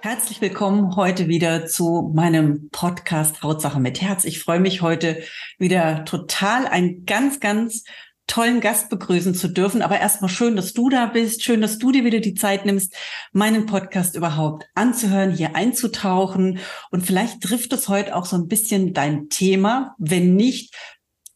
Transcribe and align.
Herzlich 0.00 0.40
willkommen 0.40 0.94
heute 0.94 1.26
wieder 1.26 1.66
zu 1.66 2.12
meinem 2.14 2.68
Podcast 2.70 3.42
Hautsache 3.42 3.80
mit 3.80 4.00
Herz. 4.00 4.24
Ich 4.24 4.38
freue 4.38 4.60
mich 4.60 4.80
heute 4.80 5.24
wieder 5.58 6.04
total, 6.04 6.68
einen 6.68 7.04
ganz, 7.04 7.40
ganz 7.40 7.82
tollen 8.28 8.60
Gast 8.60 8.90
begrüßen 8.90 9.34
zu 9.34 9.48
dürfen. 9.48 9.82
Aber 9.82 9.98
erstmal 9.98 10.30
schön, 10.30 10.54
dass 10.54 10.72
du 10.72 10.88
da 10.88 11.06
bist. 11.06 11.42
Schön, 11.42 11.60
dass 11.60 11.78
du 11.78 11.90
dir 11.90 12.04
wieder 12.04 12.20
die 12.20 12.34
Zeit 12.34 12.64
nimmst, 12.64 12.94
meinen 13.32 13.66
Podcast 13.66 14.14
überhaupt 14.14 14.66
anzuhören, 14.76 15.32
hier 15.32 15.56
einzutauchen. 15.56 16.60
Und 16.92 17.04
vielleicht 17.04 17.42
trifft 17.42 17.72
es 17.72 17.88
heute 17.88 18.14
auch 18.14 18.24
so 18.24 18.36
ein 18.36 18.46
bisschen 18.46 18.94
dein 18.94 19.28
Thema. 19.30 19.96
Wenn 19.98 20.36
nicht, 20.36 20.76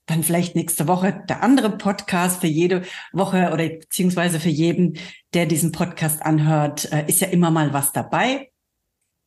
dann 0.07 0.23
vielleicht 0.23 0.55
nächste 0.55 0.87
Woche 0.87 1.25
der 1.29 1.43
andere 1.43 1.77
Podcast 1.79 2.41
für 2.41 2.47
jede 2.47 2.83
Woche 3.13 3.51
oder 3.53 3.69
beziehungsweise 3.69 4.39
für 4.39 4.51
jeden, 4.51 4.99
der 5.35 5.47
diesen 5.47 5.73
Podcast 5.73 6.23
anhört, 6.23 6.93
äh, 6.93 7.07
ist 7.09 7.21
ja 7.21 7.29
immer 7.29 7.51
mal 7.51 7.73
was 7.73 7.93
dabei. 7.93 8.52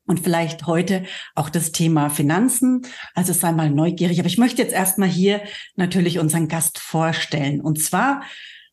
Und 0.06 0.20
vielleicht 0.20 0.68
heute 0.68 1.04
auch 1.34 1.50
das 1.50 1.72
Thema 1.72 2.10
Finanzen. 2.10 2.84
Also 3.16 3.34
sei 3.34 3.52
mal 3.52 3.70
neugierig. 3.70 4.20
Aber 4.20 4.28
ich 4.28 4.38
möchte 4.38 4.62
jetzt 4.62 4.74
erstmal 4.74 5.10
hier 5.10 5.42
natürlich 5.76 6.20
unseren 6.20 6.48
Gast 6.48 6.80
vorstellen. 6.80 7.60
Und 7.60 7.82
zwar 7.82 8.22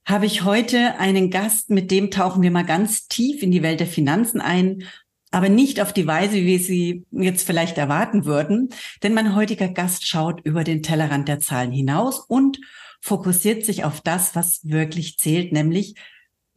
habe 0.04 0.26
ich 0.26 0.44
heute 0.44 0.98
einen 0.98 1.30
Gast, 1.30 1.70
mit 1.70 1.90
dem 1.90 2.10
tauchen 2.10 2.42
wir 2.42 2.50
mal 2.50 2.64
ganz 2.64 3.06
tief 3.06 3.42
in 3.42 3.50
die 3.50 3.62
Welt 3.62 3.80
der 3.80 3.86
Finanzen 3.86 4.40
ein, 4.40 4.84
aber 5.30 5.48
nicht 5.48 5.80
auf 5.80 5.92
die 5.92 6.06
Weise, 6.06 6.34
wie 6.34 6.58
sie 6.58 7.06
jetzt 7.10 7.46
vielleicht 7.46 7.78
erwarten 7.78 8.24
würden. 8.26 8.68
Denn 9.02 9.14
mein 9.14 9.34
heutiger 9.34 9.68
Gast 9.68 10.06
schaut 10.06 10.42
über 10.44 10.64
den 10.64 10.82
Tellerrand 10.82 11.28
der 11.28 11.40
Zahlen 11.40 11.72
hinaus 11.72 12.20
und 12.20 12.58
fokussiert 13.00 13.64
sich 13.64 13.84
auf 13.84 14.00
das, 14.00 14.36
was 14.36 14.60
wirklich 14.64 15.18
zählt, 15.18 15.52
nämlich 15.52 15.94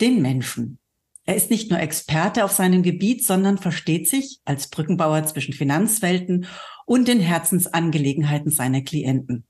den 0.02 0.22
Menschen. 0.22 0.80
Er 1.28 1.36
ist 1.36 1.50
nicht 1.50 1.72
nur 1.72 1.80
Experte 1.80 2.46
auf 2.46 2.52
seinem 2.52 2.84
Gebiet, 2.84 3.26
sondern 3.26 3.58
versteht 3.58 4.08
sich 4.08 4.40
als 4.46 4.68
Brückenbauer 4.68 5.26
zwischen 5.26 5.54
Finanzwelten 5.54 6.46
und 6.86 7.08
den 7.08 7.20
Herzensangelegenheiten 7.20 8.52
seiner 8.52 8.82
Klienten. 8.82 9.46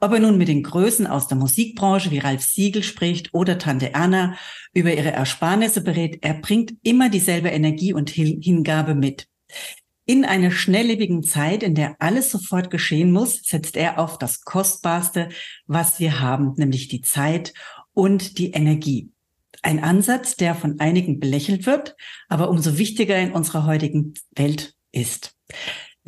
Ob 0.00 0.12
er 0.12 0.20
nun 0.20 0.38
mit 0.38 0.48
den 0.48 0.62
Größen 0.62 1.06
aus 1.06 1.28
der 1.28 1.36
Musikbranche 1.36 2.10
wie 2.10 2.18
Ralf 2.18 2.42
Siegel 2.42 2.82
spricht 2.82 3.34
oder 3.34 3.58
Tante 3.58 3.92
Erna 3.92 4.36
über 4.72 4.94
ihre 4.94 5.12
Ersparnisse 5.12 5.82
berät, 5.82 6.18
er 6.22 6.34
bringt 6.34 6.74
immer 6.82 7.10
dieselbe 7.10 7.50
Energie 7.50 7.92
und 7.92 8.08
Hingabe 8.08 8.94
mit. 8.94 9.26
In 10.06 10.24
einer 10.24 10.50
schnelllebigen 10.50 11.22
Zeit, 11.22 11.62
in 11.62 11.74
der 11.74 11.96
alles 11.98 12.30
sofort 12.30 12.70
geschehen 12.70 13.12
muss, 13.12 13.42
setzt 13.42 13.76
er 13.76 13.98
auf 13.98 14.16
das 14.16 14.40
Kostbarste, 14.40 15.28
was 15.66 16.00
wir 16.00 16.20
haben, 16.20 16.54
nämlich 16.56 16.88
die 16.88 17.02
Zeit 17.02 17.52
und 17.92 18.38
die 18.38 18.52
Energie. 18.52 19.10
Ein 19.62 19.82
Ansatz, 19.82 20.36
der 20.36 20.54
von 20.54 20.80
einigen 20.80 21.20
belächelt 21.20 21.66
wird, 21.66 21.96
aber 22.28 22.48
umso 22.50 22.78
wichtiger 22.78 23.18
in 23.18 23.32
unserer 23.32 23.66
heutigen 23.66 24.14
Welt 24.34 24.74
ist. 24.92 25.34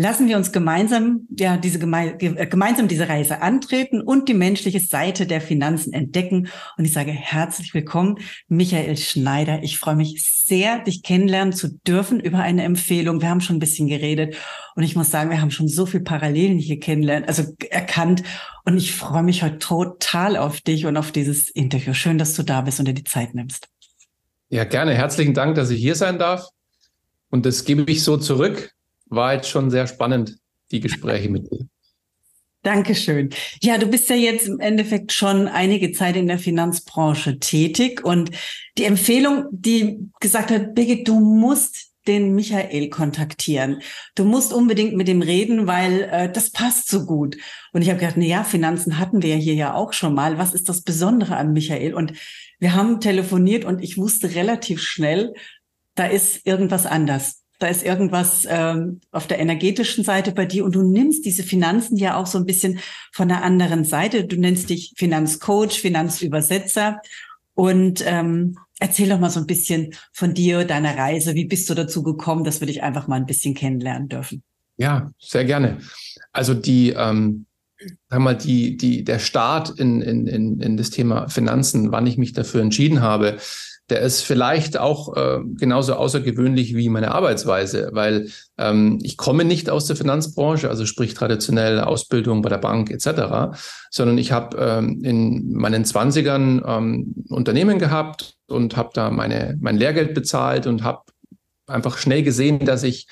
Lassen 0.01 0.29
wir 0.29 0.39
uns 0.39 0.51
gemeinsam, 0.51 1.27
ja, 1.29 1.59
diese 1.59 1.79
geme 1.79 2.19
äh, 2.23 2.47
gemeinsam 2.47 2.89
diese 2.89 3.07
Reise 3.07 3.43
antreten 3.43 4.01
und 4.01 4.31
die 4.31 4.35
menschliche 4.35 4.81
Seite 4.81 5.27
der 5.27 5.43
Finanzen 5.43 5.93
entdecken. 5.93 6.49
Und 6.79 6.87
ich 6.87 6.95
sage 6.95 7.11
herzlich 7.11 7.75
willkommen, 7.75 8.17
Michael 8.49 8.97
Schneider. 8.97 9.63
Ich 9.63 9.77
freue 9.77 9.97
mich 9.97 10.25
sehr, 10.47 10.79
dich 10.79 11.03
kennenlernen 11.03 11.53
zu 11.53 11.79
dürfen 11.87 12.19
über 12.19 12.39
eine 12.39 12.65
Empfehlung. 12.65 13.21
Wir 13.21 13.29
haben 13.29 13.43
schon 13.43 13.57
ein 13.57 13.61
bisschen 13.61 13.89
geredet 13.89 14.37
und 14.75 14.85
ich 14.85 14.97
muss 14.97 15.11
sagen, 15.11 15.29
wir 15.29 15.43
haben 15.43 15.51
schon 15.51 15.69
so 15.69 15.85
viel 15.85 16.01
Parallelen 16.01 16.57
hier 16.57 16.81
kennenlernen, 16.81 17.29
also 17.29 17.55
erkannt. 17.69 18.23
Und 18.65 18.79
ich 18.79 18.95
freue 18.95 19.23
mich 19.23 19.43
heute 19.43 19.59
total 19.59 20.39
auf 20.39 20.63
dich 20.63 20.87
und 20.87 20.97
auf 20.97 21.13
dieses 21.13 21.51
Interview. 21.51 21.93
Schön, 21.93 22.17
dass 22.17 22.33
du 22.33 22.43
da 22.43 22.63
bist 22.63 22.79
und 22.79 22.89
dir 22.89 22.95
die 22.95 23.05
Zeit 23.05 23.35
nimmst. 23.35 23.69
Ja, 24.49 24.65
gerne. 24.65 24.95
Herzlichen 24.95 25.35
Dank, 25.35 25.57
dass 25.57 25.69
ich 25.69 25.79
hier 25.79 25.95
sein 25.95 26.19
darf. 26.19 26.49
Und 27.29 27.45
das 27.45 27.67
gebe 27.67 27.85
ich 27.93 28.03
so 28.03 28.17
zurück 28.17 28.73
war 29.11 29.35
jetzt 29.35 29.49
schon 29.49 29.71
sehr 29.71 29.87
spannend, 29.87 30.39
die 30.71 30.81
Gespräche 30.81 31.29
mit 31.29 31.51
dir. 31.51 31.67
Dankeschön. 32.63 33.31
Ja, 33.63 33.79
du 33.79 33.87
bist 33.87 34.11
ja 34.11 34.17
jetzt 34.17 34.47
im 34.47 34.61
Endeffekt 34.61 35.13
schon 35.13 35.49
einige 35.49 35.93
Zeit 35.93 36.17
in 36.17 36.27
der 36.27 36.39
Finanzbranche 36.39 37.39
tätig 37.39 38.05
und 38.05 38.31
die 38.77 38.85
Empfehlung, 38.85 39.47
die 39.51 40.11
gesagt 40.21 40.51
hat, 40.51 40.75
Birgit, 40.75 41.09
du 41.09 41.21
musst 41.21 41.91
den 42.07 42.35
Michael 42.35 42.91
kontaktieren. 42.91 43.81
Du 44.15 44.25
musst 44.25 44.53
unbedingt 44.53 44.95
mit 44.95 45.09
ihm 45.09 45.23
reden, 45.23 45.67
weil 45.67 46.03
äh, 46.11 46.33
das 46.33 46.51
passt 46.51 46.89
so 46.89 47.07
gut. 47.07 47.37
Und 47.73 47.83
ich 47.83 47.89
habe 47.89 47.99
gedacht, 47.99 48.17
na 48.19 48.25
ja, 48.25 48.45
Finanzen 48.45 48.99
hatten 48.99 49.23
wir 49.23 49.31
ja 49.31 49.37
hier 49.37 49.55
ja 49.55 49.75
auch 49.75 49.93
schon 49.93 50.15
mal. 50.15 50.39
Was 50.39 50.53
ist 50.53 50.69
das 50.69 50.83
Besondere 50.83 51.37
an 51.37 51.53
Michael? 51.53 51.95
Und 51.95 52.13
wir 52.59 52.75
haben 52.75 53.01
telefoniert 53.01 53.65
und 53.65 53.83
ich 53.83 53.97
wusste 53.97 54.35
relativ 54.35 54.83
schnell, 54.83 55.35
da 55.95 56.07
ist 56.07 56.47
irgendwas 56.47 56.87
anders 56.87 57.40
da 57.61 57.67
ist 57.67 57.85
irgendwas 57.85 58.47
ähm, 58.49 59.01
auf 59.13 59.27
der 59.27 59.39
energetischen 59.39 60.03
Seite 60.03 60.33
bei 60.33 60.47
dir 60.47 60.65
und 60.65 60.75
du 60.75 60.83
nimmst 60.83 61.27
diese 61.27 61.43
Finanzen 61.43 61.97
ja 61.99 62.17
auch 62.17 62.27
so 62.27 62.39
ein 62.39 62.47
bisschen 62.47 62.81
von 63.13 63.29
der 63.29 63.45
anderen 63.45 63.85
Seite. 63.85 64.25
Du 64.25 64.37
nennst 64.37 64.71
dich 64.71 64.95
Finanzcoach, 64.97 65.79
Finanzübersetzer 65.79 67.03
und 67.55 68.03
ähm, 68.07 68.57
erzähl 68.79 69.11
doch 69.11 69.21
mal 69.21 69.29
so 69.29 69.41
ein 69.41 69.47
bisschen 69.47 69.95
von 70.11 70.33
dir, 70.33 70.65
deiner 70.65 70.97
Reise. 70.97 71.35
Wie 71.35 71.45
bist 71.45 71.69
du 71.69 71.75
dazu 71.75 72.03
gekommen, 72.03 72.45
dass 72.45 72.61
wir 72.61 72.67
dich 72.67 72.83
einfach 72.83 73.09
mal 73.09 73.17
ein 73.17 73.27
bisschen 73.27 73.55
kennenlernen 73.55 74.09
dürfen? 74.09 74.43
Ja, 74.79 75.13
sehr 75.19 75.45
gerne. 75.45 75.81
Also 76.33 76.55
die, 76.55 76.95
ähm, 76.97 77.45
sag 78.09 78.21
mal, 78.21 78.37
die, 78.37 78.79
die, 78.79 79.05
der 79.05 79.19
Start 79.19 79.79
in, 79.79 80.01
in, 80.01 80.27
in, 80.27 80.61
in 80.61 80.77
das 80.79 80.89
Thema 80.89 81.29
Finanzen, 81.29 81.93
wann 81.93 82.07
ich 82.07 82.17
mich 82.17 82.33
dafür 82.33 82.63
entschieden 82.63 83.03
habe, 83.03 83.37
der 83.91 84.01
ist 84.01 84.23
vielleicht 84.23 84.79
auch 84.79 85.17
äh, 85.17 85.41
genauso 85.57 85.95
außergewöhnlich 85.95 86.75
wie 86.77 86.89
meine 86.89 87.13
Arbeitsweise, 87.13 87.91
weil 87.93 88.29
ähm, 88.57 88.99
ich 89.03 89.17
komme 89.17 89.45
nicht 89.45 89.69
aus 89.69 89.87
der 89.87 89.97
Finanzbranche, 89.97 90.69
also 90.69 90.87
sprich 90.87 91.15
traditionell 91.15 91.81
Ausbildung 91.81 92.41
bei 92.43 92.49
der 92.49 92.59
Bank 92.59 92.91
etc., 92.91 93.59
sondern 93.91 94.17
ich 94.19 94.33
habe 94.33 94.57
ähm, 94.59 95.03
in 95.03 95.53
meinen 95.53 95.85
Zwanzigern 95.85 96.63
ähm, 96.65 97.15
Unternehmen 97.29 97.79
gehabt 97.79 98.37
und 98.47 98.77
habe 98.77 98.91
da 98.95 99.11
meine, 99.11 99.59
mein 99.61 99.77
Lehrgeld 99.77 100.15
bezahlt 100.15 100.67
und 100.67 100.85
habe 100.85 101.03
einfach 101.67 101.99
schnell 101.99 102.23
gesehen, 102.23 102.65
dass 102.65 102.85
ich 102.85 103.09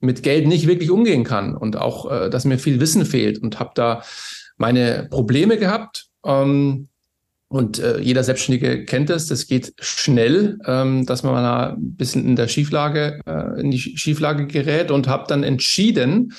mit 0.00 0.22
Geld 0.22 0.46
nicht 0.46 0.66
wirklich 0.66 0.90
umgehen 0.90 1.24
kann 1.24 1.56
und 1.56 1.76
auch, 1.76 2.10
äh, 2.10 2.30
dass 2.30 2.44
mir 2.44 2.58
viel 2.58 2.80
Wissen 2.80 3.04
fehlt 3.04 3.42
und 3.42 3.58
habe 3.58 3.70
da 3.74 4.02
meine 4.56 5.08
Probleme 5.10 5.56
gehabt. 5.56 6.06
Ähm, 6.24 6.88
und 7.52 7.80
äh, 7.80 7.98
jeder 7.98 8.22
Selbstständige 8.22 8.84
kennt 8.84 9.10
es, 9.10 9.26
das 9.26 9.48
geht 9.48 9.74
schnell, 9.80 10.56
ähm, 10.66 11.04
dass 11.04 11.24
man 11.24 11.32
mal 11.32 11.70
ein 11.72 11.96
bisschen 11.96 12.24
in 12.24 12.36
der 12.36 12.46
Schieflage, 12.46 13.20
äh, 13.26 13.60
in 13.60 13.72
die 13.72 13.78
Schieflage 13.80 14.46
gerät 14.46 14.92
und 14.92 15.08
habe 15.08 15.24
dann 15.26 15.42
entschieden, 15.42 16.32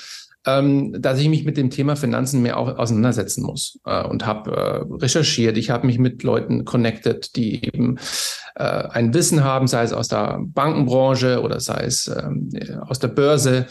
ähm, 0.46 0.96
dass 0.98 1.20
ich 1.20 1.28
mich 1.28 1.44
mit 1.44 1.58
dem 1.58 1.68
Thema 1.68 1.96
Finanzen 1.96 2.40
mehr 2.40 2.56
auch 2.56 2.78
auseinandersetzen 2.78 3.44
muss. 3.44 3.78
Äh, 3.84 4.04
und 4.04 4.24
habe 4.24 4.52
äh, 4.52 4.94
recherchiert. 5.02 5.58
Ich 5.58 5.68
habe 5.68 5.86
mich 5.86 5.98
mit 5.98 6.22
Leuten 6.22 6.64
connected, 6.64 7.36
die 7.36 7.62
eben 7.62 7.98
äh, 8.54 8.64
ein 8.64 9.12
Wissen 9.12 9.44
haben, 9.44 9.66
sei 9.66 9.82
es 9.82 9.92
aus 9.92 10.08
der 10.08 10.38
Bankenbranche 10.40 11.42
oder 11.42 11.60
sei 11.60 11.84
es 11.84 12.06
ähm, 12.06 12.48
aus 12.86 13.00
der 13.00 13.08
Börse. 13.08 13.66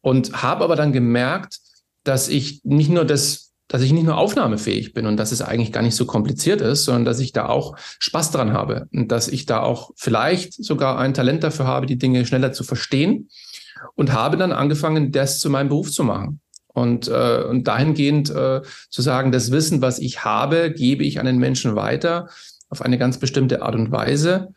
Und 0.00 0.44
habe 0.44 0.62
aber 0.62 0.76
dann 0.76 0.92
gemerkt, 0.92 1.58
dass 2.04 2.28
ich 2.28 2.60
nicht 2.62 2.90
nur 2.90 3.04
das 3.04 3.53
dass 3.68 3.82
ich 3.82 3.92
nicht 3.92 4.04
nur 4.04 4.18
aufnahmefähig 4.18 4.92
bin 4.92 5.06
und 5.06 5.16
dass 5.16 5.32
es 5.32 5.42
eigentlich 5.42 5.72
gar 5.72 5.82
nicht 5.82 5.96
so 5.96 6.06
kompliziert 6.06 6.60
ist, 6.60 6.84
sondern 6.84 7.04
dass 7.04 7.18
ich 7.18 7.32
da 7.32 7.46
auch 7.46 7.76
Spaß 7.98 8.30
dran 8.30 8.52
habe 8.52 8.88
und 8.92 9.10
dass 9.10 9.28
ich 9.28 9.46
da 9.46 9.60
auch 9.60 9.90
vielleicht 9.96 10.52
sogar 10.52 10.98
ein 10.98 11.14
Talent 11.14 11.42
dafür 11.42 11.66
habe, 11.66 11.86
die 11.86 11.98
Dinge 11.98 12.26
schneller 12.26 12.52
zu 12.52 12.62
verstehen 12.64 13.28
und 13.94 14.12
habe 14.12 14.36
dann 14.36 14.52
angefangen, 14.52 15.12
das 15.12 15.38
zu 15.38 15.50
meinem 15.50 15.68
Beruf 15.68 15.90
zu 15.90 16.04
machen. 16.04 16.40
Und, 16.68 17.06
äh, 17.06 17.44
und 17.48 17.68
dahingehend 17.68 18.30
äh, 18.30 18.60
zu 18.90 19.00
sagen, 19.00 19.30
das 19.30 19.52
Wissen, 19.52 19.80
was 19.80 20.00
ich 20.00 20.24
habe, 20.24 20.72
gebe 20.72 21.04
ich 21.04 21.20
an 21.20 21.26
den 21.26 21.38
Menschen 21.38 21.76
weiter 21.76 22.28
auf 22.68 22.82
eine 22.82 22.98
ganz 22.98 23.18
bestimmte 23.18 23.62
Art 23.62 23.76
und 23.76 23.92
Weise 23.92 24.48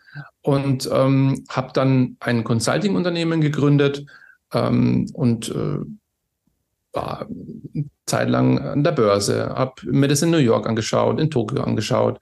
und 0.42 0.89
ähm, 0.92 1.45
habe 1.50 1.74
dann 1.74 2.18
ein 2.19 2.44
Consulting-Unternehmen 2.44 3.39
gegründet 3.39 4.06
ähm, 4.51 5.07
und 5.13 5.50
äh, 5.50 5.77
war 6.97 7.27
Zeit 8.05 8.29
lang 8.29 8.59
an 8.59 8.83
der 8.83 8.91
Börse, 8.91 9.49
habe 9.49 9.73
mir 9.85 10.07
das 10.07 10.21
in 10.21 10.31
New 10.31 10.38
York 10.38 10.67
angeschaut, 10.67 11.19
in 11.19 11.29
Tokio 11.29 11.61
angeschaut, 11.61 12.19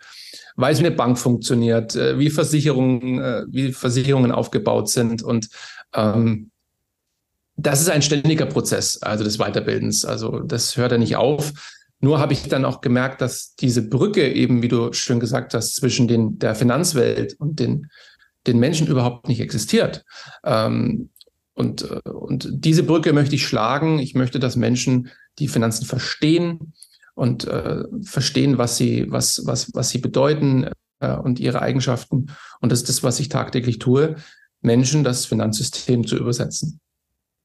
weiß, 0.58 0.80
wie 0.80 0.86
eine 0.88 0.96
Bank 0.96 1.18
funktioniert, 1.18 1.96
äh, 1.96 2.20
wie 2.20 2.30
Versicherungen, 2.30 3.20
äh, 3.20 3.44
wie 3.50 3.72
Versicherungen 3.72 4.32
aufgebaut 4.32 4.90
sind 4.90 5.24
und 5.24 5.50
ähm, 5.94 6.52
das 7.58 7.80
ist 7.82 7.90
ein 7.90 8.02
ständiger 8.02 8.48
Prozess, 8.48 9.02
also 9.02 9.24
des 9.24 9.38
Weiterbildens. 9.38 10.04
Also 10.04 10.40
das 10.40 10.76
hört 10.76 10.92
ja 10.92 10.98
nicht 10.98 11.16
auf. 11.16 11.54
Nur 12.02 12.20
habe 12.20 12.34
ich 12.34 12.50
dann 12.50 12.66
auch 12.66 12.82
gemerkt, 12.82 13.22
dass 13.22 13.56
diese 13.56 13.88
Brücke 13.88 14.30
eben, 14.34 14.62
wie 14.62 14.68
du 14.68 14.92
schön 14.92 15.22
gesagt 15.22 15.54
hast, 15.54 15.76
zwischen 15.76 16.10
den, 16.10 16.38
der 16.38 16.54
Finanzwelt 16.56 17.36
und 17.40 17.60
den, 17.62 17.90
den 18.46 18.60
Menschen 18.60 18.88
überhaupt 18.88 19.30
nicht 19.30 19.40
existiert. 19.40 20.04
Ähm, 20.44 21.10
und, 21.56 21.90
äh, 21.90 22.10
und 22.10 22.48
diese 22.52 22.84
Brücke 22.84 23.14
möchte 23.14 23.36
ich 23.36 23.48
schlagen. 23.48 23.98
Ich 24.00 24.14
möchte, 24.14 24.40
dass 24.40 24.56
Menschen 24.56 25.10
die 25.40 25.48
Finanzen 25.48 25.86
verstehen 25.86 26.74
und 27.16 27.48
äh, 27.48 27.84
verstehen, 28.04 28.58
was 28.58 28.78
sie, 28.78 29.10
was, 29.10 29.42
was, 29.46 29.74
was 29.74 29.90
sie 29.90 30.00
bedeuten 30.00 30.70
äh, 31.00 31.16
und 31.16 31.40
ihre 31.40 31.62
Eigenschaften. 31.62 32.28
Und 32.60 32.72
das 32.72 32.80
ist 32.80 32.90
das, 32.90 33.04
was 33.04 33.20
ich 33.20 33.30
tagtäglich 33.30 33.80
tue, 33.80 34.18
Menschen 34.62 35.04
das 35.04 35.26
Finanzsystem 35.26 36.06
zu 36.06 36.18
übersetzen. 36.18 36.80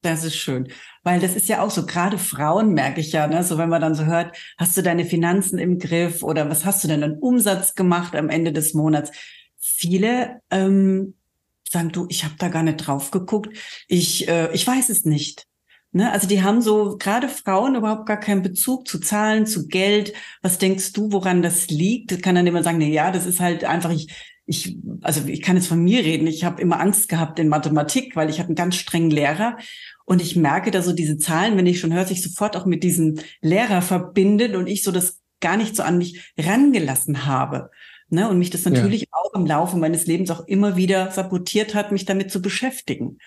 Das 0.03 0.23
ist 0.23 0.35
schön, 0.35 0.67
weil 1.03 1.19
das 1.19 1.35
ist 1.35 1.47
ja 1.47 1.61
auch 1.61 1.69
so, 1.69 1.85
gerade 1.85 2.17
Frauen 2.17 2.73
merke 2.73 2.99
ich 2.99 3.11
ja, 3.11 3.27
ne, 3.27 3.43
so 3.43 3.59
wenn 3.59 3.69
man 3.69 3.81
dann 3.81 3.93
so 3.93 4.05
hört, 4.05 4.35
hast 4.57 4.75
du 4.75 4.81
deine 4.81 5.05
Finanzen 5.05 5.59
im 5.59 5.77
Griff 5.77 6.23
oder 6.23 6.49
was 6.49 6.65
hast 6.65 6.83
du 6.83 6.87
denn 6.87 7.03
an 7.03 7.19
Umsatz 7.19 7.75
gemacht 7.75 8.15
am 8.15 8.29
Ende 8.29 8.51
des 8.51 8.73
Monats? 8.73 9.11
Viele 9.59 10.41
ähm, 10.49 11.13
sagen, 11.71 11.91
du, 11.91 12.05
ich 12.09 12.23
habe 12.23 12.35
da 12.37 12.49
gar 12.49 12.63
nicht 12.63 12.77
drauf 12.77 13.11
geguckt, 13.11 13.55
ich, 13.87 14.27
äh, 14.27 14.53
ich 14.53 14.65
weiß 14.65 14.89
es 14.89 15.05
nicht. 15.05 15.47
Ne? 15.93 16.11
Also 16.11 16.27
die 16.27 16.41
haben 16.41 16.61
so, 16.61 16.97
gerade 16.97 17.27
Frauen 17.27 17.75
überhaupt 17.75 18.05
gar 18.05 18.19
keinen 18.19 18.41
Bezug 18.41 18.87
zu 18.87 18.99
Zahlen, 18.99 19.45
zu 19.45 19.67
Geld. 19.67 20.13
Was 20.41 20.57
denkst 20.57 20.93
du, 20.93 21.11
woran 21.11 21.41
das 21.41 21.67
liegt? 21.69 22.11
Das 22.11 22.21
kann 22.21 22.35
dann 22.35 22.47
immer 22.47 22.63
sagen, 22.63 22.77
na 22.79 22.85
ja, 22.85 23.11
das 23.11 23.25
ist 23.25 23.39
halt 23.39 23.65
einfach, 23.65 23.91
ich, 23.91 24.07
ich, 24.45 24.77
also 25.01 25.25
ich 25.27 25.41
kann 25.41 25.57
jetzt 25.57 25.67
von 25.67 25.83
mir 25.83 26.03
reden, 26.03 26.27
ich 26.27 26.43
habe 26.43 26.61
immer 26.61 26.79
Angst 26.79 27.09
gehabt 27.09 27.39
in 27.39 27.49
Mathematik, 27.49 28.15
weil 28.15 28.29
ich 28.29 28.39
hatte 28.39 28.49
einen 28.49 28.55
ganz 28.55 28.75
strengen 28.75 29.11
Lehrer 29.11 29.57
und 30.05 30.21
ich 30.21 30.35
merke 30.35 30.71
da 30.71 30.81
so 30.81 30.93
diese 30.93 31.17
Zahlen, 31.17 31.57
wenn 31.57 31.67
ich 31.67 31.79
schon 31.79 31.93
höre, 31.93 32.05
sich 32.05 32.21
sofort 32.21 32.55
auch 32.55 32.65
mit 32.65 32.83
diesem 32.83 33.19
Lehrer 33.41 33.81
verbindet 33.81 34.55
und 34.55 34.67
ich 34.67 34.83
so 34.83 34.91
das 34.91 35.19
gar 35.41 35.57
nicht 35.57 35.75
so 35.75 35.83
an 35.83 35.97
mich 35.97 36.33
rangelassen 36.37 37.25
habe. 37.25 37.69
Ne? 38.11 38.29
Und 38.29 38.37
mich 38.37 38.49
das 38.49 38.65
natürlich 38.65 39.01
ja. 39.01 39.07
auch 39.11 39.33
im 39.33 39.45
Laufe 39.45 39.77
meines 39.77 40.05
Lebens 40.05 40.29
auch 40.31 40.45
immer 40.47 40.75
wieder 40.75 41.11
sabotiert 41.11 41.73
hat, 41.73 41.91
mich 41.91 42.05
damit 42.05 42.31
zu 42.31 42.41
beschäftigen. 42.41 43.17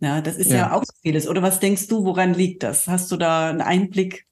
Ja, 0.00 0.20
das 0.20 0.36
ist 0.36 0.50
ja, 0.50 0.56
ja 0.56 0.72
auch 0.72 0.84
so 0.84 0.92
vieles. 1.02 1.26
Oder 1.26 1.42
was 1.42 1.60
denkst 1.60 1.88
du, 1.88 2.04
woran 2.04 2.34
liegt 2.34 2.62
das? 2.62 2.86
Hast 2.86 3.10
du 3.10 3.16
da 3.16 3.48
einen 3.48 3.62
Einblick? 3.62 4.26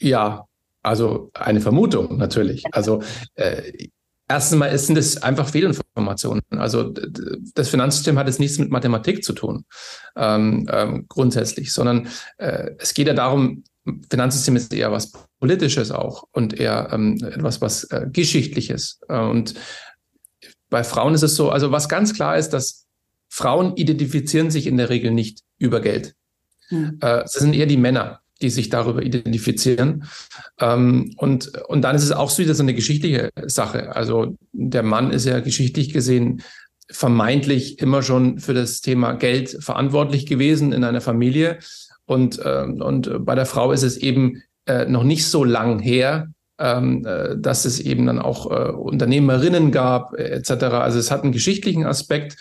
Ja, 0.00 0.46
also 0.82 1.30
eine 1.34 1.60
Vermutung 1.60 2.16
natürlich. 2.16 2.64
Also 2.72 3.02
äh, 3.34 3.88
Erstens 4.26 4.58
mal 4.58 4.78
sind 4.78 4.96
es 4.96 5.22
einfach 5.22 5.48
Fehlinformationen. 5.50 6.42
Also 6.50 6.94
das 7.54 7.68
Finanzsystem 7.68 8.18
hat 8.18 8.26
jetzt 8.26 8.40
nichts 8.40 8.58
mit 8.58 8.70
Mathematik 8.70 9.22
zu 9.22 9.34
tun, 9.34 9.66
ähm, 10.16 10.66
ähm, 10.72 11.04
grundsätzlich, 11.08 11.72
sondern 11.74 12.08
äh, 12.38 12.70
es 12.78 12.94
geht 12.94 13.06
ja 13.06 13.12
darum, 13.12 13.64
Finanzsystem 14.08 14.56
ist 14.56 14.72
eher 14.72 14.90
was 14.90 15.12
Politisches 15.44 15.90
auch 15.90 16.24
und 16.32 16.58
eher 16.58 16.88
ähm, 16.90 17.18
etwas 17.22 17.60
was 17.60 17.84
äh, 17.84 18.06
Geschichtliches. 18.10 19.00
Äh, 19.10 19.18
und 19.18 19.52
bei 20.70 20.82
Frauen 20.82 21.12
ist 21.12 21.22
es 21.22 21.36
so, 21.36 21.50
also 21.50 21.70
was 21.70 21.90
ganz 21.90 22.14
klar 22.14 22.38
ist, 22.38 22.54
dass 22.54 22.86
Frauen 23.28 23.76
identifizieren 23.76 24.50
sich 24.50 24.66
in 24.66 24.78
der 24.78 24.88
Regel 24.88 25.10
nicht 25.10 25.40
über 25.58 25.82
Geld. 25.82 26.14
Hm. 26.68 26.98
Äh, 27.02 27.24
es 27.24 27.32
sind 27.32 27.54
eher 27.54 27.66
die 27.66 27.76
Männer, 27.76 28.20
die 28.40 28.48
sich 28.48 28.70
darüber 28.70 29.02
identifizieren. 29.02 30.04
Ähm, 30.58 31.12
und, 31.18 31.48
und 31.68 31.82
dann 31.82 31.94
ist 31.94 32.04
es 32.04 32.12
auch 32.12 32.30
so 32.30 32.42
wieder 32.42 32.54
so 32.54 32.62
eine 32.62 32.72
geschichtliche 32.72 33.28
Sache. 33.44 33.94
Also 33.94 34.38
der 34.52 34.82
Mann 34.82 35.10
ist 35.10 35.26
ja 35.26 35.40
geschichtlich 35.40 35.92
gesehen 35.92 36.42
vermeintlich 36.90 37.80
immer 37.80 38.02
schon 38.02 38.38
für 38.38 38.54
das 38.54 38.80
Thema 38.80 39.12
Geld 39.12 39.58
verantwortlich 39.60 40.24
gewesen 40.24 40.72
in 40.72 40.84
einer 40.84 41.02
Familie. 41.02 41.58
Und, 42.06 42.38
äh, 42.38 42.64
und 42.64 43.26
bei 43.26 43.34
der 43.34 43.44
Frau 43.44 43.72
ist 43.72 43.82
es 43.82 43.98
eben 43.98 44.42
äh, 44.66 44.86
noch 44.86 45.04
nicht 45.04 45.26
so 45.26 45.44
lang 45.44 45.78
her, 45.78 46.28
ähm, 46.58 47.04
äh, 47.04 47.36
dass 47.36 47.64
es 47.64 47.80
eben 47.80 48.06
dann 48.06 48.20
auch 48.20 48.50
äh, 48.50 48.70
Unternehmerinnen 48.70 49.72
gab, 49.72 50.14
äh, 50.14 50.24
etc. 50.24 50.50
Also 50.64 50.98
es 50.98 51.10
hat 51.10 51.22
einen 51.22 51.32
geschichtlichen 51.32 51.84
Aspekt. 51.84 52.36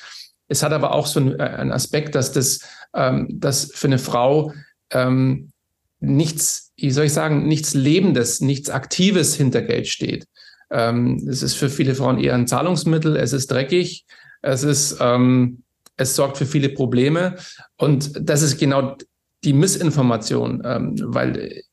Es 0.48 0.62
hat 0.64 0.72
aber 0.72 0.94
auch 0.94 1.08
so 1.08 1.20
einen, 1.20 1.40
äh, 1.40 1.44
einen 1.44 1.72
Aspekt, 1.72 2.16
dass 2.16 2.32
das, 2.32 2.60
ähm, 2.96 3.28
dass 3.30 3.72
für 3.74 3.88
eine 3.88 3.98
Frau 3.98 4.54
ähm, 4.92 5.52
nichts, 6.00 6.72
wie 6.78 6.92
soll 6.92 7.06
ich 7.06 7.14
sagen, 7.14 7.48
nichts 7.48 7.74
Lebendes, 7.74 8.42
nichts 8.42 8.70
Aktives 8.70 9.36
hinter 9.36 9.62
Geld 9.62 9.88
steht. 9.88 10.26
Ähm, 10.70 11.26
es 11.30 11.42
ist 11.42 11.56
für 11.56 11.70
viele 11.70 11.96
Frauen 11.96 12.20
eher 12.20 12.36
ein 12.36 12.48
Zahlungsmittel, 12.48 13.16
es 13.16 13.34
ist 13.34 13.50
dreckig, 13.50 14.06
es 14.42 14.64
ist, 14.64 14.98
ähm, 15.00 15.64
es 15.98 16.16
sorgt 16.16 16.38
für 16.38 16.46
viele 16.46 16.70
Probleme. 16.70 17.36
Und 17.78 18.12
das 18.20 18.42
ist 18.42 18.60
genau 18.60 18.98
die 19.44 19.54
Missinformation, 19.54 20.62
ähm, 20.66 20.96
weil 21.04 21.64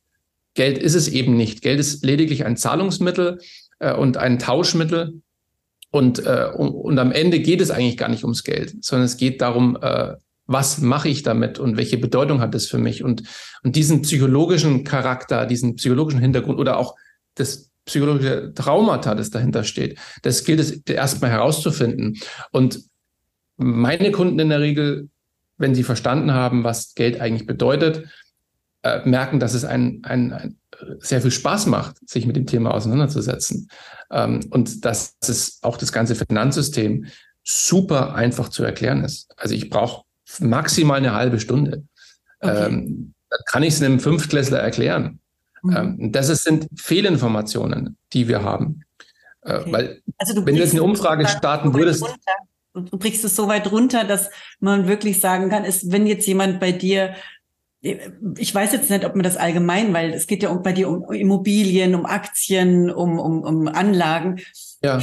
Geld 0.54 0.78
ist 0.78 0.94
es 0.94 1.08
eben 1.08 1.36
nicht. 1.36 1.62
Geld 1.62 1.80
ist 1.80 2.04
lediglich 2.04 2.44
ein 2.44 2.56
Zahlungsmittel 2.56 3.38
äh, 3.78 3.94
und 3.94 4.16
ein 4.16 4.38
Tauschmittel. 4.38 5.22
Und, 5.90 6.24
äh, 6.24 6.48
und, 6.56 6.70
und 6.70 6.98
am 6.98 7.12
Ende 7.12 7.40
geht 7.40 7.60
es 7.60 7.70
eigentlich 7.70 7.96
gar 7.96 8.08
nicht 8.08 8.22
ums 8.24 8.44
Geld, 8.44 8.84
sondern 8.84 9.06
es 9.06 9.16
geht 9.16 9.40
darum, 9.40 9.76
äh, 9.80 10.14
was 10.46 10.78
mache 10.78 11.08
ich 11.08 11.22
damit 11.22 11.58
und 11.60 11.76
welche 11.76 11.96
Bedeutung 11.96 12.40
hat 12.40 12.54
es 12.54 12.68
für 12.68 12.78
mich? 12.78 13.04
Und, 13.04 13.22
und 13.62 13.76
diesen 13.76 14.02
psychologischen 14.02 14.82
Charakter, 14.84 15.46
diesen 15.46 15.76
psychologischen 15.76 16.20
Hintergrund 16.20 16.58
oder 16.58 16.76
auch 16.76 16.96
das 17.36 17.70
psychologische 17.84 18.52
Traumata, 18.54 19.14
das 19.14 19.30
dahinter 19.30 19.64
steht, 19.64 19.98
das 20.22 20.44
gilt 20.44 20.60
es 20.60 20.72
erstmal 20.72 21.30
herauszufinden. 21.30 22.18
Und 22.50 22.80
meine 23.56 24.10
Kunden 24.10 24.38
in 24.38 24.48
der 24.48 24.60
Regel, 24.60 25.08
wenn 25.56 25.74
sie 25.74 25.84
verstanden 25.84 26.32
haben, 26.32 26.64
was 26.64 26.94
Geld 26.94 27.20
eigentlich 27.20 27.46
bedeutet, 27.46 28.08
äh, 28.82 29.06
merken, 29.08 29.40
dass 29.40 29.54
es 29.54 29.64
ein, 29.64 30.00
ein, 30.04 30.32
ein, 30.32 30.56
sehr 31.00 31.20
viel 31.20 31.30
Spaß 31.30 31.66
macht, 31.66 31.96
sich 32.08 32.26
mit 32.26 32.36
dem 32.36 32.46
Thema 32.46 32.72
auseinanderzusetzen. 32.72 33.68
Ähm, 34.10 34.40
und 34.50 34.84
dass 34.84 35.16
es 35.20 35.58
auch 35.62 35.76
das 35.76 35.92
ganze 35.92 36.14
Finanzsystem 36.14 37.06
super 37.42 38.14
einfach 38.14 38.48
zu 38.48 38.64
erklären 38.64 39.04
ist. 39.04 39.32
Also 39.36 39.54
ich 39.54 39.70
brauche 39.70 40.04
maximal 40.38 40.98
eine 40.98 41.14
halbe 41.14 41.40
Stunde. 41.40 41.84
Okay. 42.40 42.66
Ähm, 42.66 43.14
kann 43.46 43.62
ich 43.62 43.74
es 43.74 43.82
einem 43.82 44.00
Fünftklässler 44.00 44.58
erklären. 44.58 45.20
Mhm. 45.62 45.76
Ähm, 45.76 46.12
das 46.12 46.28
ist, 46.28 46.44
sind 46.44 46.68
Fehlinformationen, 46.76 47.96
die 48.12 48.28
wir 48.28 48.42
haben. 48.42 48.82
Äh, 49.42 49.56
okay. 49.56 49.72
Weil, 49.72 50.02
also 50.18 50.46
wenn 50.46 50.54
du 50.54 50.60
jetzt 50.60 50.72
eine 50.72 50.82
Umfrage 50.82 51.28
starten 51.28 51.74
würdest. 51.74 52.04
Du 52.72 52.98
brichst 52.98 53.24
es 53.24 53.34
so 53.34 53.48
weit 53.48 53.70
runter, 53.72 54.04
dass 54.04 54.30
man 54.60 54.86
wirklich 54.86 55.20
sagen 55.20 55.50
kann, 55.50 55.64
ist, 55.64 55.90
wenn 55.90 56.06
jetzt 56.06 56.26
jemand 56.26 56.60
bei 56.60 56.70
dir 56.70 57.14
ich 57.82 58.54
weiß 58.54 58.72
jetzt 58.72 58.90
nicht, 58.90 59.04
ob 59.04 59.14
man 59.14 59.22
das 59.22 59.36
allgemein, 59.36 59.94
weil 59.94 60.12
es 60.12 60.26
geht 60.26 60.42
ja 60.42 60.52
bei 60.52 60.72
dir 60.72 60.88
um 60.88 61.10
Immobilien, 61.12 61.94
um 61.94 62.04
Aktien, 62.04 62.90
um, 62.90 63.18
um, 63.18 63.42
um 63.42 63.68
Anlagen. 63.68 64.40
Ja 64.82 65.00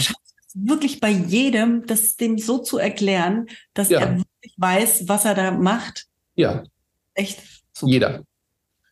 wirklich 0.66 1.00
bei 1.00 1.10
jedem, 1.10 1.86
das 1.86 2.16
dem 2.16 2.38
so 2.38 2.58
zu 2.58 2.78
erklären, 2.78 3.48
dass 3.74 3.90
ja. 3.90 4.00
er 4.00 4.18
wirklich 4.18 4.54
weiß, 4.58 5.08
was 5.08 5.26
er 5.26 5.36
da 5.36 5.52
macht. 5.52 6.08
Ja. 6.36 6.64
Echt? 7.14 7.42
Super. 7.74 7.92
Jeder. 7.92 8.24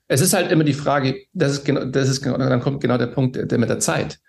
Es 0.07 0.21
ist 0.21 0.33
halt 0.33 0.51
immer 0.51 0.63
die 0.63 0.73
Frage, 0.73 1.23
das 1.33 1.53
ist 1.53 1.65
genau, 1.65 1.85
das 1.85 2.09
ist 2.09 2.21
genau, 2.21 2.37
dann 2.37 2.61
kommt 2.61 2.81
genau 2.81 2.97
der 2.97 3.07
Punkt 3.07 3.35
der, 3.35 3.57
mit 3.57 3.69
der 3.69 3.79
Zeit. 3.79 4.19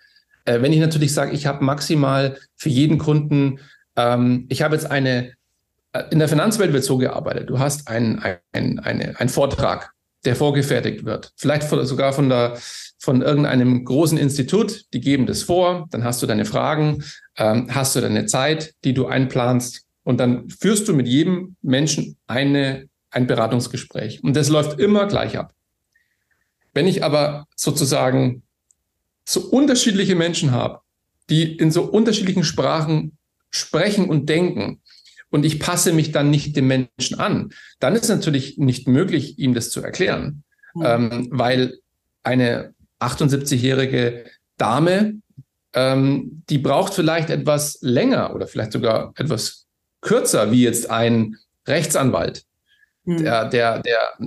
Äh, 0.47 0.63
wenn 0.63 0.73
ich 0.73 0.81
natürlich 0.81 1.13
sage, 1.13 1.33
ich 1.33 1.47
habe 1.47 1.65
maximal 1.65 2.39
für 2.57 2.71
jeden 2.71 2.97
Kunden, 2.99 3.61
ähm, 3.97 4.47
ich 4.49 4.63
habe 4.63 4.75
jetzt 4.75 4.91
eine, 4.91 5.35
in 5.99 6.19
der 6.19 6.29
Finanzwelt 6.29 6.73
wird 6.73 6.85
so 6.85 6.99
gearbeitet, 6.99 7.51
du 7.51 7.59
hast 7.59 7.89
einen 7.89 8.21
ein, 8.53 8.79
eine, 8.81 9.19
ein 9.19 9.29
Vortrag, 9.29 9.93
der 10.25 10.37
vorgefertigt 10.37 11.05
wird. 11.05 11.33
Vielleicht 11.37 11.69
sogar 11.69 12.13
von 12.13 12.29
der, 12.29 12.59
von 12.99 13.23
irgendeinem 13.23 13.85
großen 13.85 14.19
Institut, 14.19 14.85
die 14.93 15.01
geben 15.01 15.27
das 15.27 15.43
vor, 15.43 15.87
dann 15.91 16.05
hast 16.05 16.23
du 16.23 16.27
deine 16.27 16.45
Fragen, 16.45 17.05
ähm, 17.37 17.69
hast 17.71 17.95
du 17.95 18.01
deine 18.01 18.27
Zeit, 18.27 18.75
die 18.85 18.95
du 18.95 19.07
einplanst 19.07 19.85
und 20.03 20.19
dann 20.19 20.49
führst 20.51 20.89
du 20.89 20.95
mit 20.95 21.07
jedem 21.07 21.57
Menschen 21.63 22.17
eine, 22.27 22.89
ein 23.11 23.27
Beratungsgespräch. 23.27 24.23
Und 24.23 24.35
das 24.37 24.49
läuft 24.49 24.81
immer 24.81 25.07
gleich 25.07 25.39
ab. 25.39 25.53
Wenn 26.75 26.87
ich 26.87 27.03
aber 27.03 27.47
sozusagen 27.57 28.43
so 29.25 29.41
unterschiedliche 29.41 30.15
Menschen 30.15 30.51
habe, 30.51 30.81
die 31.29 31.57
in 31.57 31.71
so 31.71 31.83
unterschiedlichen 31.83 32.45
Sprachen 32.45 33.17
sprechen 33.51 34.09
und 34.09 34.29
denken, 34.29 34.81
und 35.37 35.45
ich 35.45 35.61
passe 35.61 35.93
mich 35.93 36.13
dann 36.13 36.31
nicht 36.31 36.57
dem 36.57 36.67
Menschen 36.67 37.21
an, 37.21 37.51
dann 37.79 37.95
ist 37.95 38.05
es 38.05 38.09
natürlich 38.09 38.57
nicht 38.57 38.89
möglich, 38.89 39.39
ihm 39.39 39.53
das 39.53 39.69
zu 39.69 39.83
erklären, 39.83 40.45
mhm. 40.75 40.83
ähm, 40.83 41.29
weil 41.31 41.79
eine 42.23 42.73
78-jährige 43.01 44.25
Dame, 44.57 45.21
ähm, 45.75 46.43
die 46.49 46.57
braucht 46.57 46.95
vielleicht 46.95 47.29
etwas 47.29 47.79
länger 47.83 48.35
oder 48.35 48.47
vielleicht 48.47 48.73
sogar 48.73 49.13
etwas 49.17 49.67
kürzer, 50.01 50.51
wie 50.53 50.63
jetzt 50.63 50.89
ein 50.89 51.37
Rechtsanwalt. 51.69 52.45
Der, 53.07 53.49
der, 53.49 53.81
der 53.81 54.19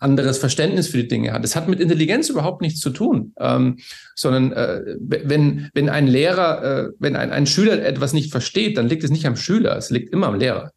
anderes 0.00 0.38
Verständnis 0.38 0.88
für 0.88 0.98
die 0.98 1.08
Dinge 1.08 1.32
hat. 1.32 1.44
Das 1.44 1.54
hat 1.54 1.68
mit 1.68 1.80
Intelligenz 1.80 2.30
überhaupt 2.30 2.62
nichts 2.62 2.80
zu 2.80 2.90
tun, 2.90 3.34
ähm, 3.38 3.78
sondern 4.14 4.52
äh, 4.52 4.96
wenn, 4.98 5.68
wenn 5.74 5.88
ein 5.88 6.06
Lehrer, 6.06 6.62
äh, 6.62 6.88
wenn 6.98 7.14
ein, 7.14 7.30
ein 7.30 7.46
Schüler 7.46 7.84
etwas 7.84 8.14
nicht 8.14 8.30
versteht, 8.30 8.78
dann 8.78 8.88
liegt 8.88 9.04
es 9.04 9.10
nicht 9.10 9.26
am 9.26 9.36
Schüler, 9.36 9.76
es 9.76 9.90
liegt 9.90 10.12
immer 10.12 10.28
am 10.28 10.38
Lehrer. 10.38 10.72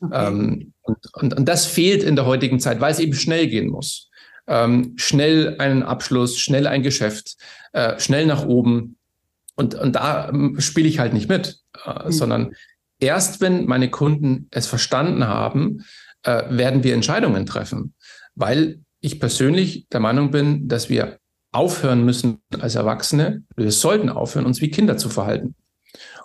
Okay. 0.00 0.26
Ähm, 0.26 0.72
und, 0.82 0.98
und, 1.14 1.34
und 1.34 1.48
das 1.48 1.66
fehlt 1.66 2.02
in 2.02 2.16
der 2.16 2.26
heutigen 2.26 2.58
Zeit, 2.58 2.80
weil 2.80 2.92
es 2.92 2.98
eben 2.98 3.14
schnell 3.14 3.48
gehen 3.48 3.68
muss. 3.68 4.10
Ähm, 4.46 4.94
schnell 4.96 5.56
einen 5.58 5.82
Abschluss, 5.82 6.38
schnell 6.38 6.66
ein 6.66 6.82
Geschäft, 6.82 7.36
äh, 7.72 7.98
schnell 7.98 8.26
nach 8.26 8.46
oben. 8.46 8.96
Und, 9.56 9.74
und 9.74 9.94
da 9.94 10.28
ähm, 10.28 10.56
spiele 10.60 10.88
ich 10.88 10.98
halt 10.98 11.12
nicht 11.12 11.28
mit, 11.28 11.58
mhm. 11.86 12.12
sondern 12.12 12.54
erst 12.98 13.40
wenn 13.40 13.66
meine 13.66 13.90
Kunden 13.90 14.48
es 14.50 14.66
verstanden 14.66 15.26
haben, 15.26 15.84
äh, 16.24 16.44
werden 16.50 16.82
wir 16.82 16.94
Entscheidungen 16.94 17.46
treffen. 17.46 17.94
Weil 18.34 18.80
ich 19.00 19.20
persönlich 19.20 19.86
der 19.90 20.00
Meinung 20.00 20.30
bin, 20.30 20.68
dass 20.68 20.88
wir 20.88 21.18
aufhören 21.52 22.04
müssen 22.04 22.40
als 22.58 22.74
Erwachsene, 22.74 23.44
wir 23.56 23.70
sollten 23.70 24.08
aufhören, 24.08 24.46
uns 24.46 24.60
wie 24.60 24.70
Kinder 24.70 24.96
zu 24.96 25.08
verhalten. 25.08 25.54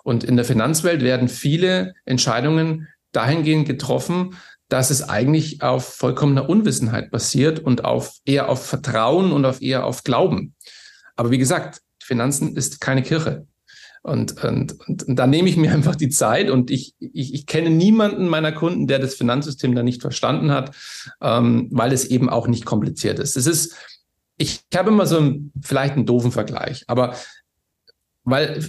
Und 0.02 0.24
in 0.24 0.36
der 0.36 0.44
Finanzwelt 0.44 1.02
werden 1.02 1.28
viele 1.28 1.94
Entscheidungen 2.04 2.88
dahingehend 3.12 3.66
getroffen, 3.66 4.36
dass 4.68 4.90
es 4.90 5.08
eigentlich 5.08 5.62
auf 5.62 5.94
vollkommener 5.94 6.48
Unwissenheit 6.48 7.10
basiert 7.10 7.58
und 7.58 7.84
auf 7.84 8.16
eher 8.24 8.48
auf 8.48 8.64
Vertrauen 8.64 9.32
und 9.32 9.44
auf 9.44 9.60
eher 9.60 9.84
auf 9.84 10.04
Glauben. 10.04 10.54
Aber 11.16 11.30
wie 11.30 11.38
gesagt, 11.38 11.80
Finanzen 12.02 12.56
ist 12.56 12.80
keine 12.80 13.02
Kirche. 13.02 13.46
Und, 14.02 14.42
und, 14.42 14.80
und, 14.88 15.02
und 15.02 15.16
da 15.16 15.26
nehme 15.26 15.48
ich 15.48 15.56
mir 15.56 15.72
einfach 15.74 15.96
die 15.96 16.08
Zeit 16.08 16.50
und 16.50 16.70
ich, 16.70 16.94
ich, 16.98 17.34
ich 17.34 17.46
kenne 17.46 17.70
niemanden 17.70 18.28
meiner 18.28 18.52
Kunden, 18.52 18.86
der 18.86 18.98
das 18.98 19.14
Finanzsystem 19.14 19.74
da 19.74 19.82
nicht 19.82 20.00
verstanden 20.00 20.50
hat, 20.50 20.74
ähm, 21.20 21.68
weil 21.70 21.92
es 21.92 22.06
eben 22.06 22.28
auch 22.28 22.48
nicht 22.48 22.64
kompliziert 22.64 23.18
ist. 23.18 23.36
Es 23.36 23.46
ist, 23.46 23.76
ich 24.36 24.64
habe 24.74 24.90
immer 24.90 25.06
so 25.06 25.18
einen, 25.18 25.52
vielleicht 25.60 25.94
einen 25.94 26.06
doofen 26.06 26.32
Vergleich, 26.32 26.84
aber 26.86 27.14
weil 28.24 28.64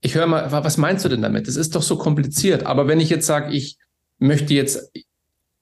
ich 0.00 0.14
höre 0.14 0.26
mal, 0.26 0.52
was 0.52 0.76
meinst 0.76 1.04
du 1.04 1.08
denn 1.08 1.22
damit? 1.22 1.48
Das 1.48 1.56
ist 1.56 1.74
doch 1.74 1.82
so 1.82 1.96
kompliziert. 1.96 2.64
Aber 2.64 2.86
wenn 2.86 3.00
ich 3.00 3.10
jetzt 3.10 3.26
sage, 3.26 3.52
ich 3.52 3.78
möchte 4.18 4.54
jetzt, 4.54 4.92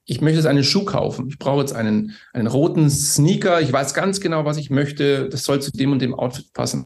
ich 0.04 0.20
möchte 0.20 0.36
jetzt 0.36 0.46
einen 0.46 0.64
Schuh 0.64 0.84
kaufen, 0.84 1.28
ich 1.28 1.38
brauche 1.38 1.60
jetzt 1.60 1.72
einen, 1.72 2.14
einen 2.34 2.48
roten 2.48 2.90
Sneaker, 2.90 3.62
ich 3.62 3.72
weiß 3.72 3.94
ganz 3.94 4.20
genau, 4.20 4.44
was 4.44 4.58
ich 4.58 4.68
möchte, 4.68 5.30
das 5.30 5.44
soll 5.44 5.62
zu 5.62 5.70
dem 5.70 5.92
und 5.92 6.02
dem 6.02 6.14
Outfit 6.14 6.52
passen. 6.52 6.84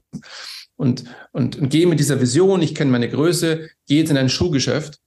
Und, 0.78 1.04
und, 1.32 1.58
und 1.58 1.68
gehe 1.70 1.88
mit 1.88 1.98
dieser 1.98 2.20
Vision, 2.20 2.62
ich 2.62 2.74
kenne 2.74 2.92
meine 2.92 3.10
Größe, 3.10 3.68
gehe 3.88 3.98
jetzt 3.98 4.10
in 4.10 4.16
ein 4.16 4.28
Schuhgeschäft. 4.28 5.00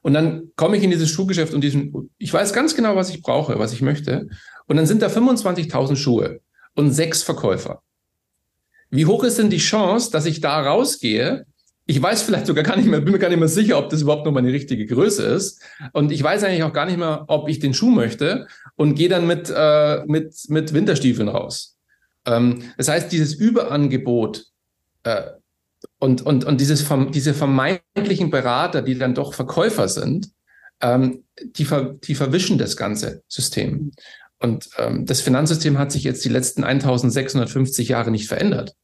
Und 0.00 0.14
dann 0.14 0.52
komme 0.56 0.78
ich 0.78 0.82
in 0.82 0.90
dieses 0.90 1.10
Schuhgeschäft 1.10 1.52
und 1.52 1.62
diesen, 1.62 2.10
ich 2.16 2.32
weiß 2.32 2.54
ganz 2.54 2.74
genau, 2.74 2.96
was 2.96 3.10
ich 3.10 3.20
brauche, 3.20 3.58
was 3.58 3.74
ich 3.74 3.82
möchte. 3.82 4.26
Und 4.66 4.76
dann 4.76 4.86
sind 4.86 5.02
da 5.02 5.08
25.000 5.08 5.96
Schuhe 5.96 6.40
und 6.74 6.92
sechs 6.92 7.22
Verkäufer. 7.22 7.82
Wie 8.90 9.04
hoch 9.04 9.22
ist 9.22 9.38
denn 9.38 9.50
die 9.50 9.58
Chance, 9.58 10.10
dass 10.10 10.24
ich 10.24 10.40
da 10.40 10.62
rausgehe? 10.62 11.44
Ich 11.84 12.00
weiß 12.00 12.22
vielleicht 12.22 12.46
sogar 12.46 12.64
gar 12.64 12.76
nicht 12.76 12.88
mehr, 12.88 13.02
bin 13.02 13.12
mir 13.12 13.18
gar 13.18 13.28
nicht 13.28 13.38
mehr 13.38 13.48
sicher, 13.48 13.78
ob 13.78 13.90
das 13.90 14.00
überhaupt 14.00 14.24
noch 14.24 14.32
meine 14.32 14.52
richtige 14.52 14.86
Größe 14.86 15.24
ist. 15.24 15.62
Und 15.92 16.10
ich 16.10 16.22
weiß 16.22 16.42
eigentlich 16.42 16.62
auch 16.62 16.72
gar 16.72 16.86
nicht 16.86 16.98
mehr, 16.98 17.26
ob 17.28 17.50
ich 17.50 17.58
den 17.58 17.74
Schuh 17.74 17.90
möchte 17.90 18.46
und 18.76 18.94
gehe 18.94 19.10
dann 19.10 19.26
mit, 19.26 19.52
äh, 19.54 20.06
mit, 20.06 20.34
mit 20.48 20.72
Winterstiefeln 20.72 21.28
raus. 21.28 21.77
Ähm, 22.28 22.62
das 22.76 22.88
heißt, 22.88 23.10
dieses 23.10 23.34
Überangebot 23.34 24.46
äh, 25.04 25.22
und, 25.98 26.22
und, 26.22 26.44
und 26.44 26.60
dieses, 26.60 26.84
diese 27.12 27.34
vermeintlichen 27.34 28.30
Berater, 28.30 28.82
die 28.82 28.98
dann 28.98 29.14
doch 29.14 29.34
Verkäufer 29.34 29.88
sind, 29.88 30.30
ähm, 30.80 31.24
die, 31.42 31.64
ver, 31.64 31.94
die 32.04 32.14
verwischen 32.14 32.58
das 32.58 32.76
ganze 32.76 33.22
System. 33.28 33.92
Und 34.40 34.68
ähm, 34.78 35.06
das 35.06 35.20
Finanzsystem 35.20 35.78
hat 35.78 35.90
sich 35.90 36.04
jetzt 36.04 36.24
die 36.24 36.28
letzten 36.28 36.64
1650 36.64 37.88
Jahre 37.88 38.10
nicht 38.10 38.28
verändert. 38.28 38.74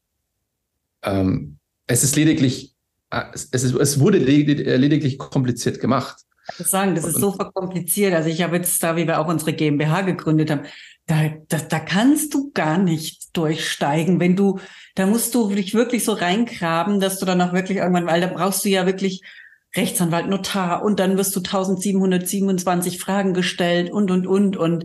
Ähm, 1.03 1.59
es 1.87 2.03
ist 2.03 2.17
lediglich, 2.17 2.75
äh, 3.11 3.25
es, 3.33 3.45
ist, 3.53 3.75
es 3.75 4.01
wurde 4.01 4.19
äh, 4.19 4.77
lediglich 4.77 5.19
kompliziert 5.19 5.81
gemacht. 5.81 6.17
Ich 6.53 6.59
muss 6.59 6.71
sagen, 6.71 6.95
das 6.95 7.05
ist 7.05 7.19
so 7.19 7.33
verkompliziert. 7.33 8.13
Also 8.15 8.29
ich 8.29 8.43
habe 8.43 8.57
jetzt 8.57 8.83
da, 8.83 8.97
wie 8.97 9.07
wir 9.07 9.19
auch 9.19 9.29
unsere 9.29 9.53
GmbH 9.53 10.03
gegründet 10.03 10.51
haben, 10.51 10.63
da, 11.07 11.31
da, 11.49 11.59
da 11.59 11.81
kannst 11.81 12.33
du 12.35 12.51
gar 12.53 12.79
nicht 12.79 13.37
durchsteigen, 13.37 14.21
wenn 14.21 14.37
du, 14.37 14.59
da 14.95 15.07
musst 15.07 15.35
du 15.35 15.51
dich 15.51 15.75
wirklich 15.75 16.05
so 16.05 16.13
reingraben, 16.13 17.01
dass 17.01 17.19
du 17.19 17.27
dann 17.27 17.43
auch 17.43 17.53
wirklich 17.53 17.79
irgendwann, 17.79 18.07
weil 18.07 18.21
da 18.21 18.29
brauchst 18.29 18.65
du 18.65 18.69
ja 18.69 18.87
wirklich 18.87 19.23
Rechtsanwalt, 19.77 20.29
Notar 20.29 20.83
und 20.83 21.01
dann 21.01 21.19
wirst 21.19 21.35
du 21.35 21.41
1727 21.41 22.99
Fragen 22.99 23.35
gestellt 23.35 23.91
und, 23.91 24.11
und, 24.11 24.27
und, 24.27 24.57
und 24.57 24.85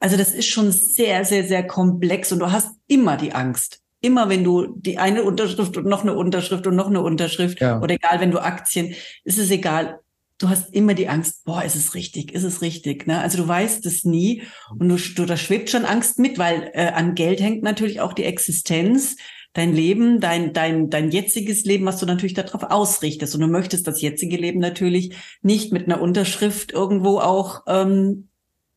also 0.00 0.16
das 0.16 0.32
ist 0.32 0.48
schon 0.48 0.72
sehr, 0.72 1.24
sehr, 1.24 1.44
sehr 1.44 1.66
komplex 1.66 2.32
und 2.32 2.40
du 2.40 2.50
hast 2.50 2.74
immer 2.88 3.16
die 3.16 3.34
Angst. 3.34 3.80
Immer 4.00 4.28
wenn 4.28 4.42
du 4.42 4.74
die 4.74 4.98
eine 4.98 5.22
Unterschrift 5.22 5.76
und 5.76 5.86
noch 5.86 6.02
eine 6.02 6.16
Unterschrift 6.16 6.66
und 6.66 6.74
noch 6.74 6.88
eine 6.88 7.02
Unterschrift 7.02 7.60
ja. 7.60 7.80
oder 7.80 7.94
egal, 7.94 8.18
wenn 8.18 8.32
du 8.32 8.40
Aktien, 8.40 8.96
ist 9.22 9.38
es 9.38 9.50
egal. 9.50 10.00
Du 10.42 10.48
hast 10.48 10.74
immer 10.74 10.94
die 10.94 11.08
Angst, 11.08 11.44
boah, 11.44 11.62
ist 11.62 11.76
es 11.76 11.94
richtig, 11.94 12.32
ist 12.32 12.42
es 12.42 12.62
richtig? 12.62 13.06
Ne? 13.06 13.20
Also 13.20 13.38
du 13.38 13.46
weißt 13.46 13.86
es 13.86 14.02
nie 14.02 14.42
und 14.76 14.88
du, 14.88 14.96
du 14.96 15.24
da 15.24 15.36
schwebt 15.36 15.70
schon 15.70 15.84
Angst 15.84 16.18
mit, 16.18 16.36
weil 16.36 16.72
äh, 16.74 16.88
an 16.88 17.14
Geld 17.14 17.40
hängt 17.40 17.62
natürlich 17.62 18.00
auch 18.00 18.12
die 18.12 18.24
Existenz 18.24 19.14
dein 19.52 19.72
Leben, 19.72 20.18
dein, 20.18 20.52
dein, 20.52 20.90
dein 20.90 21.12
jetziges 21.12 21.64
Leben, 21.64 21.86
was 21.86 21.98
du 21.98 22.06
natürlich 22.06 22.34
darauf 22.34 22.64
ausrichtest. 22.64 23.36
Und 23.36 23.42
du 23.42 23.46
möchtest 23.46 23.86
das 23.86 24.00
jetzige 24.00 24.36
Leben 24.36 24.58
natürlich 24.58 25.14
nicht 25.42 25.72
mit 25.72 25.86
einer 25.86 26.00
Unterschrift 26.00 26.72
irgendwo 26.72 27.20
auch 27.20 27.62
ähm, 27.68 28.28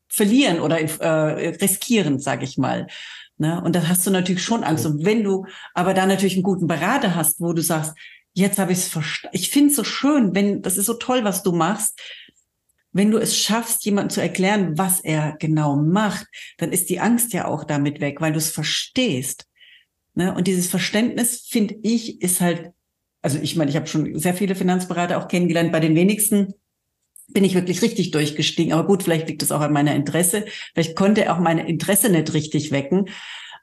verlieren 0.07 0.60
oder 0.60 0.79
äh, 0.79 1.48
riskieren, 1.48 2.19
sage 2.19 2.45
ich 2.45 2.60
mal. 2.60 2.86
Ne? 3.38 3.60
Und 3.63 3.75
da 3.75 3.88
hast 3.88 4.05
du 4.05 4.12
natürlich 4.12 4.43
schon 4.43 4.63
Angst. 4.63 4.86
Und 4.86 5.03
wenn 5.03 5.24
du 5.24 5.48
aber 5.74 5.95
da 5.95 6.05
natürlich 6.05 6.36
einen 6.36 6.43
guten 6.43 6.67
Berater 6.67 7.15
hast, 7.15 7.41
wo 7.41 7.53
du 7.53 7.63
sagst, 7.63 7.95
jetzt 8.36 8.60
habe 8.60 8.74
ich 8.74 8.80
es 8.80 8.88
verstanden. 8.88 9.36
Ich 9.36 9.50
finde 9.50 9.72
es 9.72 9.75
so 9.77 9.84
schön, 9.84 10.36
wenn, 10.36 10.62
das 10.62 10.77
ist 10.77 10.86
so 10.86 10.94
toll, 10.94 11.24
was 11.24 11.42
du 11.42 11.54
machst. 11.54 12.00
Wenn 12.92 13.12
du 13.12 13.18
es 13.18 13.38
schaffst, 13.38 13.84
jemandem 13.86 14.12
zu 14.12 14.22
erklären, 14.22 14.77
was 14.77 15.00
er 15.00 15.36
genau 15.39 15.75
macht, 15.75 16.27
dann 16.58 16.72
ist 16.72 16.89
die 16.89 17.00
Angst 17.00 17.34
ja 17.34 17.48
auch 17.48 17.63
damit 17.63 18.00
weg, 18.01 18.22
weil 18.22 18.34
du 18.34 18.38
es 18.38 18.51
verstehst. 18.51 19.48
Ne? 20.13 20.34
Und 20.34 20.48
dieses 20.48 20.68
Verständnis, 20.68 21.48
finde 21.50 21.75
ich, 21.82 22.22
ist 22.22 22.42
halt, 22.42 22.72
also 23.22 23.39
ich 23.39 23.56
meine, 23.56 23.72
ich 23.72 23.77
habe 23.77 23.88
schon 23.88 24.18
sehr 24.20 24.34
viele 24.34 24.56
Finanzberater 24.56 25.18
auch 25.18 25.27
kennengelernt. 25.27 25.72
Bei 25.72 25.80
den 25.80 25.96
wenigsten 25.96 26.54
bin 27.27 27.44
ich 27.44 27.56
wirklich 27.56 27.82
richtig 27.82 28.12
durchgestiegen. 28.12 28.74
Aber 28.74 28.86
gut, 28.86 29.04
vielleicht 29.04 29.27
liegt 29.27 29.44
es 29.44 29.51
auch 29.51 29.62
an 29.62 29.74
meiner 29.74 29.96
Interesse. 29.96 30.46
Vielleicht 30.74 30.96
konnte 30.96 31.24
er 31.24 31.36
auch 31.36 31.39
meine 31.39 31.68
Interesse 31.68 32.10
nicht 32.10 32.34
richtig 32.34 32.72
wecken. 32.72 33.06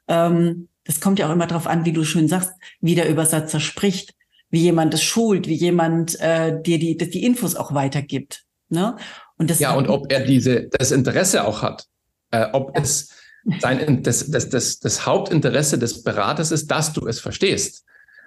Ähm, 0.07 0.67
das 0.83 0.99
kommt 0.99 1.19
ja 1.19 1.27
auch 1.27 1.33
immer 1.33 1.47
darauf 1.47 1.67
an, 1.67 1.85
wie 1.85 1.93
du 1.93 2.03
schön 2.03 2.27
sagst, 2.27 2.51
wie 2.81 2.95
der 2.95 3.09
Übersetzer 3.09 3.59
spricht, 3.59 4.13
wie 4.53 4.61
jemand 4.61 4.93
das 4.93 5.01
schult, 5.01 5.47
wie 5.47 5.55
jemand 5.55 6.19
äh, 6.21 6.61
dir 6.61 6.77
die, 6.77 6.95
die 6.95 7.25
Infos 7.25 7.55
auch 7.55 7.73
weitergibt. 7.73 8.43
Ne? 8.69 8.95
Und 9.35 9.49
das 9.49 9.57
ja, 9.57 9.73
und 9.73 9.89
ob 9.89 10.11
er 10.11 10.19
diese, 10.19 10.69
das 10.69 10.91
Interesse 10.91 11.43
auch 11.43 11.63
hat. 11.63 11.87
Äh, 12.29 12.49
ob 12.53 12.75
ja. 12.75 12.83
es 12.83 13.09
sein, 13.59 14.03
das, 14.03 14.29
das, 14.29 14.49
das, 14.49 14.79
das 14.79 15.07
Hauptinteresse 15.07 15.79
des 15.79 16.03
Beraters 16.03 16.51
ist, 16.51 16.69
dass 16.69 16.93
du 16.93 17.07
es 17.07 17.19
verstehst. 17.19 17.83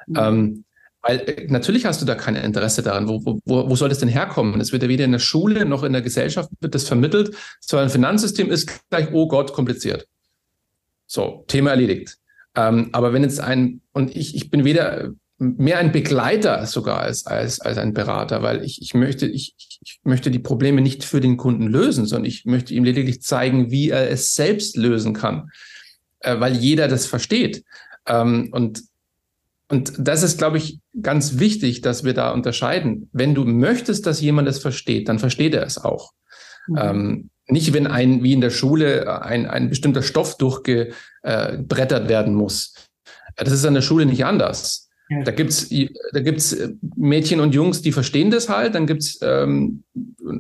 Mhm. 0.09 0.17
Ähm, 0.19 0.65
weil 1.01 1.21
äh, 1.29 1.47
natürlich 1.49 1.87
hast 1.87 2.03
du 2.03 2.07
da 2.07 2.17
kein 2.17 2.35
Interesse 2.35 2.83
daran. 2.83 3.07
Wo, 3.07 3.41
wo, 3.45 3.71
wo 3.71 3.77
soll 3.77 3.89
das 3.89 4.01
denn 4.01 4.09
herkommen? 4.09 4.61
Es 4.61 4.73
wird 4.73 4.83
ja 4.83 4.89
weder 4.89 5.05
in 5.05 5.13
der 5.13 5.21
Schule 5.21 5.65
noch 5.65 5.85
in 5.85 5.93
der 5.93 6.03
Gesellschaft 6.03 6.51
wird 6.59 6.75
das 6.75 6.89
vermittelt. 6.89 7.37
So 7.61 7.77
ein 7.77 7.89
Finanzsystem 7.89 8.51
ist 8.51 8.69
gleich, 8.91 9.13
oh 9.13 9.29
Gott, 9.29 9.53
kompliziert. 9.53 10.09
So, 11.07 11.45
Thema 11.47 11.71
erledigt. 11.71 12.17
Ähm, 12.57 12.89
aber 12.91 13.13
wenn 13.13 13.23
jetzt 13.23 13.39
ein, 13.39 13.81
und 13.93 14.17
ich, 14.17 14.35
ich 14.35 14.51
bin 14.51 14.65
weder 14.65 15.13
mehr 15.39 15.79
ein 15.79 15.93
Begleiter 15.93 16.65
sogar 16.67 17.01
als, 17.01 17.27
als, 17.27 17.61
als 17.61 17.79
ein 17.79 17.93
Berater, 17.93 18.43
weil 18.43 18.65
ich, 18.65 18.81
ich 18.81 18.95
möchte, 18.95 19.27
ich, 19.27 19.55
ich 19.59 20.01
möchte 20.03 20.31
die 20.31 20.39
Probleme 20.39 20.81
nicht 20.81 21.05
für 21.05 21.21
den 21.21 21.37
Kunden 21.37 21.67
lösen, 21.67 22.07
sondern 22.07 22.27
ich 22.27 22.45
möchte 22.45 22.73
ihm 22.75 22.85
lediglich 22.85 23.23
zeigen, 23.23 23.71
wie 23.71 23.91
er 23.91 24.11
es 24.11 24.35
selbst 24.35 24.77
lösen 24.77 25.13
kann, 25.13 25.51
äh, 26.21 26.41
weil 26.41 26.57
jeder 26.57 26.89
das 26.89 27.07
versteht. 27.07 27.65
Ähm, 28.07 28.49
und 28.53 28.83
und 29.69 29.95
das 29.99 30.23
ist, 30.23 30.39
glaube 30.39 30.59
ich, 30.59 30.79
ganz 31.03 31.41
wichtig, 31.41 31.81
dass 31.81 32.05
wir 32.05 32.15
da 32.15 32.31
unterscheiden. 32.31 33.11
Wenn 33.13 33.35
du 33.35 33.45
möchtest, 33.45 34.07
dass 34.07 34.21
jemand 34.21 34.47
es 34.47 34.61
versteht, 34.61 35.09
dann 35.09 35.19
versteht 35.19 35.55
er 35.55 35.65
es 35.65 35.77
auch. 35.77 36.13
Mhm. 36.69 36.79
Ähm, 36.79 37.31
nicht, 37.49 37.73
wenn 37.73 37.87
ein, 37.87 38.23
wie 38.23 38.33
in 38.33 38.41
der 38.41 38.51
Schule, 38.51 39.23
ein, 39.23 39.47
ein 39.47 39.69
bestimmter 39.69 40.03
Stoff 40.03 40.37
durchgebrettert 40.37 42.09
werden 42.09 42.35
muss. 42.35 42.75
Das 43.37 43.53
ist 43.53 43.65
an 43.65 43.75
der 43.75 43.83
Schule 43.83 44.07
nicht 44.07 44.25
anders. 44.25 44.86
Da 45.09 45.31
gibt's 45.31 45.69
da 46.13 46.21
gibt's 46.21 46.57
Mädchen 46.97 47.41
und 47.41 47.55
Jungs, 47.55 47.83
die 47.83 47.93
verstehen 47.93 48.31
das 48.31 48.49
halt. 48.49 48.75
Dann 48.75 48.87
gibt's 48.87 49.19
ähm, 49.23 49.85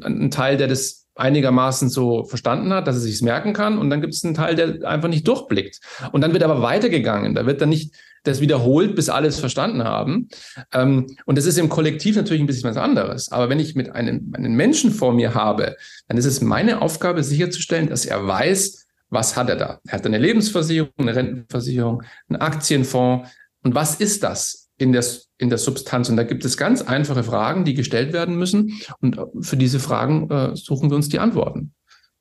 einen 0.02 0.30
Teil, 0.30 0.56
der 0.56 0.66
das 0.66 1.06
einigermaßen 1.14 1.88
so 1.88 2.24
verstanden 2.24 2.72
hat, 2.72 2.86
dass 2.86 2.96
er 2.96 3.00
sich 3.00 3.22
merken 3.22 3.52
kann. 3.52 3.78
Und 3.78 3.90
dann 3.90 4.00
gibt 4.00 4.14
es 4.14 4.24
einen 4.24 4.34
Teil, 4.34 4.54
der 4.54 4.86
einfach 4.88 5.08
nicht 5.08 5.26
durchblickt. 5.26 5.80
Und 6.12 6.20
dann 6.20 6.32
wird 6.32 6.42
aber 6.42 6.62
weitergegangen. 6.62 7.34
Da 7.34 7.46
wird 7.46 7.60
dann 7.60 7.70
nicht 7.70 7.94
das 8.24 8.40
wiederholt, 8.40 8.94
bis 8.94 9.08
alle 9.08 9.28
es 9.28 9.38
verstanden 9.38 9.84
haben. 9.84 10.28
Ähm, 10.72 11.06
und 11.24 11.38
das 11.38 11.46
ist 11.46 11.58
im 11.58 11.68
Kollektiv 11.68 12.16
natürlich 12.16 12.42
ein 12.42 12.46
bisschen 12.46 12.68
was 12.68 12.76
anderes. 12.76 13.30
Aber 13.32 13.48
wenn 13.48 13.60
ich 13.60 13.74
mit 13.74 13.90
einem, 13.90 14.32
einem 14.34 14.54
Menschen 14.54 14.90
vor 14.90 15.12
mir 15.12 15.34
habe, 15.34 15.76
dann 16.08 16.18
ist 16.18 16.26
es 16.26 16.40
meine 16.40 16.82
Aufgabe, 16.82 17.22
sicherzustellen, 17.22 17.88
dass 17.88 18.04
er 18.04 18.26
weiß, 18.26 18.86
was 19.08 19.36
hat 19.36 19.48
er 19.48 19.56
da? 19.56 19.80
Er 19.86 19.92
hat 19.92 20.06
eine 20.06 20.18
Lebensversicherung, 20.18 20.90
eine 20.98 21.14
Rentenversicherung, 21.14 22.02
einen 22.28 22.40
Aktienfonds. 22.40 23.30
Und 23.66 23.74
was 23.74 23.96
ist 23.96 24.22
das? 24.22 24.66
in 24.78 24.92
der, 24.92 25.04
in 25.38 25.48
der 25.48 25.58
Substanz. 25.58 26.08
Und 26.08 26.16
da 26.16 26.22
gibt 26.22 26.44
es 26.44 26.56
ganz 26.56 26.82
einfache 26.82 27.24
Fragen, 27.24 27.64
die 27.64 27.74
gestellt 27.74 28.12
werden 28.12 28.36
müssen. 28.36 28.80
Und 29.00 29.18
für 29.40 29.56
diese 29.56 29.80
Fragen 29.80 30.30
äh, 30.30 30.56
suchen 30.56 30.90
wir 30.90 30.96
uns 30.96 31.08
die 31.08 31.18
Antworten. 31.18 31.72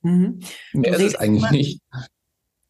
Mhm. 0.02 0.40
Mehr 0.72 0.94
ist 0.94 1.02
es 1.02 1.14
eigentlich 1.16 1.50
nicht. 1.50 1.80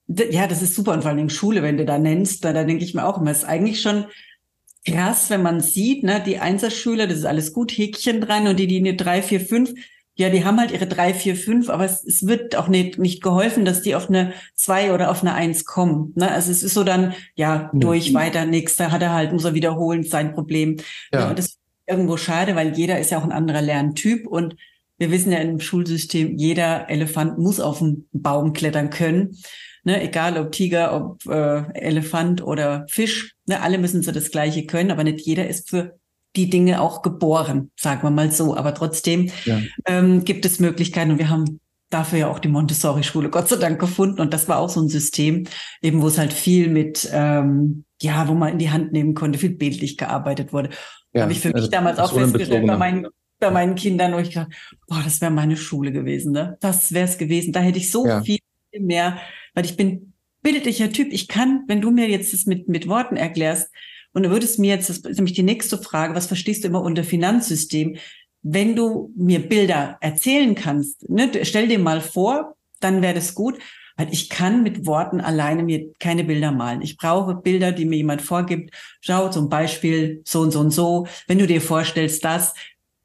Ja, 0.08 0.46
das 0.46 0.62
ist 0.62 0.74
super. 0.74 0.92
Und 0.92 1.02
vor 1.02 1.14
Dingen 1.14 1.30
Schule, 1.30 1.62
wenn 1.62 1.76
du 1.76 1.84
da 1.84 1.98
nennst, 1.98 2.44
da, 2.44 2.52
da 2.52 2.64
denke 2.64 2.84
ich 2.84 2.94
mir 2.94 3.06
auch 3.06 3.20
immer, 3.20 3.30
ist 3.30 3.44
eigentlich 3.44 3.80
schon 3.80 4.06
krass, 4.84 5.30
wenn 5.30 5.42
man 5.42 5.60
sieht, 5.60 6.04
ne, 6.04 6.22
die 6.24 6.38
Einserschüler, 6.38 7.08
das 7.08 7.18
ist 7.18 7.24
alles 7.24 7.52
gut, 7.52 7.72
Häkchen 7.72 8.20
dran 8.20 8.46
und 8.46 8.58
die, 8.58 8.68
die 8.68 8.78
eine 8.78 8.94
drei, 8.94 9.20
vier, 9.20 9.40
fünf, 9.40 9.72
ja, 10.16 10.30
die 10.30 10.44
haben 10.44 10.58
halt 10.58 10.70
ihre 10.70 10.86
drei, 10.86 11.12
vier, 11.12 11.36
fünf, 11.36 11.68
aber 11.68 11.84
es, 11.84 12.02
es 12.02 12.26
wird 12.26 12.56
auch 12.56 12.68
nicht, 12.68 12.98
nicht 12.98 13.22
geholfen, 13.22 13.66
dass 13.66 13.82
die 13.82 13.94
auf 13.94 14.08
eine 14.08 14.32
zwei 14.54 14.92
oder 14.94 15.10
auf 15.10 15.20
eine 15.20 15.34
eins 15.34 15.66
kommen. 15.66 16.12
Ne? 16.16 16.30
Also 16.30 16.50
es 16.50 16.62
ist 16.62 16.72
so 16.72 16.84
dann, 16.84 17.14
ja, 17.34 17.70
durch, 17.74 18.10
mhm. 18.10 18.14
weiter, 18.14 18.46
nix, 18.46 18.76
da 18.76 18.90
hat 18.90 19.02
er 19.02 19.12
halt, 19.12 19.32
muss 19.32 19.44
er 19.44 19.52
wiederholen, 19.52 20.04
sein 20.04 20.32
Problem. 20.32 20.78
Ja. 21.12 21.28
Und 21.28 21.38
das 21.38 21.46
ist 21.46 21.58
irgendwo 21.86 22.16
schade, 22.16 22.56
weil 22.56 22.76
jeder 22.76 22.98
ist 22.98 23.10
ja 23.10 23.18
auch 23.18 23.24
ein 23.24 23.32
anderer 23.32 23.60
Lerntyp 23.60 24.26
und 24.26 24.56
wir 24.98 25.10
wissen 25.10 25.32
ja 25.32 25.38
im 25.38 25.60
Schulsystem, 25.60 26.38
jeder 26.38 26.88
Elefant 26.88 27.38
muss 27.38 27.60
auf 27.60 27.82
einen 27.82 28.08
Baum 28.12 28.54
klettern 28.54 28.88
können. 28.88 29.36
Ne, 29.84 30.02
egal 30.02 30.36
ob 30.38 30.50
Tiger, 30.50 30.96
ob 30.96 31.26
äh, 31.26 31.62
Elefant 31.74 32.42
oder 32.42 32.86
Fisch, 32.88 33.36
ne, 33.46 33.60
alle 33.60 33.78
müssen 33.78 34.02
so 34.02 34.10
das 34.10 34.32
Gleiche 34.32 34.66
können, 34.66 34.90
aber 34.90 35.04
nicht 35.04 35.24
jeder 35.24 35.46
ist 35.46 35.68
für 35.68 35.96
die 36.36 36.50
Dinge 36.50 36.80
auch 36.80 37.02
geboren, 37.02 37.70
sagen 37.76 38.02
wir 38.02 38.10
mal 38.10 38.30
so. 38.30 38.56
Aber 38.56 38.74
trotzdem 38.74 39.30
ja. 39.44 39.60
ähm, 39.86 40.24
gibt 40.24 40.44
es 40.44 40.60
Möglichkeiten 40.60 41.12
und 41.12 41.18
wir 41.18 41.30
haben 41.30 41.60
dafür 41.90 42.18
ja 42.18 42.30
auch 42.30 42.38
die 42.38 42.48
Montessori-Schule 42.48 43.30
Gott 43.30 43.48
sei 43.48 43.56
Dank 43.56 43.78
gefunden. 43.78 44.20
Und 44.20 44.34
das 44.34 44.48
war 44.48 44.58
auch 44.58 44.68
so 44.68 44.80
ein 44.80 44.88
System, 44.88 45.44
eben 45.82 46.02
wo 46.02 46.08
es 46.08 46.18
halt 46.18 46.32
viel 46.32 46.68
mit, 46.68 47.08
ähm, 47.12 47.84
ja, 48.00 48.28
wo 48.28 48.34
man 48.34 48.52
in 48.52 48.58
die 48.58 48.70
Hand 48.70 48.92
nehmen 48.92 49.14
konnte, 49.14 49.38
viel 49.38 49.54
bildlich 49.54 49.96
gearbeitet 49.96 50.52
wurde. 50.52 50.70
Ja, 51.12 51.22
habe 51.22 51.32
ich 51.32 51.40
für 51.40 51.48
mich 51.48 51.56
also, 51.56 51.70
damals 51.70 51.98
auch 51.98 52.12
festgestellt 52.12 52.66
bei 52.66 52.76
meinen, 52.76 53.06
bei 53.38 53.50
meinen 53.50 53.74
Kindern, 53.74 54.12
wo 54.12 54.18
ich 54.18 54.30
gedacht, 54.30 54.52
boah, 54.86 55.00
das 55.02 55.20
wäre 55.20 55.30
meine 55.30 55.56
Schule 55.56 55.92
gewesen, 55.92 56.32
ne? 56.32 56.56
Das 56.60 56.92
wäre 56.92 57.06
es 57.06 57.18
gewesen. 57.18 57.52
Da 57.52 57.60
hätte 57.60 57.78
ich 57.78 57.90
so 57.90 58.06
ja. 58.06 58.22
viel 58.22 58.38
mehr, 58.78 59.18
weil 59.54 59.64
ich 59.64 59.76
bin 59.76 60.12
bildlicher 60.42 60.92
Typ. 60.92 61.12
Ich 61.12 61.28
kann, 61.28 61.64
wenn 61.68 61.80
du 61.80 61.90
mir 61.90 62.08
jetzt 62.08 62.32
das 62.32 62.46
mit, 62.46 62.68
mit 62.68 62.88
Worten 62.88 63.16
erklärst, 63.16 63.70
und 64.16 64.22
du 64.22 64.30
würdest 64.30 64.58
mir 64.58 64.74
jetzt, 64.74 64.88
das 64.88 64.96
ist 64.96 65.18
nämlich 65.18 65.34
die 65.34 65.42
nächste 65.42 65.76
Frage, 65.76 66.14
was 66.14 66.26
verstehst 66.26 66.64
du 66.64 66.68
immer 66.68 66.80
unter 66.80 67.04
Finanzsystem? 67.04 67.98
Wenn 68.40 68.74
du 68.74 69.12
mir 69.14 69.46
Bilder 69.46 69.98
erzählen 70.00 70.54
kannst, 70.54 71.06
ne, 71.10 71.30
stell 71.42 71.68
dir 71.68 71.78
mal 71.78 72.00
vor, 72.00 72.56
dann 72.80 73.02
wäre 73.02 73.12
das 73.12 73.34
gut, 73.34 73.58
weil 73.98 74.08
ich 74.10 74.30
kann 74.30 74.62
mit 74.62 74.86
Worten 74.86 75.20
alleine 75.20 75.64
mir 75.64 75.92
keine 75.98 76.24
Bilder 76.24 76.50
malen. 76.50 76.80
Ich 76.80 76.96
brauche 76.96 77.34
Bilder, 77.34 77.72
die 77.72 77.84
mir 77.84 77.96
jemand 77.96 78.22
vorgibt. 78.22 78.70
Schau 79.02 79.28
zum 79.28 79.50
Beispiel 79.50 80.22
so 80.24 80.40
und 80.40 80.50
so 80.50 80.60
und 80.60 80.70
so. 80.70 81.06
Wenn 81.26 81.38
du 81.38 81.46
dir 81.46 81.60
vorstellst, 81.60 82.24
das, 82.24 82.54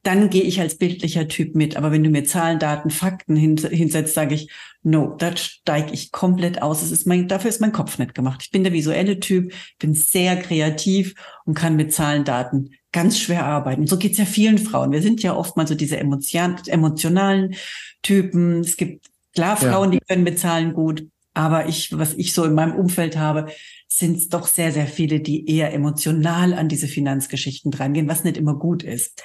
dann 0.04 0.30
gehe 0.30 0.44
ich 0.44 0.60
als 0.60 0.78
bildlicher 0.78 1.28
Typ 1.28 1.56
mit. 1.56 1.78
Aber 1.78 1.92
wenn 1.92 2.04
du 2.04 2.10
mir 2.10 2.24
Zahlen, 2.24 2.60
Daten, 2.60 2.90
Fakten 2.90 3.36
hinsetzt, 3.36 4.16
sage 4.16 4.34
ich, 4.34 4.50
no, 4.84 5.16
da 5.18 5.36
steige 5.38 5.94
ich 5.94 6.12
komplett 6.12 6.62
aus. 6.62 6.82
Es 6.82 6.92
ist 6.92 7.06
mein, 7.06 7.28
dafür 7.28 7.50
ist 7.50 7.62
mein 7.62 7.72
Kopf 7.72 8.00
nicht 8.00 8.16
gemacht. 8.16 8.42
Ich 8.44 8.52
bin 8.52 8.64
der 8.64 8.74
visuelle 8.74 9.20
Typ, 9.20 9.54
bin 9.78 9.94
sehr 9.94 10.38
kreativ 10.38 11.14
und 11.46 11.54
kann 11.54 11.76
mit 11.76 11.94
Zahlen, 11.94 12.24
Daten 12.24 12.72
ganz 12.92 13.20
schwer 13.20 13.46
arbeiten. 13.46 13.82
Und 13.82 13.88
so 13.88 13.98
geht's 13.98 14.18
ja 14.18 14.26
vielen 14.26 14.58
Frauen. 14.58 14.92
Wir 14.92 15.02
sind 15.02 15.22
ja 15.24 15.36
oftmals 15.36 15.70
so 15.70 15.76
diese 15.76 15.98
emotion 15.98 16.58
emotionalen 16.66 17.56
Typen. 18.02 18.62
Es 18.62 18.78
gibt 18.78 19.08
klar 19.34 19.56
Frauen, 19.56 19.94
ja. 19.94 20.00
die 20.00 20.06
können 20.06 20.24
mit 20.24 20.40
Zahlen 20.40 20.74
gut. 20.74 21.08
Aber 21.34 21.70
ich, 21.70 21.98
was 21.98 22.14
ich 22.16 22.34
so 22.34 22.44
in 22.44 22.54
meinem 22.54 22.76
Umfeld 22.76 23.18
habe, 23.18 23.48
sind 23.88 24.18
es 24.18 24.28
doch 24.28 24.48
sehr, 24.48 24.72
sehr 24.72 24.88
viele, 24.88 25.22
die 25.22 25.48
eher 25.50 25.74
emotional 25.74 26.54
an 26.54 26.68
diese 26.68 26.88
Finanzgeschichten 26.88 27.72
drangehen, 27.72 28.10
was 28.10 28.24
nicht 28.24 28.38
immer 28.38 28.56
gut 28.56 28.84
ist. 28.84 29.22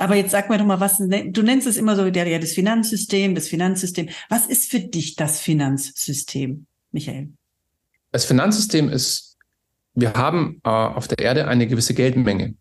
Aber 0.00 0.16
jetzt 0.16 0.30
sag 0.30 0.48
mir 0.48 0.56
doch 0.56 0.64
mal, 0.64 0.80
was, 0.80 0.96
du 0.96 1.42
nennst 1.42 1.66
es 1.66 1.76
immer 1.76 1.94
so, 1.94 2.08
der, 2.10 2.26
ja, 2.26 2.38
das 2.38 2.52
Finanzsystem, 2.52 3.34
das 3.34 3.48
Finanzsystem. 3.48 4.08
Was 4.30 4.46
ist 4.46 4.70
für 4.70 4.80
dich 4.80 5.14
das 5.14 5.40
Finanzsystem, 5.40 6.66
Michael? 6.90 7.28
Das 8.10 8.24
Finanzsystem 8.24 8.88
ist, 8.88 9.36
wir 9.94 10.14
haben 10.14 10.62
äh, 10.64 10.70
auf 10.70 11.06
der 11.06 11.18
Erde 11.18 11.48
eine 11.48 11.66
gewisse 11.66 11.92
Geldmenge. 11.92 12.54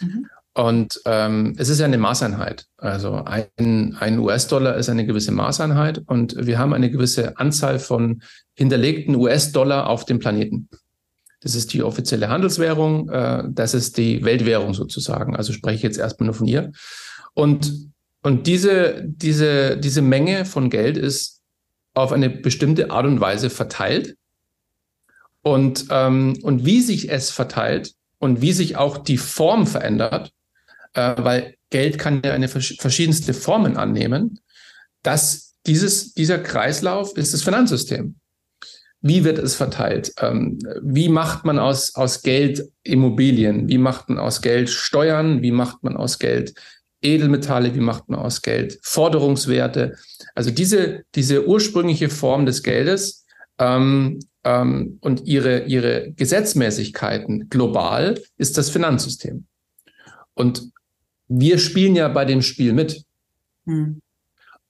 Mhm. 0.00 0.26
Und 0.54 1.00
ähm, 1.04 1.56
es 1.58 1.68
ist 1.68 1.80
ja 1.80 1.86
eine 1.86 1.98
Maßeinheit. 1.98 2.66
Also 2.76 3.24
ein, 3.24 3.96
ein 3.98 4.18
US-Dollar 4.20 4.76
ist 4.76 4.88
eine 4.88 5.04
gewisse 5.04 5.32
Maßeinheit 5.32 6.02
und 6.06 6.46
wir 6.46 6.60
haben 6.60 6.72
eine 6.72 6.92
gewisse 6.92 7.36
Anzahl 7.38 7.80
von 7.80 8.22
hinterlegten 8.54 9.16
US-Dollar 9.16 9.88
auf 9.88 10.04
dem 10.04 10.20
Planeten. 10.20 10.68
Das 11.44 11.54
ist 11.54 11.74
die 11.74 11.82
offizielle 11.82 12.30
Handelswährung. 12.30 13.10
Äh, 13.10 13.44
das 13.50 13.74
ist 13.74 13.98
die 13.98 14.24
Weltwährung 14.24 14.72
sozusagen. 14.72 15.36
Also 15.36 15.52
spreche 15.52 15.76
ich 15.76 15.82
jetzt 15.82 15.98
erstmal 15.98 16.26
nur 16.26 16.34
von 16.34 16.48
ihr. 16.48 16.72
Und, 17.34 17.90
und 18.22 18.46
diese, 18.46 19.02
diese, 19.04 19.76
diese 19.76 20.00
Menge 20.00 20.46
von 20.46 20.70
Geld 20.70 20.96
ist 20.96 21.42
auf 21.92 22.12
eine 22.12 22.30
bestimmte 22.30 22.90
Art 22.90 23.04
und 23.04 23.20
Weise 23.20 23.50
verteilt. 23.50 24.16
Und, 25.42 25.86
ähm, 25.90 26.38
und 26.42 26.64
wie 26.64 26.80
sich 26.80 27.10
es 27.10 27.30
verteilt 27.30 27.92
und 28.18 28.40
wie 28.40 28.54
sich 28.54 28.76
auch 28.76 28.96
die 28.96 29.18
Form 29.18 29.66
verändert, 29.66 30.32
äh, 30.94 31.14
weil 31.18 31.56
Geld 31.68 31.98
kann 31.98 32.22
ja 32.24 32.32
eine 32.32 32.48
verschiedenste 32.48 33.34
Formen 33.34 33.76
annehmen, 33.76 34.40
dass 35.02 35.56
dieses, 35.66 36.14
dieser 36.14 36.38
Kreislauf 36.38 37.14
ist 37.18 37.34
das 37.34 37.42
Finanzsystem. 37.42 38.16
Wie 39.06 39.22
wird 39.22 39.38
es 39.38 39.54
verteilt? 39.54 40.14
Ähm, 40.18 40.58
wie 40.82 41.10
macht 41.10 41.44
man 41.44 41.58
aus, 41.58 41.94
aus 41.94 42.22
Geld 42.22 42.70
Immobilien? 42.84 43.68
Wie 43.68 43.76
macht 43.76 44.08
man 44.08 44.18
aus 44.18 44.40
Geld 44.40 44.70
Steuern? 44.70 45.42
Wie 45.42 45.52
macht 45.52 45.82
man 45.82 45.94
aus 45.94 46.18
Geld 46.18 46.54
Edelmetalle? 47.02 47.74
Wie 47.74 47.80
macht 47.80 48.08
man 48.08 48.18
aus 48.18 48.40
Geld 48.40 48.78
Forderungswerte? 48.80 49.98
Also 50.34 50.50
diese, 50.50 51.02
diese 51.14 51.46
ursprüngliche 51.46 52.08
Form 52.08 52.46
des 52.46 52.62
Geldes 52.62 53.26
ähm, 53.58 54.20
ähm, 54.42 54.96
und 55.02 55.26
ihre, 55.26 55.64
ihre 55.64 56.10
Gesetzmäßigkeiten 56.12 57.50
global 57.50 58.18
ist 58.38 58.56
das 58.56 58.70
Finanzsystem. 58.70 59.44
Und 60.32 60.70
wir 61.28 61.58
spielen 61.58 61.94
ja 61.94 62.08
bei 62.08 62.24
dem 62.24 62.40
Spiel 62.40 62.72
mit. 62.72 63.04
Hm. 63.66 64.00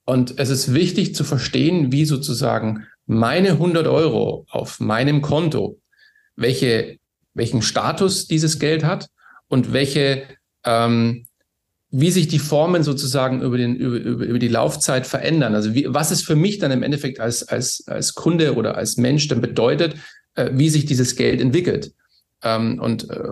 Und 0.03 0.37
es 0.39 0.49
ist 0.49 0.73
wichtig 0.73 1.15
zu 1.15 1.23
verstehen, 1.23 1.93
wie 1.93 2.03
sozusagen 2.03 2.85
meine 3.05 3.51
100 3.51 3.87
Euro 3.87 4.45
auf 4.49 4.79
meinem 4.79 5.21
Konto, 5.21 5.79
welche, 6.35 6.97
welchen 7.33 7.61
Status 7.61 8.27
dieses 8.27 8.59
Geld 8.59 8.83
hat 8.83 9.09
und 9.47 9.73
welche, 9.73 10.23
ähm, 10.63 11.25
wie 11.91 12.11
sich 12.11 12.27
die 12.27 12.39
Formen 12.39 12.83
sozusagen 12.83 13.41
über, 13.41 13.57
den, 13.57 13.75
über, 13.75 13.97
über, 13.97 14.25
über 14.25 14.39
die 14.39 14.47
Laufzeit 14.47 15.05
verändern. 15.05 15.55
Also 15.55 15.73
wie, 15.73 15.85
was 15.87 16.11
es 16.11 16.23
für 16.23 16.35
mich 16.35 16.57
dann 16.57 16.71
im 16.71 16.83
Endeffekt 16.83 17.19
als, 17.19 17.47
als, 17.47 17.83
als 17.87 18.15
Kunde 18.15 18.55
oder 18.55 18.75
als 18.75 18.97
Mensch 18.97 19.27
dann 19.27 19.41
bedeutet, 19.41 19.95
äh, 20.35 20.49
wie 20.53 20.69
sich 20.69 20.85
dieses 20.85 21.15
Geld 21.15 21.41
entwickelt. 21.41 21.93
Ähm, 22.45 22.79
und 22.79 23.09
äh, 23.09 23.31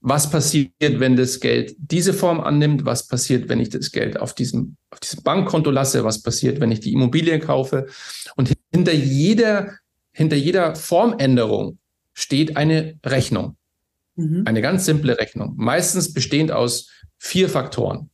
was 0.00 0.30
passiert, 0.30 0.70
wenn 0.78 1.16
das 1.16 1.40
Geld 1.40 1.74
diese 1.78 2.12
Form 2.12 2.40
annimmt? 2.40 2.84
Was 2.84 3.08
passiert, 3.08 3.48
wenn 3.48 3.58
ich 3.58 3.70
das 3.70 3.90
Geld 3.90 4.20
auf 4.20 4.34
diesem, 4.34 4.76
auf 4.90 5.00
diesem 5.00 5.22
Bankkonto 5.22 5.70
lasse? 5.70 6.04
Was 6.04 6.22
passiert, 6.22 6.60
wenn 6.60 6.70
ich 6.70 6.80
die 6.80 6.92
Immobilie 6.92 7.40
kaufe? 7.40 7.86
Und 8.36 8.54
hinter 8.70 8.92
jeder, 8.92 9.72
hinter 10.12 10.36
jeder 10.36 10.76
Formänderung 10.76 11.78
steht 12.12 12.58
eine 12.58 12.98
Rechnung. 13.04 13.56
Mhm. 14.16 14.42
Eine 14.44 14.60
ganz 14.60 14.84
simple 14.84 15.18
Rechnung. 15.18 15.54
Meistens 15.56 16.12
bestehend 16.12 16.52
aus 16.52 16.90
vier 17.16 17.48
Faktoren. 17.48 18.10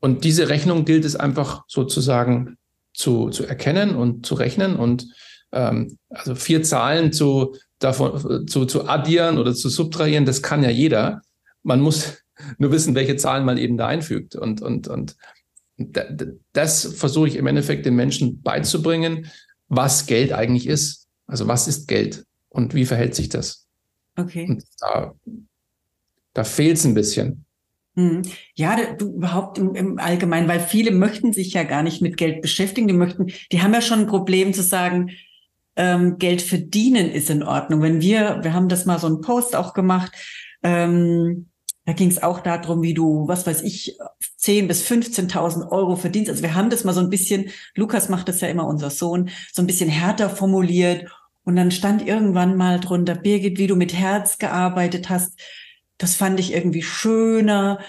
Und 0.00 0.24
diese 0.24 0.48
Rechnung 0.48 0.84
gilt 0.84 1.04
es 1.04 1.14
einfach 1.14 1.62
sozusagen 1.68 2.58
zu, 2.92 3.30
zu 3.30 3.46
erkennen 3.46 3.94
und 3.94 4.26
zu 4.26 4.34
rechnen 4.34 4.74
und 4.74 5.06
ähm, 5.52 5.98
also 6.08 6.34
vier 6.34 6.64
Zahlen 6.64 7.12
zu, 7.12 7.54
davon 7.84 8.46
zu, 8.46 8.64
zu 8.64 8.88
addieren 8.88 9.38
oder 9.38 9.54
zu 9.54 9.68
subtrahieren, 9.68 10.24
das 10.24 10.42
kann 10.42 10.62
ja 10.62 10.70
jeder. 10.70 11.22
Man 11.62 11.80
muss 11.80 12.22
nur 12.58 12.72
wissen, 12.72 12.94
welche 12.94 13.16
Zahlen 13.16 13.44
man 13.44 13.58
eben 13.58 13.76
da 13.76 13.88
einfügt. 13.88 14.34
Und, 14.34 14.62
und, 14.62 14.88
und 14.88 15.16
das 16.52 16.84
versuche 16.94 17.28
ich 17.28 17.36
im 17.36 17.46
Endeffekt 17.46 17.86
den 17.86 17.96
Menschen 17.96 18.42
beizubringen, 18.42 19.30
was 19.68 20.06
Geld 20.06 20.32
eigentlich 20.32 20.66
ist. 20.66 21.08
Also 21.26 21.48
was 21.48 21.66
ist 21.66 21.88
Geld 21.88 22.24
und 22.50 22.74
wie 22.74 22.84
verhält 22.84 23.14
sich 23.14 23.28
das? 23.28 23.66
Okay. 24.16 24.46
Und 24.48 24.64
da, 24.80 25.14
da 26.34 26.44
fehlt 26.44 26.76
es 26.76 26.84
ein 26.84 26.94
bisschen. 26.94 27.46
Hm. 27.94 28.22
Ja, 28.54 28.94
du 28.94 29.14
überhaupt 29.14 29.58
im, 29.58 29.74
im 29.74 29.98
Allgemeinen, 29.98 30.48
weil 30.48 30.60
viele 30.60 30.92
möchten 30.92 31.32
sich 31.32 31.52
ja 31.52 31.62
gar 31.62 31.82
nicht 31.82 32.00
mit 32.00 32.16
Geld 32.16 32.42
beschäftigen. 32.42 32.88
Die 32.88 32.94
möchten, 32.94 33.26
die 33.50 33.62
haben 33.62 33.74
ja 33.74 33.82
schon 33.82 34.00
ein 34.00 34.06
Problem 34.06 34.52
zu 34.52 34.62
sagen, 34.62 35.10
ähm, 35.76 36.18
Geld 36.18 36.42
verdienen 36.42 37.10
ist 37.10 37.30
in 37.30 37.42
Ordnung. 37.42 37.82
Wenn 37.82 38.00
wir, 38.00 38.40
wir 38.42 38.52
haben 38.52 38.68
das 38.68 38.84
mal 38.84 38.98
so 38.98 39.06
einen 39.06 39.20
Post 39.20 39.56
auch 39.56 39.74
gemacht, 39.74 40.12
ähm, 40.62 41.48
da 41.84 41.92
ging 41.94 42.08
es 42.08 42.22
auch 42.22 42.40
darum, 42.40 42.82
wie 42.82 42.94
du, 42.94 43.26
was 43.26 43.46
weiß 43.46 43.62
ich, 43.62 43.96
10 44.36 44.68
bis 44.68 44.86
15.000 44.86 45.68
Euro 45.70 45.96
verdienst. 45.96 46.30
Also 46.30 46.42
wir 46.42 46.54
haben 46.54 46.70
das 46.70 46.84
mal 46.84 46.92
so 46.92 47.00
ein 47.00 47.10
bisschen, 47.10 47.50
Lukas 47.74 48.08
macht 48.08 48.28
das 48.28 48.40
ja 48.40 48.48
immer, 48.48 48.66
unser 48.66 48.90
Sohn, 48.90 49.30
so 49.52 49.62
ein 49.62 49.66
bisschen 49.66 49.88
härter 49.90 50.30
formuliert. 50.30 51.10
Und 51.44 51.56
dann 51.56 51.72
stand 51.72 52.06
irgendwann 52.06 52.56
mal 52.56 52.78
drunter, 52.78 53.16
Birgit, 53.16 53.58
wie 53.58 53.66
du 53.66 53.74
mit 53.74 53.94
Herz 53.94 54.38
gearbeitet 54.38 55.10
hast. 55.10 55.40
das 55.98 56.14
fand 56.14 56.38
ich 56.40 56.52
irgendwie 56.52 56.82
schöner. 56.82 57.80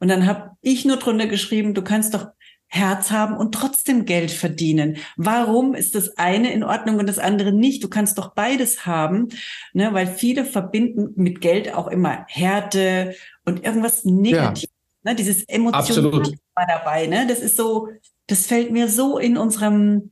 Und 0.00 0.08
dann 0.08 0.26
habe 0.26 0.56
ich 0.62 0.84
nur 0.84 0.96
drunter 0.96 1.26
geschrieben, 1.26 1.74
du 1.74 1.82
kannst 1.82 2.14
doch 2.14 2.28
Herz 2.74 3.10
haben 3.10 3.36
und 3.36 3.54
trotzdem 3.54 4.06
Geld 4.06 4.30
verdienen. 4.30 4.96
Warum 5.18 5.74
ist 5.74 5.94
das 5.94 6.16
eine 6.16 6.54
in 6.54 6.64
Ordnung 6.64 6.98
und 6.98 7.06
das 7.06 7.18
andere 7.18 7.52
nicht? 7.52 7.84
Du 7.84 7.88
kannst 7.88 8.16
doch 8.16 8.34
beides 8.34 8.86
haben, 8.86 9.28
ne? 9.74 9.92
weil 9.92 10.06
viele 10.06 10.46
verbinden 10.46 11.12
mit 11.16 11.42
Geld 11.42 11.74
auch 11.74 11.86
immer 11.86 12.24
Härte 12.28 13.14
und 13.44 13.62
irgendwas 13.62 14.06
Negatives. 14.06 14.70
Ja. 15.04 15.10
Ne? 15.10 15.16
Dieses 15.16 15.42
Emotion 15.44 16.34
war 16.54 16.66
dabei. 16.66 17.08
Ne? 17.08 17.26
Das 17.28 17.40
ist 17.40 17.58
so, 17.58 17.88
das 18.26 18.46
fällt 18.46 18.72
mir 18.72 18.88
so 18.88 19.18
in 19.18 19.36
unserem 19.36 20.11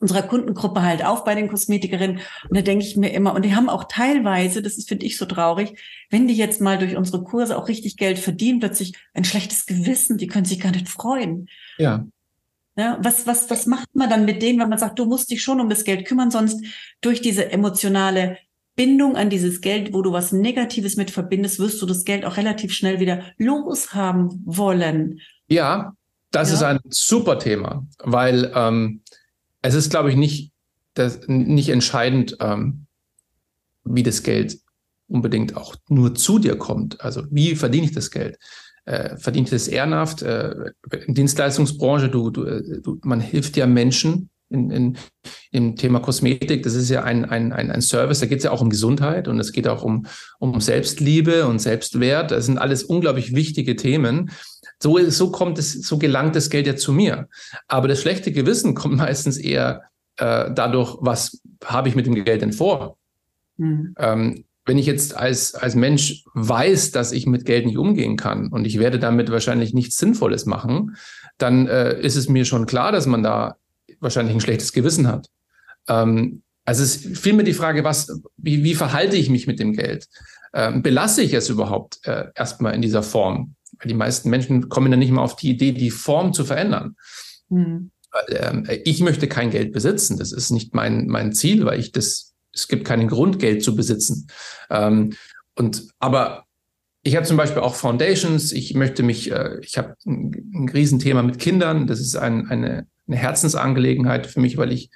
unserer 0.00 0.22
Kundengruppe 0.22 0.82
halt 0.82 1.04
auf 1.04 1.24
bei 1.24 1.34
den 1.34 1.48
Kosmetikerinnen. 1.48 2.20
Und 2.48 2.56
da 2.56 2.62
denke 2.62 2.84
ich 2.84 2.96
mir 2.96 3.12
immer, 3.12 3.34
und 3.34 3.44
die 3.44 3.54
haben 3.54 3.68
auch 3.68 3.84
teilweise, 3.84 4.62
das 4.62 4.78
ist, 4.78 4.88
finde 4.88 5.06
ich, 5.06 5.16
so 5.16 5.26
traurig, 5.26 5.78
wenn 6.10 6.28
die 6.28 6.36
jetzt 6.36 6.60
mal 6.60 6.78
durch 6.78 6.96
unsere 6.96 7.22
Kurse 7.24 7.56
auch 7.56 7.68
richtig 7.68 7.96
Geld 7.96 8.18
verdienen, 8.18 8.60
plötzlich 8.60 8.94
ein 9.14 9.24
schlechtes 9.24 9.66
Gewissen, 9.66 10.18
die 10.18 10.26
können 10.26 10.44
sich 10.44 10.60
gar 10.60 10.72
nicht 10.72 10.88
freuen. 10.88 11.48
Ja. 11.78 12.06
Ja, 12.76 12.96
was, 13.02 13.26
was, 13.26 13.50
was 13.50 13.66
macht 13.66 13.88
man 13.94 14.08
dann 14.08 14.24
mit 14.24 14.40
denen, 14.40 14.60
wenn 14.60 14.68
man 14.68 14.78
sagt, 14.78 15.00
du 15.00 15.04
musst 15.04 15.32
dich 15.32 15.42
schon 15.42 15.60
um 15.60 15.68
das 15.68 15.82
Geld 15.82 16.06
kümmern, 16.06 16.30
sonst 16.30 16.64
durch 17.00 17.20
diese 17.20 17.50
emotionale 17.50 18.38
Bindung 18.76 19.16
an 19.16 19.28
dieses 19.28 19.60
Geld, 19.60 19.92
wo 19.92 20.02
du 20.02 20.12
was 20.12 20.30
Negatives 20.30 20.96
mit 20.96 21.10
verbindest, 21.10 21.58
wirst 21.58 21.82
du 21.82 21.86
das 21.86 22.04
Geld 22.04 22.24
auch 22.24 22.36
relativ 22.36 22.72
schnell 22.72 23.00
wieder 23.00 23.24
loshaben 23.36 24.40
wollen. 24.46 25.18
Ja, 25.48 25.94
das 26.30 26.50
ja. 26.50 26.54
ist 26.54 26.62
ein 26.62 26.78
super 26.88 27.40
Thema, 27.40 27.84
weil 28.04 28.52
ähm, 28.54 29.00
es 29.68 29.74
ist, 29.74 29.90
glaube 29.90 30.10
ich, 30.10 30.16
nicht, 30.16 30.52
das, 30.94 31.20
nicht 31.26 31.68
entscheidend, 31.68 32.36
ähm, 32.40 32.86
wie 33.84 34.02
das 34.02 34.22
Geld 34.22 34.58
unbedingt 35.08 35.56
auch 35.56 35.76
nur 35.88 36.14
zu 36.14 36.38
dir 36.38 36.56
kommt. 36.56 37.00
Also 37.00 37.24
wie 37.30 37.54
verdiene 37.54 37.86
ich 37.86 37.92
das 37.92 38.10
Geld? 38.10 38.38
Äh, 38.86 39.16
verdiene 39.18 39.44
ich 39.44 39.50
das 39.50 39.68
ehrenhaft? 39.68 40.22
Äh, 40.22 40.54
Dienstleistungsbranche, 41.06 42.08
du, 42.08 42.30
du, 42.30 42.44
äh, 42.44 42.80
du, 42.80 42.98
man 43.02 43.20
hilft 43.20 43.56
ja 43.56 43.66
Menschen 43.66 44.30
in, 44.50 44.70
in, 44.70 44.98
im 45.50 45.76
Thema 45.76 46.00
Kosmetik. 46.00 46.62
Das 46.62 46.74
ist 46.74 46.88
ja 46.88 47.04
ein, 47.04 47.26
ein, 47.26 47.52
ein, 47.52 47.70
ein 47.70 47.82
Service, 47.82 48.20
da 48.20 48.26
geht 48.26 48.38
es 48.38 48.44
ja 48.44 48.50
auch 48.50 48.62
um 48.62 48.70
Gesundheit 48.70 49.28
und 49.28 49.38
es 49.38 49.52
geht 49.52 49.68
auch 49.68 49.82
um, 49.82 50.06
um 50.38 50.60
Selbstliebe 50.60 51.46
und 51.46 51.58
Selbstwert. 51.58 52.30
Das 52.30 52.46
sind 52.46 52.58
alles 52.58 52.84
unglaublich 52.84 53.34
wichtige 53.34 53.76
Themen. 53.76 54.30
So, 54.80 54.98
so 55.10 55.30
kommt 55.30 55.58
es, 55.58 55.72
so 55.72 55.98
gelangt 55.98 56.36
das 56.36 56.50
Geld 56.50 56.66
ja 56.66 56.76
zu 56.76 56.92
mir. 56.92 57.28
Aber 57.66 57.88
das 57.88 58.00
schlechte 58.00 58.32
Gewissen 58.32 58.74
kommt 58.76 58.96
meistens 58.96 59.36
eher 59.36 59.82
äh, 60.16 60.50
dadurch, 60.52 60.96
was 61.00 61.40
habe 61.64 61.88
ich 61.88 61.94
mit 61.94 62.06
dem 62.06 62.24
Geld 62.24 62.42
denn 62.42 62.52
vor? 62.52 62.96
Mhm. 63.56 63.94
Ähm, 63.98 64.44
wenn 64.68 64.78
ich 64.78 64.86
jetzt 64.86 65.16
als, 65.16 65.54
als 65.54 65.74
Mensch 65.74 66.24
weiß, 66.34 66.90
dass 66.90 67.12
ich 67.12 67.26
mit 67.26 67.46
Geld 67.46 67.64
nicht 67.64 67.78
umgehen 67.78 68.16
kann 68.16 68.48
und 68.48 68.66
ich 68.66 68.78
werde 68.78 68.98
damit 68.98 69.30
wahrscheinlich 69.30 69.72
nichts 69.72 69.96
Sinnvolles 69.96 70.44
machen, 70.44 70.96
dann 71.38 71.66
äh, 71.66 71.98
ist 72.00 72.16
es 72.16 72.28
mir 72.28 72.44
schon 72.44 72.66
klar, 72.66 72.92
dass 72.92 73.06
man 73.06 73.22
da 73.22 73.56
wahrscheinlich 74.00 74.34
ein 74.34 74.42
schlechtes 74.42 74.72
Gewissen 74.72 75.08
hat. 75.08 75.28
Ähm, 75.88 76.42
also 76.66 76.82
es 76.82 76.96
ist 76.96 77.18
vielmehr 77.18 77.46
die 77.46 77.54
Frage, 77.54 77.82
was, 77.82 78.20
wie, 78.36 78.62
wie 78.62 78.74
verhalte 78.74 79.16
ich 79.16 79.30
mich 79.30 79.46
mit 79.46 79.58
dem 79.58 79.72
Geld? 79.72 80.06
Ähm, 80.52 80.82
belasse 80.82 81.22
ich 81.22 81.32
es 81.32 81.48
überhaupt 81.48 82.00
äh, 82.04 82.26
erstmal 82.34 82.74
in 82.74 82.82
dieser 82.82 83.02
Form? 83.02 83.54
Weil 83.80 83.88
die 83.88 83.94
meisten 83.94 84.30
Menschen 84.30 84.68
kommen 84.68 84.90
dann 84.90 85.00
nicht 85.00 85.12
mal 85.12 85.22
auf 85.22 85.36
die 85.36 85.50
Idee, 85.50 85.72
die 85.72 85.90
Form 85.90 86.32
zu 86.32 86.44
verändern. 86.44 86.96
Mhm. 87.48 87.90
Ich 88.84 89.00
möchte 89.00 89.28
kein 89.28 89.50
Geld 89.50 89.72
besitzen. 89.72 90.18
Das 90.18 90.32
ist 90.32 90.50
nicht 90.50 90.74
mein, 90.74 91.06
mein 91.06 91.32
Ziel, 91.32 91.64
weil 91.64 91.78
ich 91.78 91.92
das, 91.92 92.34
es 92.52 92.66
gibt 92.66 92.86
keinen 92.86 93.08
Grund, 93.08 93.38
Geld 93.38 93.62
zu 93.62 93.76
besitzen. 93.76 94.28
Ähm, 94.70 95.12
und, 95.54 95.88
aber 95.98 96.44
ich 97.02 97.16
habe 97.16 97.26
zum 97.26 97.36
Beispiel 97.36 97.62
auch 97.62 97.74
Foundations. 97.74 98.52
Ich 98.52 98.74
möchte 98.74 99.02
mich, 99.02 99.30
äh, 99.30 99.58
ich 99.62 99.78
habe 99.78 99.94
ein, 100.06 100.50
ein 100.54 100.68
Riesenthema 100.68 101.22
mit 101.22 101.38
Kindern. 101.38 101.86
Das 101.86 102.00
ist 102.00 102.16
ein, 102.16 102.48
eine, 102.48 102.86
eine 103.06 103.16
Herzensangelegenheit 103.16 104.26
für 104.26 104.40
mich, 104.40 104.56
weil 104.56 104.72
ich 104.72 104.90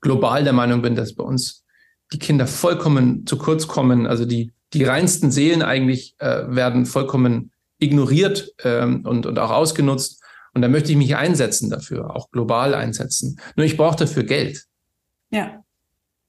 global 0.00 0.44
der 0.44 0.52
Meinung 0.52 0.82
bin, 0.82 0.94
dass 0.94 1.14
bei 1.14 1.24
uns 1.24 1.64
die 2.12 2.18
Kinder 2.18 2.46
vollkommen 2.46 3.26
zu 3.26 3.38
kurz 3.38 3.66
kommen. 3.66 4.06
Also 4.06 4.24
die, 4.24 4.52
die 4.72 4.84
reinsten 4.84 5.30
Seelen 5.30 5.62
eigentlich 5.62 6.14
äh, 6.18 6.44
werden 6.48 6.86
vollkommen 6.86 7.52
ignoriert 7.78 8.52
ähm, 8.64 9.04
und, 9.06 9.26
und 9.26 9.38
auch 9.38 9.50
ausgenutzt. 9.50 10.22
Und 10.54 10.62
da 10.62 10.68
möchte 10.68 10.90
ich 10.90 10.98
mich 10.98 11.16
einsetzen 11.16 11.70
dafür, 11.70 12.14
auch 12.14 12.30
global 12.30 12.74
einsetzen. 12.74 13.38
Nur 13.56 13.66
ich 13.66 13.76
brauche 13.76 13.96
dafür 13.96 14.24
Geld. 14.24 14.64
Ja. 15.30 15.62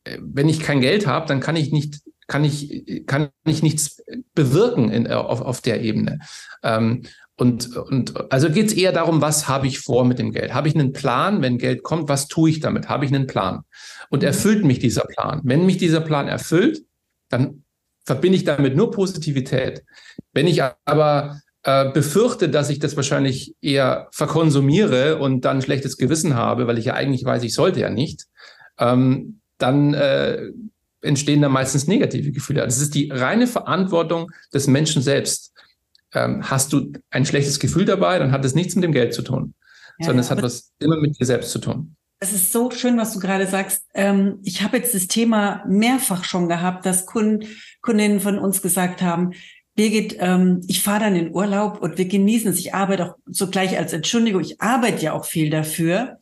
Äh, 0.03 0.17
wenn 0.21 0.49
ich 0.49 0.59
kein 0.59 0.81
Geld 0.81 1.07
habe, 1.07 1.27
dann 1.27 1.39
kann 1.39 1.55
ich 1.55 1.71
nicht, 1.71 2.01
kann 2.27 2.43
ich, 2.43 3.03
kann 3.07 3.29
ich 3.45 3.63
nichts 3.63 4.03
bewirken 4.35 4.91
in, 4.91 5.07
auf, 5.07 5.41
auf 5.41 5.61
der 5.61 5.81
Ebene. 5.81 6.19
Ähm, 6.63 7.03
und, 7.39 7.75
und 7.77 8.33
also 8.33 8.49
geht 8.49 8.67
es 8.67 8.73
eher 8.73 8.91
darum, 8.91 9.21
was 9.21 9.47
habe 9.47 9.65
ich 9.65 9.79
vor 9.79 10.03
mit 10.03 10.19
dem 10.19 10.33
Geld? 10.33 10.53
Habe 10.53 10.67
ich 10.67 10.75
einen 10.75 10.91
Plan, 10.91 11.41
wenn 11.41 11.57
Geld 11.57 11.83
kommt, 11.83 12.09
was 12.09 12.27
tue 12.27 12.49
ich 12.49 12.59
damit? 12.59 12.89
Habe 12.89 13.05
ich 13.05 13.13
einen 13.13 13.27
Plan? 13.27 13.61
Und 14.09 14.23
erfüllt 14.23 14.65
mich 14.65 14.79
dieser 14.79 15.05
Plan? 15.05 15.39
Wenn 15.45 15.65
mich 15.65 15.77
dieser 15.77 16.01
Plan 16.01 16.27
erfüllt, 16.27 16.83
dann 17.29 17.63
verbinde 18.09 18.37
ich 18.37 18.43
damit 18.43 18.75
nur 18.75 18.89
Positivität. 18.89 19.83
Wenn 20.33 20.47
ich 20.47 20.63
aber 20.63 21.39
äh, 21.61 21.91
befürchte, 21.91 22.49
dass 22.49 22.71
ich 22.71 22.79
das 22.79 22.95
wahrscheinlich 22.95 23.53
eher 23.61 24.07
verkonsumiere 24.11 25.19
und 25.19 25.45
dann 25.45 25.57
ein 25.57 25.61
schlechtes 25.61 25.95
Gewissen 25.95 26.33
habe, 26.33 26.65
weil 26.65 26.79
ich 26.79 26.85
ja 26.85 26.95
eigentlich 26.95 27.23
weiß, 27.23 27.43
ich 27.43 27.53
sollte 27.53 27.81
ja 27.81 27.91
nicht, 27.91 28.25
ähm, 28.79 29.41
dann 29.59 29.93
äh, 29.93 30.41
entstehen 31.01 31.43
da 31.43 31.49
meistens 31.49 31.85
negative 31.85 32.31
Gefühle. 32.31 32.65
Das 32.65 32.81
ist 32.81 32.95
die 32.95 33.11
reine 33.11 33.45
Verantwortung 33.45 34.31
des 34.51 34.65
Menschen 34.65 35.03
selbst. 35.03 35.53
Ähm, 36.11 36.49
hast 36.49 36.73
du 36.73 36.91
ein 37.11 37.27
schlechtes 37.27 37.59
Gefühl 37.59 37.85
dabei, 37.85 38.17
dann 38.17 38.31
hat 38.31 38.43
es 38.43 38.55
nichts 38.55 38.73
mit 38.73 38.83
dem 38.83 38.91
Geld 38.91 39.13
zu 39.13 39.21
tun, 39.21 39.53
ja, 39.99 40.07
sondern 40.07 40.15
ja, 40.15 40.21
es 40.21 40.31
hat 40.31 40.41
was 40.41 40.71
immer 40.79 40.99
mit 40.99 41.19
dir 41.19 41.25
selbst 41.27 41.51
zu 41.51 41.59
tun. 41.59 41.95
Es 42.21 42.33
ist 42.33 42.51
so 42.51 42.69
schön, 42.69 42.97
was 42.97 43.13
du 43.13 43.19
gerade 43.19 43.47
sagst. 43.47 43.85
Ähm, 43.93 44.39
ich 44.43 44.61
habe 44.61 44.77
jetzt 44.77 44.93
das 44.93 45.07
Thema 45.07 45.63
mehrfach 45.65 46.25
schon 46.25 46.49
gehabt, 46.49 46.85
dass 46.85 47.05
Kunden, 47.05 47.47
Kundinnen 47.81 48.19
von 48.19 48.37
uns 48.37 48.61
gesagt 48.61 49.01
haben, 49.01 49.31
Birgit, 49.75 50.17
ähm, 50.19 50.61
ich 50.67 50.83
fahre 50.83 51.05
dann 51.05 51.15
in 51.15 51.33
Urlaub 51.33 51.81
und 51.81 51.97
wir 51.97 52.05
genießen 52.05 52.51
es. 52.51 52.59
Ich 52.59 52.73
arbeite 52.73 53.05
auch 53.05 53.15
so 53.25 53.49
gleich 53.49 53.77
als 53.77 53.93
Entschuldigung, 53.93 54.41
ich 54.41 54.59
arbeite 54.59 55.05
ja 55.05 55.13
auch 55.13 55.23
viel 55.23 55.49
dafür. 55.49 56.17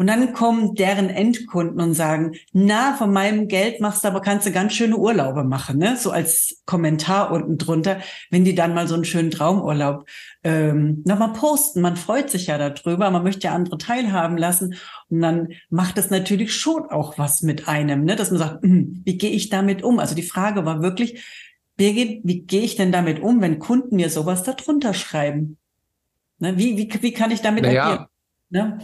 Und 0.00 0.06
dann 0.06 0.32
kommen 0.32 0.74
deren 0.76 1.10
Endkunden 1.10 1.78
und 1.78 1.92
sagen, 1.92 2.32
na, 2.54 2.94
von 2.94 3.12
meinem 3.12 3.48
Geld 3.48 3.82
machst 3.82 4.02
du 4.02 4.08
aber, 4.08 4.22
kannst 4.22 4.46
du 4.46 4.50
ganz 4.50 4.72
schöne 4.72 4.96
Urlaube 4.96 5.44
machen, 5.44 5.76
ne? 5.76 5.98
So 5.98 6.10
als 6.10 6.62
Kommentar 6.64 7.30
unten 7.30 7.58
drunter, 7.58 8.00
wenn 8.30 8.42
die 8.46 8.54
dann 8.54 8.72
mal 8.72 8.88
so 8.88 8.94
einen 8.94 9.04
schönen 9.04 9.30
Traumurlaub 9.30 10.08
ähm, 10.42 11.02
nochmal 11.04 11.34
posten. 11.34 11.82
Man 11.82 11.98
freut 11.98 12.30
sich 12.30 12.46
ja 12.46 12.56
darüber, 12.56 13.10
man 13.10 13.22
möchte 13.22 13.48
ja 13.48 13.54
andere 13.54 13.76
teilhaben 13.76 14.38
lassen. 14.38 14.74
Und 15.10 15.20
dann 15.20 15.48
macht 15.68 15.98
es 15.98 16.08
natürlich 16.08 16.54
schon 16.56 16.86
auch 16.86 17.18
was 17.18 17.42
mit 17.42 17.68
einem, 17.68 18.06
ne? 18.06 18.16
Dass 18.16 18.30
man 18.30 18.38
sagt, 18.38 18.62
hm, 18.62 19.02
wie 19.04 19.18
gehe 19.18 19.32
ich 19.32 19.50
damit 19.50 19.82
um? 19.82 19.98
Also 19.98 20.14
die 20.14 20.22
Frage 20.22 20.64
war 20.64 20.80
wirklich, 20.80 21.22
Birgit, 21.76 22.22
wie 22.24 22.40
gehe 22.40 22.62
ich 22.62 22.74
denn 22.74 22.90
damit 22.90 23.20
um, 23.20 23.42
wenn 23.42 23.58
Kunden 23.58 23.96
mir 23.96 24.08
sowas 24.08 24.44
darunter 24.44 24.94
schreiben? 24.94 25.58
Ne? 26.38 26.56
Wie, 26.56 26.78
wie, 26.78 27.02
wie 27.02 27.12
kann 27.12 27.32
ich 27.32 27.42
damit 27.42 27.64
naja. 27.64 27.84
agieren? 27.84 28.06
Ne? 28.48 28.78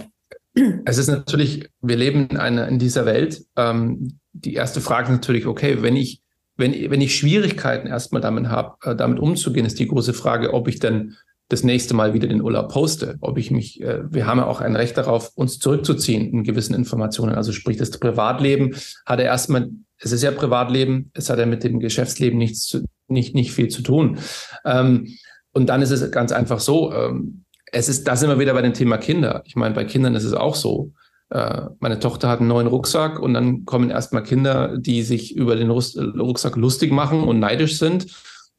Es 0.86 0.96
ist 0.96 1.08
natürlich, 1.08 1.68
wir 1.82 1.96
leben 1.96 2.28
in, 2.30 2.36
einer, 2.38 2.66
in 2.68 2.78
dieser 2.78 3.04
Welt. 3.04 3.44
Ähm, 3.56 4.18
die 4.32 4.54
erste 4.54 4.80
Frage 4.80 5.08
ist 5.08 5.18
natürlich, 5.18 5.46
okay, 5.46 5.82
wenn 5.82 5.96
ich, 5.96 6.22
wenn, 6.56 6.72
wenn 6.90 7.02
ich 7.02 7.16
Schwierigkeiten 7.16 7.86
erstmal 7.86 8.22
damit 8.22 8.48
habe, 8.48 8.76
äh, 8.82 8.96
damit 8.96 9.18
umzugehen, 9.18 9.66
ist 9.66 9.78
die 9.78 9.88
große 9.88 10.14
Frage, 10.14 10.54
ob 10.54 10.68
ich 10.68 10.78
denn 10.78 11.16
das 11.48 11.62
nächste 11.62 11.94
Mal 11.94 12.14
wieder 12.14 12.26
den 12.26 12.42
Urlaub 12.42 12.72
poste, 12.72 13.16
ob 13.20 13.38
ich 13.38 13.50
mich, 13.50 13.80
äh, 13.82 14.02
wir 14.10 14.26
haben 14.26 14.38
ja 14.38 14.46
auch 14.46 14.60
ein 14.60 14.74
Recht 14.74 14.96
darauf, 14.96 15.30
uns 15.34 15.58
zurückzuziehen 15.58 16.32
in 16.32 16.42
gewissen 16.42 16.74
Informationen. 16.74 17.34
Also 17.34 17.52
sprich, 17.52 17.76
das 17.76 17.90
Privatleben 17.90 18.74
hat 19.04 19.20
er 19.20 19.26
erstmal, 19.26 19.70
es 19.98 20.12
ist 20.12 20.22
ja 20.22 20.30
Privatleben, 20.30 21.10
es 21.14 21.28
hat 21.28 21.38
ja 21.38 21.46
mit 21.46 21.64
dem 21.64 21.80
Geschäftsleben 21.80 22.38
nichts 22.38 22.66
zu, 22.66 22.84
nicht, 23.08 23.34
nicht 23.34 23.52
viel 23.52 23.68
zu 23.68 23.82
tun. 23.82 24.18
Ähm, 24.64 25.14
und 25.52 25.68
dann 25.68 25.82
ist 25.82 25.90
es 25.90 26.10
ganz 26.10 26.32
einfach 26.32 26.60
so, 26.60 26.92
ähm, 26.92 27.44
es 27.76 27.90
ist, 27.90 28.08
da 28.08 28.16
sind 28.16 28.30
wir 28.30 28.38
wieder 28.38 28.54
bei 28.54 28.62
dem 28.62 28.72
Thema 28.72 28.96
Kinder. 28.96 29.42
Ich 29.44 29.54
meine, 29.54 29.74
bei 29.74 29.84
Kindern 29.84 30.14
ist 30.14 30.24
es 30.24 30.32
auch 30.32 30.54
so. 30.54 30.92
Äh, 31.28 31.62
meine 31.78 31.98
Tochter 31.98 32.28
hat 32.28 32.40
einen 32.40 32.48
neuen 32.48 32.68
Rucksack 32.68 33.18
und 33.18 33.34
dann 33.34 33.66
kommen 33.66 33.90
erstmal 33.90 34.22
Kinder, 34.22 34.78
die 34.78 35.02
sich 35.02 35.36
über 35.36 35.56
den 35.56 35.70
Rucksack 35.70 36.56
lustig 36.56 36.90
machen 36.90 37.24
und 37.24 37.38
neidisch 37.38 37.78
sind. 37.78 38.06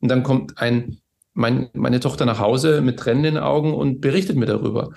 Und 0.02 0.10
dann 0.10 0.22
kommt 0.22 0.60
ein, 0.60 1.00
mein, 1.34 1.70
meine 1.74 2.00
Tochter 2.00 2.26
nach 2.26 2.40
Hause 2.40 2.82
mit 2.82 3.00
Tränen 3.00 3.26
in 3.26 3.34
den 3.36 3.44
Augen 3.44 3.74
und 3.74 4.02
berichtet 4.02 4.38
mir 4.38 4.46
darüber. 4.46 4.92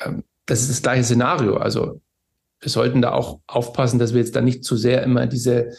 Ähm, 0.00 0.24
das 0.46 0.62
ist 0.62 0.70
das 0.70 0.82
gleiche 0.82 1.04
Szenario. 1.04 1.56
Also 1.56 2.00
wir 2.58 2.70
sollten 2.70 3.00
da 3.00 3.12
auch 3.12 3.38
aufpassen, 3.46 4.00
dass 4.00 4.12
wir 4.12 4.20
jetzt 4.20 4.34
da 4.34 4.40
nicht 4.40 4.64
zu 4.64 4.76
sehr 4.76 5.04
immer 5.04 5.28
diese 5.28 5.70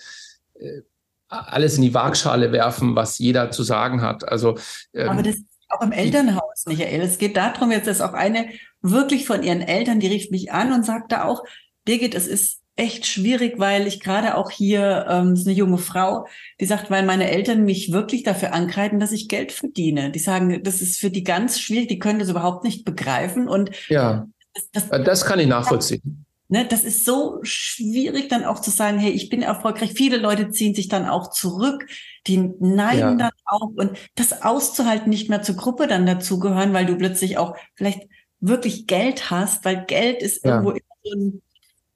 äh, 0.57 0.81
alles 1.27 1.75
in 1.75 1.81
die 1.81 1.93
Waagschale 1.93 2.53
werfen, 2.53 2.95
was 2.95 3.17
jeder 3.17 3.51
zu 3.51 3.63
sagen 3.63 4.01
hat. 4.01 4.27
Also 4.27 4.57
ähm, 4.93 5.09
aber 5.09 5.23
das 5.23 5.37
auch 5.71 5.81
im 5.81 5.91
Elternhaus, 5.91 6.65
Michael. 6.65 7.01
Es 7.01 7.17
geht 7.17 7.37
darum, 7.37 7.71
jetzt 7.71 7.87
ist 7.87 8.01
auch 8.01 8.13
eine 8.13 8.49
wirklich 8.81 9.25
von 9.25 9.43
ihren 9.43 9.61
Eltern, 9.61 9.99
die 9.99 10.07
rief 10.07 10.31
mich 10.31 10.51
an 10.51 10.73
und 10.73 10.85
sagte 10.85 11.25
auch, 11.25 11.43
Birgit, 11.85 12.15
es 12.15 12.27
ist 12.27 12.61
echt 12.75 13.05
schwierig, 13.05 13.59
weil 13.59 13.85
ich 13.85 13.99
gerade 13.99 14.35
auch 14.35 14.49
hier, 14.49 15.05
ähm, 15.09 15.33
ist 15.33 15.45
eine 15.45 15.55
junge 15.55 15.77
Frau, 15.77 16.25
die 16.59 16.65
sagt, 16.65 16.89
weil 16.89 17.05
meine 17.05 17.29
Eltern 17.29 17.63
mich 17.63 17.91
wirklich 17.91 18.23
dafür 18.23 18.53
ankreiden, 18.53 18.99
dass 18.99 19.11
ich 19.11 19.27
Geld 19.27 19.51
verdiene. 19.51 20.11
Die 20.11 20.19
sagen, 20.19 20.63
das 20.63 20.81
ist 20.81 20.99
für 20.99 21.11
die 21.11 21.23
ganz 21.23 21.59
schwierig, 21.59 21.89
die 21.89 21.99
können 21.99 22.19
das 22.19 22.29
überhaupt 22.29 22.63
nicht 22.63 22.85
begreifen. 22.85 23.47
Und 23.47 23.71
ja, 23.89 24.27
das, 24.53 24.89
das, 24.89 25.03
das 25.03 25.25
kann 25.25 25.39
ich 25.39 25.47
nachvollziehen. 25.47 26.25
Ne, 26.51 26.65
das 26.65 26.83
ist 26.83 27.05
so 27.05 27.39
schwierig 27.43 28.27
dann 28.27 28.43
auch 28.43 28.59
zu 28.59 28.71
sagen, 28.71 28.99
hey, 28.99 29.11
ich 29.11 29.29
bin 29.29 29.41
erfolgreich. 29.41 29.93
Viele 29.93 30.17
Leute 30.17 30.51
ziehen 30.51 30.75
sich 30.75 30.89
dann 30.89 31.07
auch 31.07 31.29
zurück, 31.29 31.87
die 32.27 32.51
neiden 32.59 32.99
ja. 32.99 33.15
dann 33.15 33.31
auch 33.45 33.69
und 33.77 33.91
das 34.15 34.41
auszuhalten, 34.41 35.09
nicht 35.09 35.29
mehr 35.29 35.43
zur 35.43 35.55
Gruppe 35.55 35.87
dann 35.87 36.05
dazugehören, 36.05 36.73
weil 36.73 36.85
du 36.85 36.97
plötzlich 36.97 37.37
auch 37.37 37.55
vielleicht 37.75 38.01
wirklich 38.41 38.85
Geld 38.85 39.31
hast, 39.31 39.63
weil 39.63 39.85
Geld 39.85 40.21
ist 40.21 40.43
ja. 40.43 40.51
irgendwo 40.51 40.71
immer 40.71 40.81
so 41.03 41.15
ein, 41.15 41.41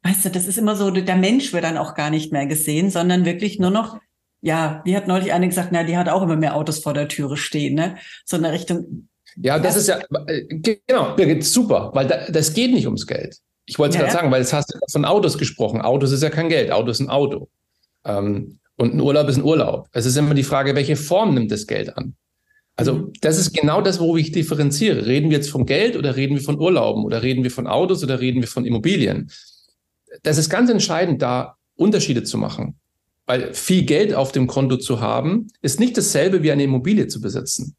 weißt 0.04 0.24
du, 0.24 0.30
das 0.30 0.48
ist 0.48 0.58
immer 0.58 0.78
so, 0.78 0.89
der 0.89 1.18
Mensch 1.18 1.52
wird 1.52 1.65
dann 1.65 1.78
auch 1.78 1.94
gar 1.94 2.10
nicht 2.10 2.32
mehr 2.32 2.46
gesehen, 2.46 2.89
sondern 2.89 3.26
wirklich 3.26 3.60
nur 3.60 3.72
noch, 3.72 4.00
ja, 4.39 4.82
wie 4.86 4.96
hat 4.96 5.06
neulich 5.06 5.34
eine 5.34 5.50
gesagt, 5.50 5.74
na, 5.74 5.84
die 5.84 5.98
hat 5.98 6.08
auch 6.08 6.22
immer 6.22 6.38
mehr 6.38 6.56
Autos 6.56 6.80
vor 6.80 6.94
der 6.94 7.10
Türe 7.10 7.36
stehen, 7.36 7.76
ne? 7.76 7.98
So 8.24 8.38
in 8.38 8.44
der 8.44 8.54
Richtung. 8.54 9.10
Ja, 9.36 9.60
das, 9.60 9.74
das 9.74 9.82
ist 9.82 9.88
ja, 9.89 10.00
äh, 10.28 10.46
genau, 10.48 11.13
Birgit, 11.13 11.44
super, 11.44 11.91
weil 11.94 12.08
da, 12.08 12.30
das 12.30 12.54
geht 12.54 12.72
nicht 12.72 12.86
ums 12.86 13.06
Geld. 13.06 13.41
Ich 13.65 13.80
wollte 13.80 13.91
es 13.91 13.95
ja, 13.95 14.01
gerade 14.01 14.13
sagen, 14.13 14.32
weil 14.32 14.41
jetzt 14.41 14.54
hast 14.54 14.73
du 14.73 14.80
von 14.91 15.06
Autos 15.06 15.38
gesprochen. 15.38 15.82
Autos 15.82 16.12
ist 16.12 16.23
ja 16.23 16.30
kein 16.30 16.49
Geld, 16.49 16.71
Auto 16.71 16.91
ist 16.91 16.99
ein 16.99 17.10
Auto. 17.10 17.49
Ähm, 18.04 18.60
und 18.78 18.93
ein 18.93 18.99
Urlaub 18.99 19.30
ist 19.30 19.38
ein 19.38 19.43
Urlaub. 19.43 19.88
Es 19.91 20.06
ist 20.06 20.17
immer 20.17 20.34
die 20.34 20.43
Frage, 20.43 20.75
welche 20.75 20.95
Form 20.95 21.34
nimmt 21.34 21.51
das 21.51 21.65
Geld 21.65 21.95
an? 21.97 22.15
Also 22.75 22.93
mhm. 22.93 23.13
das 23.21 23.38
ist 23.39 23.54
genau 23.54 23.82
das, 23.82 23.99
wo 23.99 24.17
ich 24.17 24.32
differenziere. 24.32 25.06
Reden 25.06 25.30
wir 25.30 25.38
jetzt 25.38 25.49
von 25.49 25.65
Geld 25.65 25.95
oder 25.95 26.15
reden 26.15 26.36
wir 26.36 26.43
von 26.43 26.60
Urlauben 26.60 27.06
oder 27.06 27.23
reden 27.23 27.43
wir 27.43 27.51
von 27.51 27.67
Autos 27.67 28.04
oder 28.04 28.19
reden 28.19 28.41
wir 28.41 28.47
von 28.47 28.65
Immobilien? 28.65 29.32
Das 30.23 30.38
ist 30.38 30.49
ganz 30.49 30.69
entscheidend, 30.69 31.21
da 31.21 31.58
Unterschiede 31.75 32.23
zu 32.23 32.38
machen. 32.38 32.75
Weil 33.25 33.54
viel 33.54 33.84
Geld 33.84 34.13
auf 34.13 34.32
dem 34.32 34.45
Konto 34.45 34.78
zu 34.78 34.99
haben, 34.99 35.47
ist 35.62 35.80
nicht 35.80 35.97
dasselbe 35.97 36.43
wie 36.43 36.51
eine 36.51 36.63
Immobilie 36.63 37.08
zu 37.08 37.21
besitzen. 37.21 37.75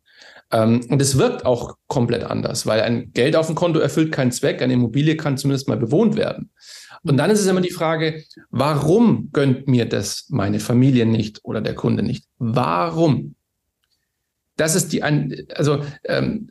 Ähm, 0.52 0.86
und 0.88 1.02
es 1.02 1.18
wirkt 1.18 1.44
auch 1.44 1.76
komplett 1.88 2.24
anders, 2.24 2.66
weil 2.66 2.80
ein 2.80 3.12
Geld 3.12 3.36
auf 3.36 3.46
dem 3.46 3.56
Konto 3.56 3.80
erfüllt 3.80 4.12
keinen 4.12 4.32
Zweck, 4.32 4.62
eine 4.62 4.74
Immobilie 4.74 5.16
kann 5.16 5.36
zumindest 5.36 5.68
mal 5.68 5.76
bewohnt 5.76 6.16
werden. 6.16 6.50
Und 7.02 7.16
dann 7.16 7.30
ist 7.30 7.40
es 7.40 7.46
immer 7.46 7.60
die 7.60 7.70
Frage, 7.70 8.24
warum 8.50 9.30
gönnt 9.32 9.68
mir 9.68 9.86
das 9.86 10.26
meine 10.28 10.60
Familie 10.60 11.06
nicht 11.06 11.40
oder 11.44 11.60
der 11.60 11.74
Kunde 11.74 12.02
nicht? 12.02 12.24
Warum? 12.38 13.34
Das 14.56 14.74
ist 14.74 14.92
die, 14.92 15.02
also 15.02 15.84
ähm, 16.04 16.50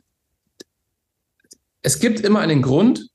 es 1.82 1.98
gibt 1.98 2.20
immer 2.20 2.40
einen 2.40 2.62
Grund, 2.62 3.08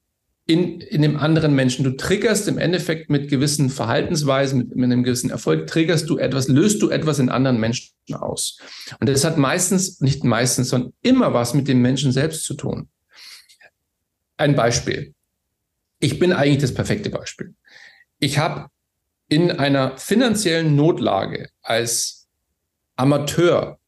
in, 0.51 0.81
in 0.81 1.01
dem 1.01 1.15
anderen 1.15 1.55
Menschen. 1.55 1.85
Du 1.85 1.91
triggerst 1.91 2.49
im 2.49 2.57
Endeffekt 2.57 3.09
mit 3.09 3.29
gewissen 3.29 3.69
Verhaltensweisen, 3.69 4.57
mit, 4.57 4.75
mit 4.75 4.91
einem 4.91 5.03
gewissen 5.03 5.29
Erfolg, 5.29 5.67
triggerst 5.67 6.09
du 6.09 6.17
etwas, 6.17 6.49
löst 6.49 6.81
du 6.81 6.89
etwas 6.89 7.19
in 7.19 7.29
anderen 7.29 7.57
Menschen 7.57 7.93
aus. 8.11 8.57
Und 8.99 9.07
das 9.07 9.23
hat 9.23 9.37
meistens, 9.37 10.01
nicht 10.01 10.25
meistens, 10.25 10.67
sondern 10.67 10.91
immer 11.01 11.33
was 11.33 11.53
mit 11.53 11.69
dem 11.69 11.81
Menschen 11.81 12.11
selbst 12.11 12.43
zu 12.43 12.55
tun. 12.55 12.89
Ein 14.35 14.55
Beispiel. 14.55 15.13
Ich 15.99 16.19
bin 16.19 16.33
eigentlich 16.33 16.61
das 16.61 16.73
perfekte 16.73 17.09
Beispiel. 17.09 17.53
Ich 18.19 18.37
habe 18.37 18.69
in 19.29 19.51
einer 19.51 19.97
finanziellen 19.97 20.75
Notlage 20.75 21.49
als 21.61 22.27
Amateur, 22.97 23.79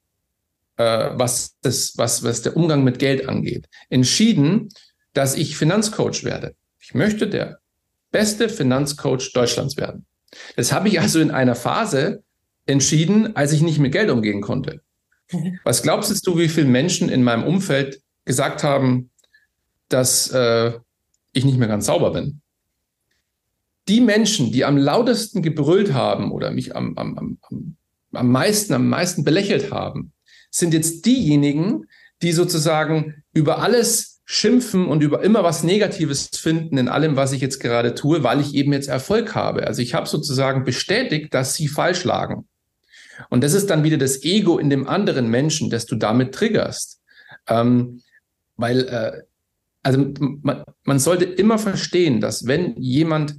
äh, 0.77 1.09
was, 1.11 1.57
das, 1.61 1.97
was, 1.97 2.23
was 2.23 2.41
der 2.41 2.55
Umgang 2.55 2.85
mit 2.85 2.99
Geld 2.99 3.27
angeht, 3.27 3.67
entschieden, 3.89 4.69
dass 5.13 5.35
ich 5.35 5.57
Finanzcoach 5.57 6.23
werde. 6.23 6.55
Ich 6.79 6.93
möchte 6.93 7.27
der 7.27 7.59
beste 8.11 8.49
Finanzcoach 8.49 9.31
Deutschlands 9.33 9.77
werden. 9.77 10.05
Das 10.55 10.71
habe 10.71 10.87
ich 10.87 10.99
also 10.99 11.19
in 11.19 11.31
einer 11.31 11.55
Phase 11.55 12.23
entschieden, 12.65 13.35
als 13.35 13.51
ich 13.51 13.61
nicht 13.61 13.79
mit 13.79 13.91
Geld 13.91 14.09
umgehen 14.09 14.41
konnte. 14.41 14.81
Was 15.63 15.83
glaubst 15.83 16.25
du, 16.25 16.37
wie 16.37 16.49
viele 16.49 16.67
Menschen 16.67 17.09
in 17.09 17.23
meinem 17.23 17.43
Umfeld 17.43 18.01
gesagt 18.25 18.63
haben, 18.63 19.09
dass 19.89 20.29
äh, 20.31 20.73
ich 21.33 21.45
nicht 21.45 21.57
mehr 21.57 21.67
ganz 21.67 21.85
sauber 21.85 22.11
bin? 22.13 22.41
Die 23.87 23.99
Menschen, 23.99 24.51
die 24.51 24.63
am 24.63 24.77
lautesten 24.77 25.41
gebrüllt 25.41 25.93
haben 25.93 26.31
oder 26.31 26.51
mich 26.51 26.75
am, 26.75 26.97
am, 26.97 27.17
am, 27.17 27.75
am 28.13 28.31
meisten, 28.31 28.73
am 28.73 28.87
meisten 28.87 29.25
belächelt 29.25 29.71
haben, 29.71 30.13
sind 30.49 30.73
jetzt 30.73 31.05
diejenigen, 31.05 31.85
die 32.21 32.31
sozusagen 32.31 33.23
über 33.33 33.59
alles 33.59 34.12
schimpfen 34.25 34.87
und 34.87 35.03
über 35.03 35.23
immer 35.23 35.43
was 35.43 35.63
Negatives 35.63 36.29
finden 36.33 36.77
in 36.77 36.87
allem, 36.87 37.15
was 37.15 37.33
ich 37.33 37.41
jetzt 37.41 37.59
gerade 37.59 37.93
tue, 37.93 38.23
weil 38.23 38.39
ich 38.39 38.53
eben 38.55 38.71
jetzt 38.71 38.87
Erfolg 38.87 39.35
habe. 39.35 39.67
Also 39.67 39.81
ich 39.81 39.93
habe 39.93 40.07
sozusagen 40.07 40.63
bestätigt, 40.63 41.33
dass 41.33 41.55
sie 41.55 41.67
falsch 41.67 42.03
lagen. 42.03 42.47
Und 43.29 43.43
das 43.43 43.53
ist 43.53 43.69
dann 43.69 43.83
wieder 43.83 43.97
das 43.97 44.23
Ego 44.23 44.57
in 44.57 44.69
dem 44.69 44.87
anderen 44.87 45.29
Menschen, 45.29 45.69
das 45.69 45.85
du 45.85 45.95
damit 45.95 46.33
triggerst. 46.33 47.01
Ähm, 47.47 48.01
weil, 48.55 48.87
äh, 48.87 49.21
also 49.83 50.13
man, 50.41 50.63
man 50.83 50.99
sollte 50.99 51.25
immer 51.25 51.59
verstehen, 51.59 52.21
dass 52.21 52.47
wenn 52.47 52.75
jemand 52.77 53.35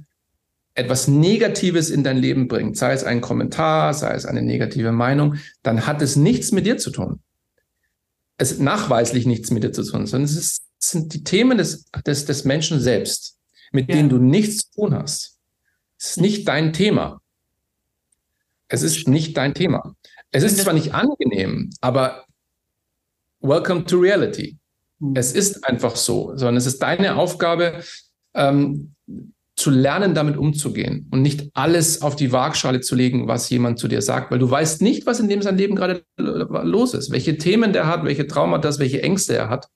etwas 0.75 1.07
Negatives 1.07 1.89
in 1.89 2.03
dein 2.03 2.17
Leben 2.17 2.47
bringt, 2.47 2.77
sei 2.77 2.93
es 2.93 3.03
ein 3.03 3.21
Kommentar, 3.21 3.93
sei 3.93 4.13
es 4.13 4.25
eine 4.25 4.41
negative 4.41 4.91
Meinung, 4.91 5.35
dann 5.63 5.87
hat 5.87 6.01
es 6.01 6.15
nichts 6.15 6.51
mit 6.51 6.65
dir 6.65 6.77
zu 6.77 6.91
tun. 6.91 7.21
Es 8.37 8.59
nachweislich 8.59 9.25
nichts 9.25 9.49
mit 9.51 9.63
dir 9.63 9.71
zu 9.71 9.83
tun, 9.83 10.05
sondern 10.05 10.25
es 10.25 10.35
ist 10.35 10.64
sind 10.79 11.13
die 11.13 11.23
Themen 11.23 11.57
des, 11.57 11.85
des, 12.05 12.25
des 12.25 12.45
Menschen 12.45 12.79
selbst, 12.79 13.37
mit 13.71 13.89
ja. 13.89 13.95
denen 13.95 14.09
du 14.09 14.17
nichts 14.17 14.69
zu 14.69 14.81
tun 14.81 14.95
hast. 14.95 15.37
Es 15.97 16.11
ist 16.11 16.21
nicht 16.21 16.47
dein 16.47 16.73
Thema. 16.73 17.21
Es 18.67 18.81
ist 18.81 19.07
nicht 19.07 19.37
dein 19.37 19.53
Thema. 19.53 19.95
Es 20.31 20.43
ist 20.43 20.59
zwar 20.59 20.73
nicht 20.73 20.93
angenehm, 20.93 21.69
aber 21.81 22.25
welcome 23.39 23.85
to 23.85 23.99
reality. 23.99 24.57
Hm. 24.99 25.13
Es 25.15 25.33
ist 25.33 25.63
einfach 25.63 25.95
so, 25.95 26.35
sondern 26.35 26.57
es 26.57 26.65
ist 26.65 26.81
deine 26.81 27.15
Aufgabe, 27.15 27.81
ähm, 28.33 28.95
zu 29.55 29.69
lernen, 29.69 30.13
damit 30.13 30.35
umzugehen 30.35 31.07
und 31.11 31.21
nicht 31.21 31.49
alles 31.53 32.01
auf 32.01 32.17
die 32.17 32.33
Waagschale 32.33 32.81
zu 32.81 32.93
legen, 32.93 33.27
was 33.27 33.49
jemand 33.49 33.79
zu 33.79 33.87
dir 33.87 34.01
sagt, 34.01 34.29
weil 34.29 34.39
du 34.39 34.51
weißt 34.51 34.81
nicht, 34.81 35.05
was 35.05 35.21
in 35.21 35.29
dem 35.29 35.41
sein 35.41 35.57
Leben 35.57 35.75
gerade 35.75 36.03
los 36.17 36.93
ist, 36.93 37.09
welche 37.11 37.37
Themen 37.37 37.71
der 37.71 37.87
hat, 37.87 38.03
welche 38.03 38.27
Traumata, 38.27 38.77
welche 38.79 39.01
Ängste 39.01 39.35
er 39.35 39.49
hat 39.49 39.69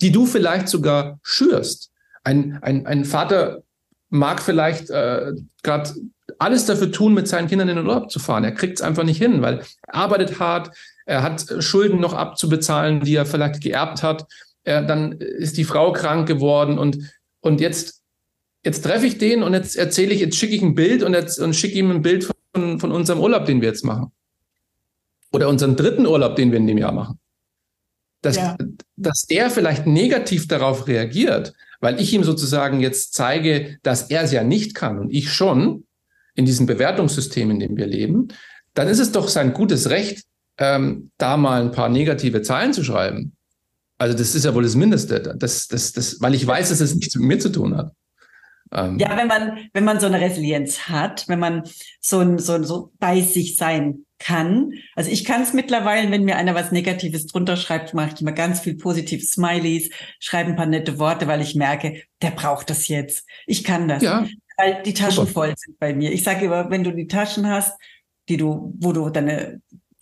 die 0.00 0.12
du 0.12 0.26
vielleicht 0.26 0.68
sogar 0.68 1.18
schürst. 1.22 1.90
Ein, 2.24 2.58
ein, 2.62 2.86
ein 2.86 3.04
Vater 3.04 3.62
mag 4.08 4.42
vielleicht 4.42 4.90
äh, 4.90 5.32
gerade 5.62 5.90
alles 6.38 6.66
dafür 6.66 6.92
tun, 6.92 7.14
mit 7.14 7.28
seinen 7.28 7.48
Kindern 7.48 7.68
in 7.68 7.76
den 7.76 7.86
Urlaub 7.86 8.10
zu 8.10 8.18
fahren. 8.18 8.44
Er 8.44 8.52
kriegt 8.52 8.78
es 8.78 8.82
einfach 8.82 9.04
nicht 9.04 9.18
hin, 9.18 9.42
weil 9.42 9.62
er 9.86 9.94
arbeitet 9.94 10.38
hart, 10.38 10.70
er 11.06 11.22
hat 11.22 11.46
Schulden 11.60 12.00
noch 12.00 12.14
abzubezahlen, 12.14 13.00
die 13.00 13.14
er 13.14 13.26
vielleicht 13.26 13.62
geerbt 13.62 14.02
hat. 14.02 14.26
Er, 14.64 14.82
dann 14.82 15.12
ist 15.12 15.56
die 15.56 15.64
Frau 15.64 15.92
krank 15.92 16.26
geworden 16.26 16.78
und, 16.78 16.98
und 17.40 17.60
jetzt, 17.60 18.02
jetzt 18.64 18.82
treffe 18.82 19.06
ich 19.06 19.18
den 19.18 19.44
und 19.44 19.54
jetzt 19.54 19.76
erzähle 19.76 20.12
ich, 20.12 20.20
jetzt 20.20 20.36
schicke 20.36 20.56
ich 20.56 20.62
ein 20.62 20.74
Bild 20.74 21.04
und, 21.04 21.14
jetzt, 21.14 21.38
und 21.38 21.54
schicke 21.54 21.78
ihm 21.78 21.90
ein 21.90 22.02
Bild 22.02 22.28
von, 22.52 22.80
von 22.80 22.90
unserem 22.90 23.20
Urlaub, 23.20 23.44
den 23.44 23.60
wir 23.60 23.68
jetzt 23.68 23.84
machen. 23.84 24.10
Oder 25.32 25.48
unseren 25.48 25.76
dritten 25.76 26.06
Urlaub, 26.06 26.34
den 26.34 26.50
wir 26.50 26.58
in 26.58 26.66
dem 26.66 26.78
Jahr 26.78 26.92
machen 26.92 27.20
dass, 28.26 28.36
ja. 28.36 28.56
dass 28.96 29.22
der 29.22 29.50
vielleicht 29.50 29.86
negativ 29.86 30.48
darauf 30.48 30.88
reagiert, 30.88 31.54
weil 31.80 32.00
ich 32.00 32.12
ihm 32.12 32.24
sozusagen 32.24 32.80
jetzt 32.80 33.14
zeige, 33.14 33.78
dass 33.82 34.10
er 34.10 34.22
es 34.22 34.32
ja 34.32 34.42
nicht 34.42 34.74
kann 34.74 34.98
und 34.98 35.10
ich 35.10 35.32
schon 35.32 35.84
in 36.34 36.44
diesem 36.44 36.66
Bewertungssystem, 36.66 37.50
in 37.50 37.60
dem 37.60 37.76
wir 37.76 37.86
leben, 37.86 38.28
dann 38.74 38.88
ist 38.88 38.98
es 38.98 39.12
doch 39.12 39.28
sein 39.28 39.54
gutes 39.54 39.88
Recht, 39.88 40.24
ähm, 40.58 41.10
da 41.18 41.36
mal 41.36 41.62
ein 41.62 41.72
paar 41.72 41.88
negative 41.88 42.42
Zeilen 42.42 42.72
zu 42.72 42.84
schreiben. 42.84 43.32
Also 43.98 44.16
das 44.16 44.34
ist 44.34 44.44
ja 44.44 44.54
wohl 44.54 44.64
das 44.64 44.74
Mindeste, 44.74 45.34
das, 45.38 45.68
das, 45.68 45.92
das, 45.92 46.20
weil 46.20 46.34
ich 46.34 46.46
weiß, 46.46 46.68
dass 46.68 46.80
es 46.80 46.94
nichts 46.94 47.14
mit 47.14 47.26
mir 47.26 47.38
zu 47.38 47.50
tun 47.50 47.76
hat. 47.76 47.92
Ähm, 48.72 48.98
ja, 48.98 49.16
wenn 49.16 49.28
man, 49.28 49.68
wenn 49.72 49.84
man 49.84 50.00
so 50.00 50.06
eine 50.06 50.20
Resilienz 50.20 50.88
hat, 50.88 51.28
wenn 51.28 51.38
man 51.38 51.62
so, 52.00 52.38
so, 52.38 52.62
so 52.62 52.92
bei 52.98 53.20
sich 53.20 53.56
sein 53.56 54.06
kann. 54.18 54.72
Also 54.94 55.10
ich 55.10 55.24
kann 55.24 55.42
es 55.42 55.52
mittlerweile, 55.52 56.10
wenn 56.10 56.24
mir 56.24 56.36
einer 56.36 56.54
was 56.54 56.72
Negatives 56.72 57.26
drunter 57.26 57.56
schreibt, 57.56 57.94
mache 57.94 58.12
ich 58.14 58.20
immer 58.20 58.32
ganz 58.32 58.60
viel 58.60 58.76
positive 58.76 59.24
Smileys, 59.24 59.90
schreibe 60.20 60.50
ein 60.50 60.56
paar 60.56 60.66
nette 60.66 60.98
Worte, 60.98 61.26
weil 61.26 61.42
ich 61.42 61.54
merke, 61.54 62.02
der 62.22 62.30
braucht 62.30 62.70
das 62.70 62.88
jetzt. 62.88 63.26
Ich 63.46 63.62
kann 63.62 63.88
das. 63.88 64.02
Ja. 64.02 64.26
Weil 64.56 64.82
die 64.82 64.94
Taschen 64.94 65.26
Super. 65.26 65.32
voll 65.32 65.54
sind 65.56 65.78
bei 65.78 65.94
mir. 65.94 66.12
Ich 66.12 66.24
sage 66.24 66.46
immer, 66.46 66.70
wenn 66.70 66.82
du 66.82 66.92
die 66.92 67.08
Taschen 67.08 67.46
hast, 67.46 67.78
die 68.28 68.38
du, 68.38 68.72
wo 68.78 68.92
du 68.92 69.10
deine 69.10 69.60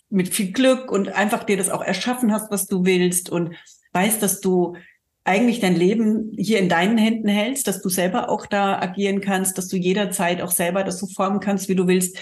mit 0.09 0.29
viel 0.29 0.53
Glück 0.53 0.91
und 0.91 1.09
einfach 1.09 1.43
dir 1.43 1.57
das 1.57 1.69
auch 1.69 1.83
erschaffen 1.83 2.31
hast, 2.31 2.49
was 2.51 2.67
du 2.67 2.85
willst 2.85 3.29
und 3.29 3.53
weißt, 3.91 4.21
dass 4.23 4.39
du 4.39 4.77
eigentlich 5.25 5.59
dein 5.59 5.75
Leben 5.75 6.31
hier 6.37 6.59
in 6.59 6.69
deinen 6.69 6.97
Händen 6.97 7.27
hältst, 7.27 7.67
dass 7.67 7.81
du 7.81 7.89
selber 7.89 8.29
auch 8.29 8.45
da 8.45 8.79
agieren 8.79 9.21
kannst, 9.21 9.57
dass 9.57 9.67
du 9.67 9.75
jederzeit 9.75 10.41
auch 10.41 10.51
selber 10.51 10.83
das 10.83 10.99
so 10.99 11.07
formen 11.07 11.39
kannst, 11.39 11.67
wie 11.67 11.75
du 11.75 11.87
willst, 11.87 12.17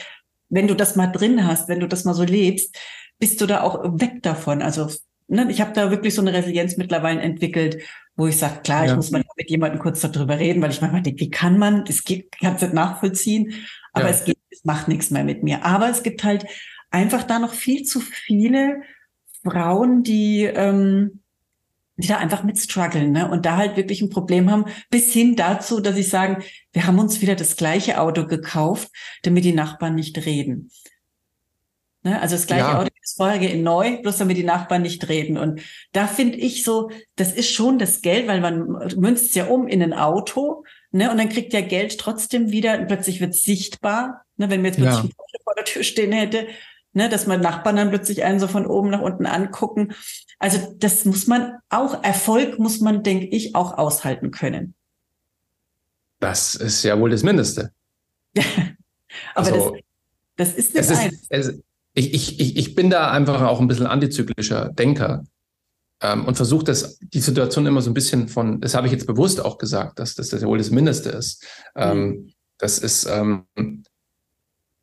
wenn 0.49 0.67
du 0.67 0.73
das 0.73 0.95
mal 0.95 1.07
drin 1.07 1.45
hast, 1.45 1.67
wenn 1.67 1.81
du 1.81 1.87
das 1.87 2.05
mal 2.05 2.13
so 2.13 2.23
lebst, 2.23 2.75
bist 3.19 3.41
du 3.41 3.45
da 3.45 3.61
auch 3.61 3.83
weg 3.99 4.23
davon. 4.23 4.61
Also 4.61 4.89
ne, 5.27 5.47
ich 5.51 5.59
habe 5.59 5.73
da 5.73 5.91
wirklich 5.91 6.15
so 6.15 6.21
eine 6.21 6.33
Resilienz 6.33 6.77
mittlerweile 6.77 7.21
entwickelt, 7.21 7.83
wo 8.15 8.27
ich 8.27 8.37
sage, 8.37 8.61
klar, 8.61 8.85
ja. 8.85 8.91
ich 8.91 8.95
muss 8.95 9.11
mal 9.11 9.21
mit 9.35 9.49
jemandem 9.49 9.81
kurz 9.81 9.99
darüber 9.99 10.39
reden, 10.39 10.61
weil 10.61 10.71
ich 10.71 10.81
manchmal 10.81 11.01
denke, 11.01 11.19
wie 11.19 11.31
kann 11.31 11.57
man, 11.57 11.83
das 11.83 12.05
geht, 12.05 12.31
kann 12.39 12.55
es 12.55 12.61
nicht 12.61 12.73
nachvollziehen, 12.73 13.53
aber 13.91 14.05
ja. 14.05 14.11
es 14.11 14.23
geht, 14.23 14.37
es 14.49 14.63
macht 14.63 14.87
nichts 14.87 15.11
mehr 15.11 15.25
mit 15.25 15.43
mir. 15.43 15.65
Aber 15.65 15.89
es 15.89 16.03
gibt 16.03 16.23
halt 16.23 16.45
einfach 16.89 17.23
da 17.23 17.39
noch 17.39 17.53
viel 17.53 17.83
zu 17.83 17.99
viele 17.99 18.81
Frauen, 19.43 20.03
die, 20.03 20.43
ähm, 20.43 21.22
die 21.95 22.07
da 22.07 22.17
einfach 22.17 22.43
mit 22.43 22.57
strugglen 22.57 23.11
ne? 23.11 23.29
und 23.29 23.45
da 23.45 23.57
halt 23.57 23.77
wirklich 23.77 24.01
ein 24.01 24.09
Problem 24.09 24.49
haben, 24.49 24.65
bis 24.89 25.13
hin 25.13 25.35
dazu, 25.35 25.79
dass 25.79 25.95
ich 25.95 26.09
sagen, 26.09 26.43
wir 26.71 26.87
haben 26.87 26.99
uns 26.99 27.21
wieder 27.21 27.35
das 27.35 27.55
gleiche 27.55 28.01
Auto 28.01 28.25
gekauft, 28.25 28.89
damit 29.21 29.45
die 29.45 29.53
Nachbarn 29.53 29.95
nicht 29.95 30.25
reden. 30.25 30.71
Ne? 32.03 32.19
Also 32.19 32.35
das 32.35 32.47
gleiche 32.47 32.65
ja. 32.65 32.79
Auto 32.79 32.89
das 33.03 33.13
vorherige 33.13 33.47
in 33.47 33.63
neu, 33.63 34.01
bloß 34.01 34.17
damit 34.17 34.37
die 34.37 34.43
Nachbarn 34.43 34.81
nicht 34.81 35.07
reden. 35.09 35.37
Und 35.37 35.61
da 35.91 36.07
finde 36.07 36.37
ich 36.37 36.63
so, 36.63 36.89
das 37.15 37.33
ist 37.33 37.51
schon 37.51 37.77
das 37.77 38.01
Geld, 38.01 38.27
weil 38.27 38.41
man 38.41 38.67
münzt 38.97 39.25
es 39.25 39.35
ja 39.35 39.45
um 39.45 39.67
in 39.67 39.83
ein 39.83 39.93
Auto, 39.93 40.63
ne? 40.91 41.11
Und 41.11 41.17
dann 41.17 41.29
kriegt 41.29 41.53
der 41.53 41.63
Geld 41.63 41.97
trotzdem 41.99 42.51
wieder, 42.51 42.79
und 42.79 42.87
plötzlich 42.87 43.19
wird 43.19 43.35
sichtbar, 43.35 44.25
ne? 44.37 44.49
wenn 44.49 44.61
mir 44.61 44.69
jetzt 44.69 44.77
plötzlich 44.77 44.97
ja. 44.97 45.03
ein 45.03 45.13
Porsche 45.15 45.37
vor 45.43 45.53
der 45.55 45.65
Tür 45.65 45.83
stehen 45.83 46.11
hätte, 46.11 46.47
ne? 46.93 47.09
dass 47.09 47.27
man 47.27 47.41
Nachbarn 47.41 47.75
dann 47.75 47.89
plötzlich 47.89 48.23
einen 48.23 48.39
so 48.39 48.47
von 48.47 48.65
oben 48.65 48.89
nach 48.89 49.01
unten 49.01 49.25
angucken. 49.25 49.93
Also 50.39 50.75
das 50.77 51.05
muss 51.05 51.27
man 51.27 51.57
auch, 51.69 52.03
Erfolg 52.03 52.59
muss 52.59 52.79
man, 52.79 53.03
denke 53.03 53.27
ich, 53.27 53.55
auch 53.55 53.77
aushalten 53.77 54.31
können. 54.31 54.75
Das 56.19 56.55
ist 56.55 56.83
ja 56.83 56.99
wohl 56.99 57.09
das 57.09 57.23
Mindeste. 57.23 57.71
Aber 59.35 59.47
also, 59.47 59.77
das, 60.37 60.55
das 60.55 60.57
ist 60.57 60.73
nicht 60.73 61.25
es 61.29 61.47
ist, 61.47 61.63
ich, 61.93 62.39
ich, 62.39 62.57
ich 62.57 62.75
bin 62.75 62.89
da 62.89 63.11
einfach 63.11 63.41
auch 63.43 63.59
ein 63.59 63.67
bisschen 63.67 63.85
antizyklischer 63.85 64.69
Denker 64.69 65.23
ähm, 66.01 66.25
und 66.25 66.35
versuche 66.35 66.63
das, 66.63 66.97
die 66.99 67.19
Situation 67.19 67.65
immer 67.65 67.81
so 67.81 67.91
ein 67.91 67.93
bisschen 67.93 68.27
von, 68.27 68.59
das 68.61 68.73
habe 68.73 68.87
ich 68.87 68.93
jetzt 68.93 69.05
bewusst 69.05 69.43
auch 69.43 69.57
gesagt, 69.57 69.99
dass, 69.99 70.15
dass 70.15 70.29
das 70.29 70.41
ja 70.41 70.47
wohl 70.47 70.57
das 70.57 70.71
Mindeste 70.71 71.09
ist. 71.09 71.45
Ähm, 71.75 72.07
mhm. 72.07 72.33
Das 72.57 72.79
ist, 72.79 73.05
ähm, 73.05 73.45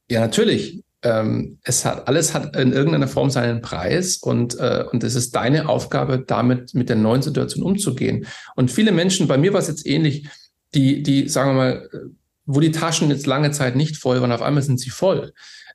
ja, 0.09 0.21
natürlich. 0.21 0.83
Ähm, 1.03 1.59
es 1.63 1.85
hat, 1.85 2.09
alles 2.09 2.35
hat 2.35 2.57
in 2.57 2.73
irgendeiner 2.73 3.09
Form 3.09 3.31
seinen 3.31 3.63
Preis 3.63 4.19
und, 4.19 4.59
äh, 4.59 4.85
und 4.93 5.03
es 5.03 5.15
ist 5.15 5.35
deine 5.35 5.69
Aufgabe, 5.69 6.23
damit 6.27 6.75
mit 6.75 6.89
der 6.89 6.97
neuen 6.97 7.23
Situation 7.23 7.65
umzugehen. 7.65 8.27
Und 8.55 8.71
viele 8.71 8.93
Menschen, 8.93 9.29
bei 9.29 9.39
mir 9.39 9.53
war 9.53 9.61
es 9.61 9.69
jetzt 9.69 9.87
ähnlich, 9.87 10.29
die, 10.75 11.03
die, 11.03 11.29
sagen 11.29 11.51
wir 11.51 11.55
mal, 11.55 11.89
wo 12.45 12.61
die 12.61 12.71
Taschen 12.71 13.11
jetzt 13.11 13.27
lange 13.27 13.51
Zeit 13.51 13.77
nicht 13.77 13.97
voll 13.97 14.21
waren, 14.21 14.33
auf 14.33 14.43
einmal 14.43 14.63
sind 14.63 14.79
sie 14.79 14.91
voll 14.91 15.33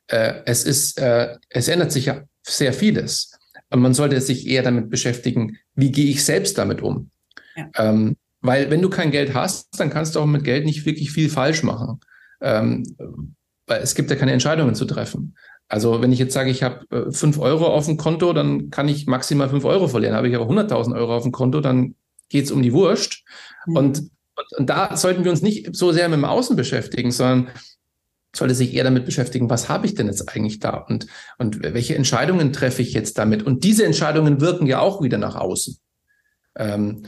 äh, 0.08 0.42
es 0.46 0.64
ist, 0.64 1.00
äh, 1.00 1.38
es 1.50 1.68
ändert 1.68 1.92
sich 1.92 2.06
ja 2.06 2.24
sehr 2.44 2.74
vieles. 2.74 3.38
Und 3.70 3.82
man 3.82 3.94
sollte 3.94 4.20
sich 4.22 4.48
eher 4.48 4.64
damit 4.64 4.90
beschäftigen, 4.90 5.58
wie 5.74 5.92
gehe 5.92 6.10
ich 6.10 6.24
selbst 6.24 6.58
damit 6.58 6.82
um? 6.82 7.10
Ja. 7.56 7.70
Ähm, 7.78 8.16
weil 8.42 8.70
wenn 8.70 8.82
du 8.82 8.90
kein 8.90 9.12
Geld 9.12 9.34
hast, 9.34 9.80
dann 9.80 9.90
kannst 9.90 10.16
du 10.16 10.20
auch 10.20 10.26
mit 10.26 10.44
Geld 10.44 10.66
nicht 10.66 10.86
wirklich 10.86 11.12
viel 11.12 11.30
falsch 11.30 11.64
machen. 11.64 12.00
Ähm, 12.42 13.35
weil 13.68 13.82
es 13.82 13.96
gibt 13.96 14.10
ja 14.10 14.16
keine 14.16 14.32
Entscheidungen 14.32 14.76
zu 14.76 14.86
treffen. 14.86 15.36
Also 15.68 16.02
wenn 16.02 16.12
ich 16.12 16.20
jetzt 16.20 16.34
sage, 16.34 16.52
ich 16.52 16.64
habe 16.64 16.86
äh, 16.92 17.12
5 17.12 17.40
Euro 17.40 17.68
auf 17.68 17.86
dem 17.86 17.98
Konto, 17.98 18.34
dann 18.34 18.70
kann 18.70 18.88
ich 18.88 19.08
maximal 19.08 19.50
5 19.50 19.66
Euro 19.66 19.88
verlieren. 19.88 20.16
Habe 20.16 20.30
ich 20.30 20.36
aber 20.36 20.46
100.000 20.46 20.96
Euro 20.96 21.16
auf 21.16 21.24
dem 21.24 21.32
Konto, 21.32 21.62
dann 21.62 21.96
geht 22.30 22.46
es 22.46 22.52
um 22.52 22.62
die 22.62 22.74
Wurst. 22.74 23.24
Mhm. 23.66 23.76
Und, 23.76 24.00
und, 24.00 24.58
und 24.58 24.70
da 24.70 24.96
sollten 24.96 25.24
wir 25.24 25.32
uns 25.32 25.42
nicht 25.42 25.76
so 25.76 25.92
sehr 25.92 26.08
mit 26.10 26.18
dem 26.18 26.26
Außen 26.26 26.56
beschäftigen, 26.56 27.12
sondern 27.12 27.50
sollte 28.36 28.54
sich 28.54 28.74
eher 28.74 28.84
damit 28.84 29.06
beschäftigen, 29.06 29.50
was 29.50 29.70
habe 29.70 29.86
ich 29.86 29.96
denn 29.96 30.08
jetzt 30.08 30.30
eigentlich 30.30 30.60
da 30.60 30.72
und, 30.78 31.08
und 31.38 31.64
welche 31.64 31.96
Entscheidungen 31.96 32.52
treffe 32.52 32.82
ich 32.82 32.94
jetzt 32.94 33.18
damit? 33.18 33.44
Und 33.44 33.64
diese 33.64 33.86
Entscheidungen 33.86 34.42
wirken 34.42 34.68
ja 34.68 34.80
auch 34.80 35.02
wieder 35.02 35.18
nach 35.18 35.36
außen. 35.36 35.78
Ähm, 36.58 37.04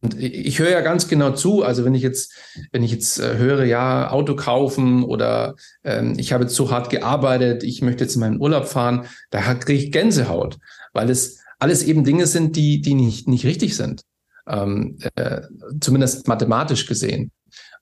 und 0.00 0.16
ich 0.18 0.60
höre 0.60 0.70
ja 0.70 0.80
ganz 0.80 1.08
genau 1.08 1.32
zu, 1.32 1.64
also 1.64 1.84
wenn 1.84 1.94
ich 1.94 2.02
jetzt, 2.02 2.32
wenn 2.70 2.84
ich 2.84 2.92
jetzt 2.92 3.18
äh, 3.18 3.36
höre, 3.36 3.64
ja, 3.64 4.10
Auto 4.10 4.36
kaufen 4.36 5.02
oder 5.02 5.56
ähm, 5.82 6.14
ich 6.18 6.32
habe 6.32 6.46
zu 6.46 6.70
hart 6.70 6.88
gearbeitet, 6.88 7.64
ich 7.64 7.82
möchte 7.82 8.04
jetzt 8.04 8.14
in 8.14 8.20
meinen 8.20 8.40
Urlaub 8.40 8.66
fahren, 8.66 9.06
da 9.30 9.54
kriege 9.54 9.82
ich 9.82 9.90
Gänsehaut, 9.90 10.58
weil 10.92 11.10
es 11.10 11.40
alles 11.58 11.82
eben 11.82 12.04
Dinge 12.04 12.28
sind, 12.28 12.54
die, 12.54 12.80
die 12.80 12.94
nicht, 12.94 13.26
nicht 13.26 13.44
richtig 13.44 13.76
sind. 13.76 14.02
Ähm, 14.46 14.98
äh, 15.16 15.42
zumindest 15.80 16.28
mathematisch 16.28 16.86
gesehen. 16.86 17.32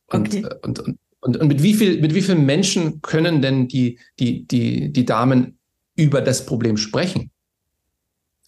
Und, 0.06 0.28
okay. 0.28 0.42
Äh, 0.42 0.54
und, 0.62 0.78
und, 0.80 0.98
und, 1.20 1.36
und 1.36 1.48
mit 1.48 1.62
wie 1.62 1.74
viel, 1.74 2.00
mit 2.00 2.14
wie 2.14 2.22
vielen 2.22 2.46
Menschen 2.46 3.02
können 3.02 3.42
denn 3.42 3.68
die, 3.68 3.98
die, 4.18 4.46
die, 4.46 4.90
die 4.90 5.04
Damen 5.04 5.58
über 5.96 6.22
das 6.22 6.46
Problem 6.46 6.78
sprechen? 6.78 7.30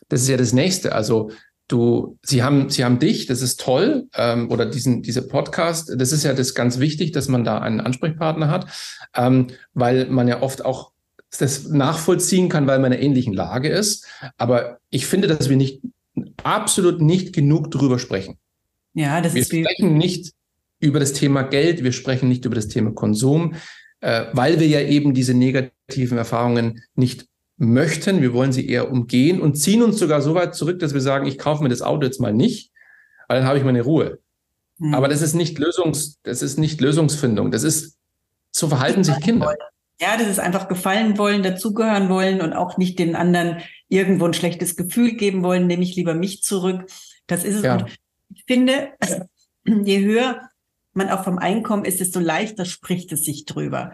Das 0.08 0.22
ist 0.22 0.28
ja 0.28 0.38
das 0.38 0.54
nächste. 0.54 0.94
Also 0.94 1.30
du, 1.68 2.18
sie 2.22 2.42
haben, 2.42 2.70
sie 2.70 2.84
haben 2.84 2.98
dich, 2.98 3.26
das 3.26 3.42
ist 3.42 3.60
toll, 3.60 4.08
ähm, 4.14 4.50
oder 4.50 4.66
diesen, 4.66 5.02
diese 5.02 5.26
Podcast, 5.26 5.92
das 5.96 6.12
ist 6.12 6.24
ja 6.24 6.32
das 6.34 6.54
ganz 6.54 6.78
wichtig, 6.78 7.12
dass 7.12 7.28
man 7.28 7.44
da 7.44 7.58
einen 7.58 7.80
Ansprechpartner 7.80 8.48
hat, 8.48 8.66
ähm, 9.14 9.48
weil 9.74 10.06
man 10.06 10.26
ja 10.26 10.42
oft 10.42 10.64
auch 10.64 10.92
das 11.38 11.68
nachvollziehen 11.68 12.48
kann, 12.48 12.66
weil 12.66 12.78
man 12.78 12.92
in 12.92 12.98
einer 12.98 13.06
ähnlichen 13.06 13.34
Lage 13.34 13.68
ist. 13.68 14.06
Aber 14.38 14.78
ich 14.88 15.06
finde, 15.06 15.28
dass 15.28 15.48
wir 15.50 15.56
nicht 15.56 15.82
absolut 16.42 17.00
nicht 17.00 17.34
genug 17.34 17.70
drüber 17.70 17.98
sprechen. 17.98 18.38
Ja, 18.94 19.20
das 19.20 19.34
wir 19.34 19.42
ist 19.42 19.52
wie 19.52 19.62
sprechen 19.62 19.98
nicht 19.98 20.32
über 20.80 21.00
das 21.00 21.12
Thema 21.12 21.42
Geld, 21.42 21.84
wir 21.84 21.92
sprechen 21.92 22.28
nicht 22.28 22.44
über 22.44 22.54
das 22.54 22.68
Thema 22.68 22.92
Konsum, 22.92 23.54
äh, 24.00 24.26
weil 24.32 24.58
wir 24.58 24.66
ja 24.66 24.80
eben 24.80 25.12
diese 25.12 25.34
negativen 25.34 26.18
Erfahrungen 26.18 26.82
nicht 26.94 27.26
möchten. 27.58 28.22
Wir 28.22 28.32
wollen 28.32 28.52
sie 28.52 28.68
eher 28.68 28.90
umgehen 28.90 29.40
und 29.40 29.56
ziehen 29.56 29.82
uns 29.82 29.98
sogar 29.98 30.22
so 30.22 30.34
weit 30.34 30.54
zurück, 30.54 30.78
dass 30.78 30.94
wir 30.94 31.00
sagen, 31.00 31.26
ich 31.26 31.38
kaufe 31.38 31.62
mir 31.62 31.68
das 31.68 31.82
Auto 31.82 32.04
jetzt 32.04 32.20
mal 32.20 32.32
nicht, 32.32 32.72
weil 33.28 33.38
dann 33.38 33.48
habe 33.48 33.58
ich 33.58 33.64
meine 33.64 33.82
Ruhe. 33.82 34.18
Mhm. 34.78 34.94
Aber 34.94 35.08
das 35.08 35.22
ist 35.22 35.34
nicht 35.34 35.58
Lösungs, 35.58 36.18
das 36.22 36.40
ist 36.42 36.58
nicht 36.58 36.80
Lösungsfindung. 36.80 37.50
Das 37.50 37.64
ist, 37.64 37.98
so 38.50 38.68
verhalten 38.68 39.04
sich 39.04 39.18
Kinder. 39.20 39.54
Ja, 40.00 40.16
das 40.16 40.28
ist 40.28 40.38
einfach 40.38 40.68
gefallen 40.68 41.18
wollen, 41.18 41.42
dazugehören 41.42 42.08
wollen 42.08 42.40
und 42.40 42.52
auch 42.52 42.78
nicht 42.78 43.00
den 43.00 43.16
anderen 43.16 43.58
irgendwo 43.88 44.26
ein 44.26 44.34
schlechtes 44.34 44.76
Gefühl 44.76 45.16
geben 45.16 45.42
wollen, 45.42 45.66
nehme 45.66 45.82
ich 45.82 45.96
lieber 45.96 46.14
mich 46.14 46.42
zurück. 46.42 46.86
Das 47.26 47.44
ist 47.44 47.56
es. 47.56 47.62
Ja. 47.62 47.78
Und 47.78 47.98
ich 48.32 48.44
finde, 48.46 48.90
je 49.64 50.04
höher 50.04 50.48
man 50.92 51.08
auch 51.08 51.24
vom 51.24 51.38
Einkommen 51.38 51.84
ist, 51.84 52.00
desto 52.00 52.20
leichter 52.20 52.64
spricht 52.64 53.12
es 53.12 53.24
sich 53.24 53.44
drüber. 53.44 53.92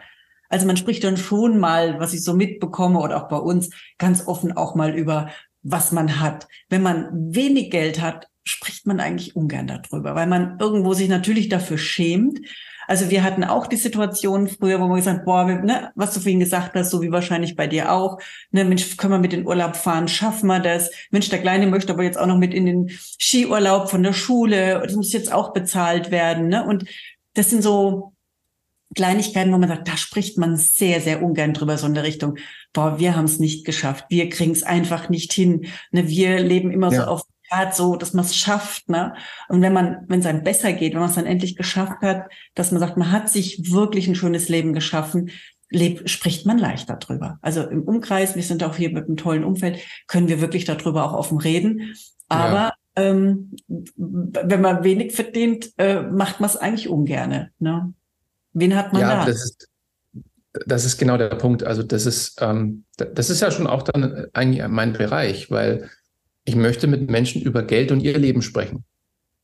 Also 0.48 0.66
man 0.66 0.76
spricht 0.76 1.04
dann 1.04 1.16
schon 1.16 1.58
mal, 1.58 1.98
was 2.00 2.14
ich 2.14 2.22
so 2.22 2.34
mitbekomme 2.34 3.00
oder 3.00 3.22
auch 3.22 3.28
bei 3.28 3.36
uns, 3.36 3.70
ganz 3.98 4.26
offen 4.26 4.56
auch 4.56 4.74
mal 4.74 4.94
über, 4.94 5.30
was 5.62 5.92
man 5.92 6.20
hat. 6.20 6.46
Wenn 6.68 6.82
man 6.82 7.08
wenig 7.34 7.70
Geld 7.70 8.00
hat, 8.00 8.28
spricht 8.44 8.86
man 8.86 9.00
eigentlich 9.00 9.34
ungern 9.36 9.66
darüber, 9.66 10.14
weil 10.14 10.26
man 10.26 10.58
irgendwo 10.60 10.92
sich 10.92 11.08
natürlich 11.08 11.48
dafür 11.48 11.78
schämt. 11.78 12.40
Also 12.86 13.08
wir 13.08 13.22
hatten 13.22 13.44
auch 13.44 13.66
die 13.66 13.76
Situation 13.76 14.48
früher, 14.48 14.78
wo 14.80 14.86
man 14.86 14.98
gesagt, 14.98 15.24
boah, 15.24 15.46
ne, 15.46 15.90
was 15.94 16.12
du 16.12 16.20
vorhin 16.20 16.40
gesagt 16.40 16.74
hast, 16.74 16.90
so 16.90 17.00
wie 17.00 17.10
wahrscheinlich 17.10 17.56
bei 17.56 17.66
dir 17.66 17.90
auch, 17.90 18.20
ne, 18.50 18.64
Mensch, 18.64 18.98
können 18.98 19.14
wir 19.14 19.18
mit 19.18 19.32
in 19.32 19.46
Urlaub 19.46 19.76
fahren, 19.76 20.08
schaffen 20.08 20.48
wir 20.48 20.60
das? 20.60 20.90
Mensch, 21.10 21.30
der 21.30 21.40
Kleine 21.40 21.66
möchte 21.66 21.94
aber 21.94 22.02
jetzt 22.02 22.18
auch 22.18 22.26
noch 22.26 22.36
mit 22.36 22.52
in 22.52 22.66
den 22.66 22.90
Skiurlaub 23.18 23.90
von 23.90 24.02
der 24.02 24.12
Schule, 24.12 24.82
das 24.84 24.94
muss 24.94 25.14
jetzt 25.14 25.32
auch 25.32 25.54
bezahlt 25.54 26.10
werden, 26.10 26.48
ne? 26.48 26.66
Und 26.66 26.84
das 27.32 27.48
sind 27.48 27.62
so 27.62 28.13
Kleinigkeiten, 28.94 29.52
wo 29.52 29.58
man 29.58 29.68
sagt, 29.68 29.88
da 29.88 29.96
spricht 29.96 30.38
man 30.38 30.56
sehr, 30.56 31.00
sehr 31.00 31.22
ungern 31.22 31.54
drüber, 31.54 31.76
so 31.76 31.86
in 31.86 31.94
der 31.94 32.04
Richtung, 32.04 32.36
boah, 32.72 32.98
wir 32.98 33.16
haben 33.16 33.24
es 33.24 33.38
nicht 33.38 33.64
geschafft, 33.64 34.06
wir 34.08 34.28
kriegen 34.28 34.52
es 34.52 34.62
einfach 34.62 35.08
nicht 35.08 35.32
hin, 35.32 35.66
ne, 35.90 36.08
wir 36.08 36.40
leben 36.40 36.70
immer 36.70 36.92
ja. 36.92 37.02
so 37.02 37.06
auf 37.08 37.22
Art 37.50 37.74
so, 37.74 37.96
dass 37.96 38.14
man 38.14 38.24
es 38.24 38.34
schafft, 38.34 38.88
ne? 38.88 39.14
Und 39.48 39.62
wenn 39.62 39.72
man, 39.72 40.04
wenn 40.08 40.20
es 40.20 40.26
einem 40.26 40.42
besser 40.42 40.72
geht, 40.72 40.94
wenn 40.94 41.00
man 41.00 41.10
es 41.10 41.14
dann 41.14 41.26
endlich 41.26 41.56
geschafft 41.56 42.00
hat, 42.02 42.26
dass 42.54 42.72
man 42.72 42.80
sagt, 42.80 42.96
man 42.96 43.12
hat 43.12 43.28
sich 43.28 43.70
wirklich 43.70 44.08
ein 44.08 44.14
schönes 44.14 44.48
Leben 44.48 44.72
geschaffen, 44.72 45.30
lebt, 45.70 46.08
spricht 46.08 46.46
man 46.46 46.58
leichter 46.58 46.96
drüber. 46.96 47.38
Also 47.42 47.62
im 47.68 47.82
Umkreis, 47.82 48.34
wir 48.34 48.42
sind 48.42 48.64
auch 48.64 48.76
hier 48.76 48.90
mit 48.90 49.06
einem 49.06 49.16
tollen 49.16 49.44
Umfeld, 49.44 49.80
können 50.06 50.28
wir 50.28 50.40
wirklich 50.40 50.64
darüber 50.64 51.04
auch 51.04 51.12
offen 51.12 51.38
reden. 51.38 51.94
Aber 52.28 52.72
ja. 52.96 53.02
ähm, 53.02 53.52
wenn 53.96 54.60
man 54.60 54.84
wenig 54.84 55.12
verdient, 55.12 55.72
äh, 55.78 56.02
macht 56.02 56.40
man 56.40 56.48
es 56.48 56.56
eigentlich 56.56 56.88
ungerne. 56.88 57.50
Ne? 57.58 57.92
Wen 58.54 58.74
hat 58.74 58.92
man 58.92 59.02
ja, 59.02 59.16
da? 59.16 59.26
Das 59.26 59.44
ist, 59.44 59.68
das 60.66 60.84
ist 60.84 60.96
genau 60.96 61.16
der 61.16 61.30
Punkt. 61.30 61.64
Also 61.64 61.82
das 61.82 62.06
ist, 62.06 62.40
ähm, 62.40 62.84
das 62.96 63.28
ist 63.28 63.40
ja 63.40 63.50
schon 63.50 63.66
auch 63.66 63.82
dann 63.82 64.26
eigentlich 64.32 64.66
mein 64.68 64.92
Bereich, 64.92 65.50
weil 65.50 65.90
ich 66.44 66.56
möchte 66.56 66.86
mit 66.86 67.10
Menschen 67.10 67.42
über 67.42 67.62
Geld 67.62 67.90
und 67.90 68.00
ihr 68.00 68.16
Leben 68.16 68.42
sprechen. 68.42 68.84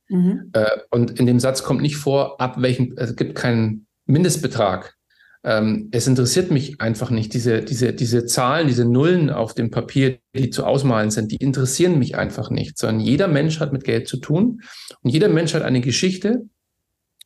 Mhm. 0.09 0.51
Äh, 0.53 0.67
und 0.91 1.19
in 1.19 1.27
dem 1.27 1.41
Satz 1.41 1.63
kommt 1.63 1.83
nicht 1.83 1.97
vor, 1.97 2.41
ab 2.41 2.61
welchem, 2.61 2.95
es 2.97 3.17
gibt 3.17 3.35
keinen 3.35 3.87
Mindestbetrag. 4.07 4.95
Ähm, 5.43 5.89
es 5.93 6.07
interessiert 6.07 6.51
mich 6.51 6.81
einfach 6.81 7.11
nicht. 7.11 7.33
Diese, 7.33 7.63
diese, 7.63 7.93
diese 7.95 8.27
Zahlen, 8.27 8.67
diese 8.67 8.85
Nullen 8.85 9.31
auf 9.31 9.55
dem 9.55 9.71
Papier, 9.71 10.19
die 10.35 10.51
zu 10.51 10.67
ausmalen 10.67 11.11
sind, 11.11 11.33
die 11.33 11.37
interessieren 11.37 11.99
mich 11.99 12.17
einfach 12.17 12.51
nicht, 12.51 12.77
sondern 12.77 13.01
jeder 13.01 13.27
Mensch 13.27 13.59
hat 13.59 13.73
mit 13.73 13.85
Geld 13.85 14.07
zu 14.07 14.19
tun 14.19 14.61
und 15.03 15.11
jeder 15.11 15.29
Mensch 15.29 15.55
hat 15.55 15.63
eine 15.63 15.81
Geschichte 15.81 16.45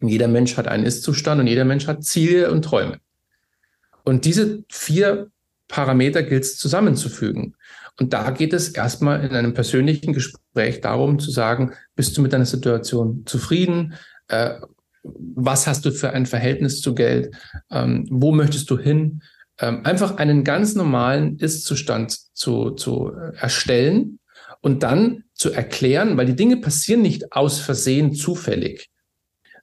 jeder 0.08 0.28
Mensch 0.28 0.56
hat 0.56 0.68
einen 0.68 0.84
Ist-Zustand 0.84 1.40
und 1.40 1.46
jeder 1.46 1.64
Mensch 1.64 1.86
hat 1.86 2.04
Ziele 2.04 2.50
und 2.50 2.62
Träume. 2.62 2.98
Und 4.04 4.24
diese 4.24 4.64
vier 4.70 5.28
Parameter 5.68 6.22
gilt 6.22 6.44
es 6.44 6.58
zusammenzufügen. 6.58 7.56
Und 7.98 8.12
da 8.12 8.30
geht 8.30 8.52
es 8.52 8.70
erstmal 8.70 9.24
in 9.24 9.32
einem 9.32 9.54
persönlichen 9.54 10.12
Gespräch 10.12 10.80
darum 10.80 11.18
zu 11.18 11.30
sagen, 11.30 11.72
bist 11.94 12.16
du 12.16 12.22
mit 12.22 12.32
deiner 12.32 12.46
Situation 12.46 13.22
zufrieden? 13.24 13.94
Äh, 14.28 14.54
was 15.02 15.66
hast 15.66 15.84
du 15.84 15.92
für 15.92 16.10
ein 16.10 16.26
Verhältnis 16.26 16.80
zu 16.80 16.94
Geld? 16.94 17.34
Ähm, 17.70 18.06
wo 18.10 18.32
möchtest 18.32 18.70
du 18.70 18.78
hin? 18.78 19.22
Ähm, 19.58 19.84
einfach 19.84 20.16
einen 20.16 20.42
ganz 20.42 20.74
normalen 20.74 21.38
Ist-Zustand 21.38 22.16
zu, 22.34 22.70
zu 22.70 23.12
erstellen 23.36 24.18
und 24.60 24.82
dann 24.82 25.24
zu 25.34 25.52
erklären, 25.52 26.16
weil 26.16 26.26
die 26.26 26.36
Dinge 26.36 26.56
passieren 26.56 27.02
nicht 27.02 27.32
aus 27.32 27.60
Versehen 27.60 28.14
zufällig, 28.14 28.88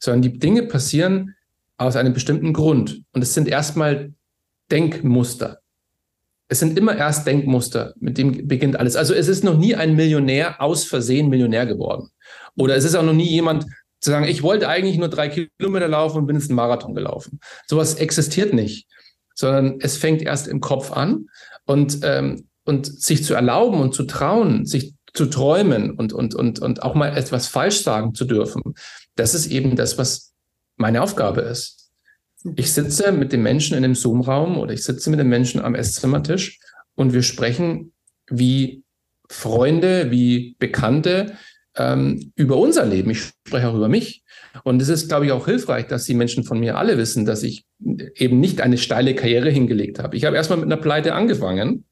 sondern 0.01 0.23
die 0.23 0.37
Dinge 0.37 0.63
passieren 0.63 1.35
aus 1.77 1.95
einem 1.95 2.13
bestimmten 2.13 2.51
Grund. 2.53 3.03
Und 3.13 3.21
es 3.21 3.33
sind 3.33 3.47
erstmal 3.47 4.13
Denkmuster. 4.69 5.59
Es 6.47 6.59
sind 6.59 6.77
immer 6.77 6.97
erst 6.97 7.25
Denkmuster, 7.25 7.93
mit 7.99 8.17
dem 8.17 8.47
beginnt 8.47 8.75
alles. 8.75 8.97
Also 8.97 9.13
es 9.13 9.29
ist 9.29 9.43
noch 9.43 9.57
nie 9.57 9.75
ein 9.75 9.95
Millionär 9.95 10.61
aus 10.61 10.83
Versehen 10.83 11.29
Millionär 11.29 11.65
geworden. 11.65 12.09
Oder 12.57 12.75
es 12.75 12.83
ist 12.83 12.95
auch 12.95 13.03
noch 13.03 13.13
nie 13.13 13.29
jemand 13.29 13.65
zu 14.01 14.09
sagen, 14.09 14.25
ich 14.25 14.43
wollte 14.43 14.67
eigentlich 14.67 14.97
nur 14.97 15.07
drei 15.07 15.29
Kilometer 15.29 15.87
laufen 15.87 16.17
und 16.17 16.27
bin 16.27 16.35
jetzt 16.35 16.49
einen 16.49 16.57
Marathon 16.57 16.95
gelaufen. 16.95 17.39
Sowas 17.67 17.93
existiert 17.95 18.53
nicht, 18.53 18.87
sondern 19.33 19.77
es 19.79 19.95
fängt 19.95 20.21
erst 20.23 20.47
im 20.47 20.59
Kopf 20.59 20.91
an 20.91 21.27
und, 21.65 21.99
ähm, 22.03 22.47
und 22.65 22.85
sich 22.85 23.23
zu 23.23 23.33
erlauben 23.33 23.79
und 23.79 23.93
zu 23.93 24.03
trauen, 24.03 24.65
sich 24.65 24.95
zu 25.13 25.25
träumen 25.25 25.91
und, 25.91 26.13
und, 26.13 26.35
und, 26.35 26.59
und 26.59 26.83
auch 26.83 26.95
mal 26.95 27.15
etwas 27.15 27.47
falsch 27.47 27.81
sagen 27.81 28.13
zu 28.13 28.25
dürfen. 28.25 28.61
Das 29.15 29.33
ist 29.33 29.47
eben 29.47 29.75
das, 29.75 29.97
was 29.97 30.33
meine 30.77 31.01
Aufgabe 31.01 31.41
ist. 31.41 31.91
Ich 32.55 32.73
sitze 32.73 33.11
mit 33.11 33.31
dem 33.31 33.43
Menschen 33.43 33.77
in 33.77 33.83
dem 33.83 33.95
Zoom-Raum 33.95 34.57
oder 34.57 34.73
ich 34.73 34.83
sitze 34.83 35.09
mit 35.09 35.19
dem 35.19 35.29
Menschen 35.29 35.61
am 35.61 35.75
Esszimmertisch 35.75 36.59
und 36.95 37.13
wir 37.13 37.23
sprechen 37.23 37.93
wie 38.29 38.83
Freunde, 39.29 40.11
wie 40.11 40.55
Bekannte, 40.59 41.37
ähm, 41.75 42.31
über 42.35 42.57
unser 42.57 42.85
Leben. 42.85 43.11
Ich 43.11 43.21
spreche 43.21 43.69
auch 43.69 43.75
über 43.75 43.89
mich. 43.89 44.23
Und 44.63 44.81
es 44.81 44.89
ist, 44.89 45.07
glaube 45.07 45.25
ich, 45.25 45.31
auch 45.31 45.45
hilfreich, 45.45 45.87
dass 45.87 46.05
die 46.05 46.13
Menschen 46.13 46.43
von 46.43 46.59
mir 46.59 46.77
alle 46.77 46.97
wissen, 46.97 47.25
dass 47.25 47.43
ich 47.43 47.65
eben 48.15 48.39
nicht 48.39 48.59
eine 48.61 48.77
steile 48.77 49.15
Karriere 49.15 49.49
hingelegt 49.49 49.99
habe. 49.99 50.17
Ich 50.17 50.25
habe 50.25 50.35
erstmal 50.35 50.59
mit 50.59 50.65
einer 50.65 50.81
Pleite 50.81 51.13
angefangen 51.13 51.85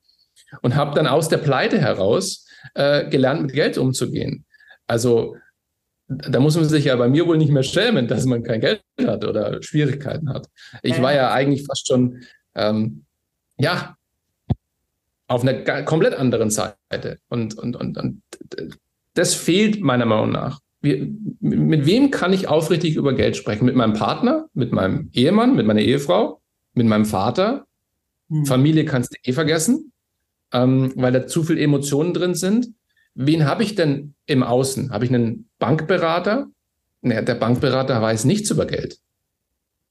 und 0.62 0.76
habe 0.76 0.96
dann 0.96 1.08
aus 1.08 1.30
der 1.30 1.38
Pleite 1.38 1.80
heraus 1.80 2.46
äh, 2.74 3.10
gelernt, 3.10 3.42
mit 3.44 3.54
Geld 3.54 3.78
umzugehen. 3.78 4.46
Also 4.88 5.36
da 6.08 6.40
muss 6.40 6.56
man 6.56 6.66
sich 6.66 6.86
ja 6.86 6.96
bei 6.96 7.08
mir 7.08 7.28
wohl 7.28 7.38
nicht 7.38 7.52
mehr 7.52 7.64
schämen, 7.64 8.08
dass 8.08 8.26
man 8.26 8.44
kein 8.44 8.62
Geld 8.62 8.82
hat 9.06 9.24
oder 9.24 9.62
Schwierigkeiten 9.62 10.30
hat. 10.34 10.48
Ich 10.82 11.00
war 11.02 11.14
ja 11.14 11.32
eigentlich 11.32 11.66
fast 11.66 11.88
schon, 11.88 12.24
ähm, 12.56 13.06
ja, 13.60 13.96
auf 15.28 15.44
einer 15.44 15.84
komplett 15.84 16.16
anderen 16.16 16.50
Seite. 16.50 17.20
Und, 17.30 17.56
und, 17.56 17.76
und, 17.76 17.98
und 17.98 18.24
das 19.14 19.36
fehlt 19.36 19.82
meiner 19.82 20.06
Meinung 20.06 20.32
nach. 20.32 20.60
Wie, 20.82 21.16
mit 21.40 21.86
wem 21.86 22.10
kann 22.10 22.34
ich 22.34 22.48
aufrichtig 22.48 22.96
über 22.96 23.14
Geld 23.14 23.38
sprechen? 23.38 23.66
Mit 23.66 23.76
meinem 23.76 23.94
Partner, 23.94 24.48
mit 24.54 24.72
meinem 24.72 25.10
Ehemann, 25.14 25.56
mit 25.56 25.68
meiner 25.68 25.82
Ehefrau, 25.82 26.42
mit 26.74 26.88
meinem 26.88 27.06
Vater? 27.06 27.68
Hm. 28.30 28.46
Familie 28.46 28.86
kannst 28.86 29.12
du 29.12 29.30
eh 29.30 29.34
vergessen, 29.34 29.92
ähm, 30.54 30.94
weil 30.96 31.12
da 31.12 31.28
zu 31.28 31.44
viele 31.44 31.62
Emotionen 31.62 32.14
drin 32.14 32.36
sind. 32.36 32.70
Wen 33.16 33.46
habe 33.46 33.64
ich 33.64 33.76
denn 33.76 34.14
im 34.26 34.44
Außen? 34.44 34.92
Habe 34.92 35.06
ich 35.06 35.14
einen 35.14 35.50
Bankberater? 35.60 36.48
Naja, 37.02 37.22
der 37.22 37.36
Bankberater 37.36 38.02
weiß 38.02 38.26
nichts 38.26 38.52
über 38.52 38.66
Geld. 38.66 39.00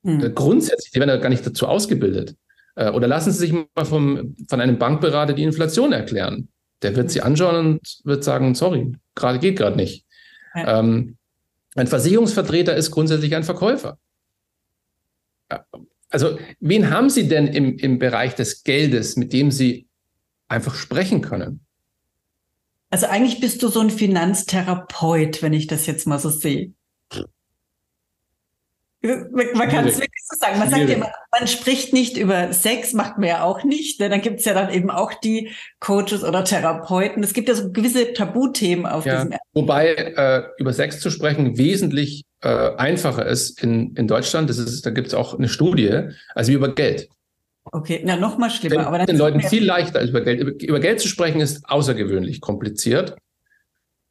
Hm. 0.04 0.34
Grundsätzlich, 0.34 0.92
die 0.92 1.00
werden 1.00 1.10
ja 1.10 1.16
gar 1.16 1.28
nicht 1.28 1.46
dazu 1.46 1.66
ausgebildet. 1.66 2.36
Äh, 2.76 2.90
oder 2.90 3.08
lassen 3.08 3.32
Sie 3.32 3.38
sich 3.38 3.52
mal 3.52 3.84
vom, 3.84 4.36
von 4.48 4.60
einem 4.60 4.78
Bankberater 4.78 5.32
die 5.32 5.42
Inflation 5.42 5.92
erklären. 5.92 6.48
Der 6.82 6.94
wird 6.94 7.10
sie 7.10 7.22
anschauen 7.22 7.56
und 7.56 8.00
wird 8.04 8.22
sagen, 8.22 8.54
sorry, 8.54 8.92
gerade 9.16 9.40
geht 9.40 9.58
gerade 9.58 9.76
nicht. 9.76 10.04
Ja. 10.54 10.78
Ähm, 10.78 11.16
ein 11.74 11.88
Versicherungsvertreter 11.88 12.76
ist 12.76 12.92
grundsätzlich 12.92 13.34
ein 13.34 13.42
Verkäufer. 13.42 13.98
Also, 16.10 16.38
wen 16.60 16.90
haben 16.90 17.10
Sie 17.10 17.28
denn 17.28 17.48
im, 17.48 17.76
im 17.78 17.98
Bereich 17.98 18.34
des 18.34 18.62
Geldes, 18.62 19.16
mit 19.16 19.32
dem 19.32 19.50
Sie 19.50 19.87
einfach 20.48 20.74
sprechen 20.74 21.22
können? 21.22 21.64
Also 22.90 23.06
eigentlich 23.06 23.40
bist 23.40 23.62
du 23.62 23.68
so 23.68 23.80
ein 23.80 23.90
Finanztherapeut, 23.90 25.42
wenn 25.42 25.52
ich 25.52 25.66
das 25.66 25.86
jetzt 25.86 26.06
mal 26.06 26.18
so 26.18 26.30
sehe. 26.30 26.72
Man 29.00 29.68
kann 29.68 29.86
es 29.86 29.98
wirklich 30.00 30.24
so 30.24 30.36
sagen. 30.40 30.58
Man 30.58 30.70
sagt 30.70 30.88
ja 30.88 30.96
immer, 30.96 31.12
man 31.38 31.46
spricht 31.46 31.92
nicht 31.92 32.16
über 32.16 32.52
Sex, 32.52 32.94
macht 32.94 33.18
man 33.18 33.28
ja 33.28 33.44
auch 33.44 33.62
nicht. 33.62 34.00
Ne? 34.00 34.08
Dann 34.08 34.22
gibt 34.22 34.40
es 34.40 34.44
ja 34.44 34.54
dann 34.54 34.72
eben 34.72 34.90
auch 34.90 35.14
die 35.14 35.52
Coaches 35.78 36.24
oder 36.24 36.44
Therapeuten. 36.44 37.22
Es 37.22 37.32
gibt 37.32 37.48
ja 37.48 37.54
so 37.54 37.70
gewisse 37.70 38.12
Tabuthemen 38.12 38.86
auf 38.86 39.06
ja, 39.06 39.24
diesem. 39.24 39.38
Wobei 39.52 39.94
äh, 39.94 40.42
über 40.58 40.72
Sex 40.72 40.98
zu 40.98 41.10
sprechen 41.10 41.56
wesentlich 41.58 42.24
äh, 42.40 42.48
einfacher 42.48 43.24
ist 43.26 43.62
in, 43.62 43.94
in 43.94 44.08
Deutschland. 44.08 44.50
Das 44.50 44.58
ist, 44.58 44.84
da 44.84 44.90
gibt 44.90 45.08
es 45.08 45.14
auch 45.14 45.38
eine 45.38 45.48
Studie, 45.48 46.08
als 46.34 46.48
wie 46.48 46.54
über 46.54 46.74
Geld. 46.74 47.08
Okay, 47.72 48.02
na 48.04 48.16
noch 48.16 48.38
mal 48.38 48.50
schlimmer. 48.50 48.76
Den, 48.76 48.84
aber 48.84 49.06
den 49.06 49.16
Leuten 49.16 49.40
viel 49.40 49.64
leichter 49.64 49.98
als 49.98 50.10
über 50.10 50.20
Geld. 50.20 50.62
Über, 50.62 50.80
Geld 50.80 51.00
zu 51.00 51.08
sprechen 51.08 51.40
ist 51.40 51.68
außergewöhnlich 51.68 52.40
kompliziert. 52.40 53.16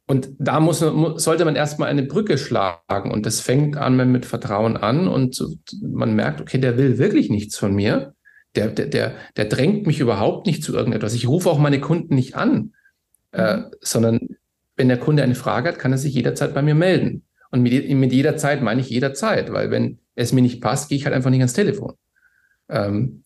Und 0.07 0.29
da 0.39 0.59
muss, 0.59 0.79
sollte 0.79 1.43
man 1.43 1.55
erstmal 1.55 1.89
eine 1.89 2.03
Brücke 2.03 2.37
schlagen. 2.37 3.11
Und 3.11 3.25
das 3.25 3.41
fängt 3.41 3.75
an 3.75 4.11
mit 4.11 4.25
Vertrauen 4.25 4.77
an 4.77 5.07
und 5.07 5.43
man 5.81 6.15
merkt, 6.15 6.39
okay, 6.39 6.59
der 6.59 6.77
will 6.77 6.97
wirklich 6.97 7.29
nichts 7.29 7.57
von 7.57 7.75
mir. 7.75 8.13
Der, 8.55 8.69
der, 8.69 8.85
der, 8.87 9.15
der 9.35 9.45
drängt 9.45 9.85
mich 9.85 9.99
überhaupt 9.99 10.47
nicht 10.47 10.63
zu 10.63 10.73
irgendetwas. 10.73 11.13
Ich 11.13 11.27
rufe 11.27 11.49
auch 11.49 11.59
meine 11.59 11.81
Kunden 11.81 12.15
nicht 12.15 12.35
an, 12.35 12.73
äh, 13.33 13.57
mhm. 13.57 13.65
sondern 13.81 14.19
wenn 14.77 14.87
der 14.87 14.99
Kunde 14.99 15.23
eine 15.23 15.35
Frage 15.35 15.69
hat, 15.69 15.79
kann 15.79 15.91
er 15.91 15.97
sich 15.97 16.13
jederzeit 16.13 16.53
bei 16.53 16.61
mir 16.61 16.75
melden. 16.75 17.23
Und 17.51 17.61
mit, 17.61 17.89
mit 17.89 18.13
jeder 18.13 18.37
Zeit 18.37 18.61
meine 18.61 18.81
ich 18.81 18.89
jederzeit, 18.89 19.51
weil 19.51 19.71
wenn 19.71 19.99
es 20.15 20.33
mir 20.33 20.41
nicht 20.41 20.61
passt, 20.61 20.89
gehe 20.89 20.97
ich 20.97 21.05
halt 21.05 21.15
einfach 21.15 21.29
nicht 21.29 21.39
ans 21.41 21.53
Telefon. 21.53 21.93
Ähm, 22.69 23.23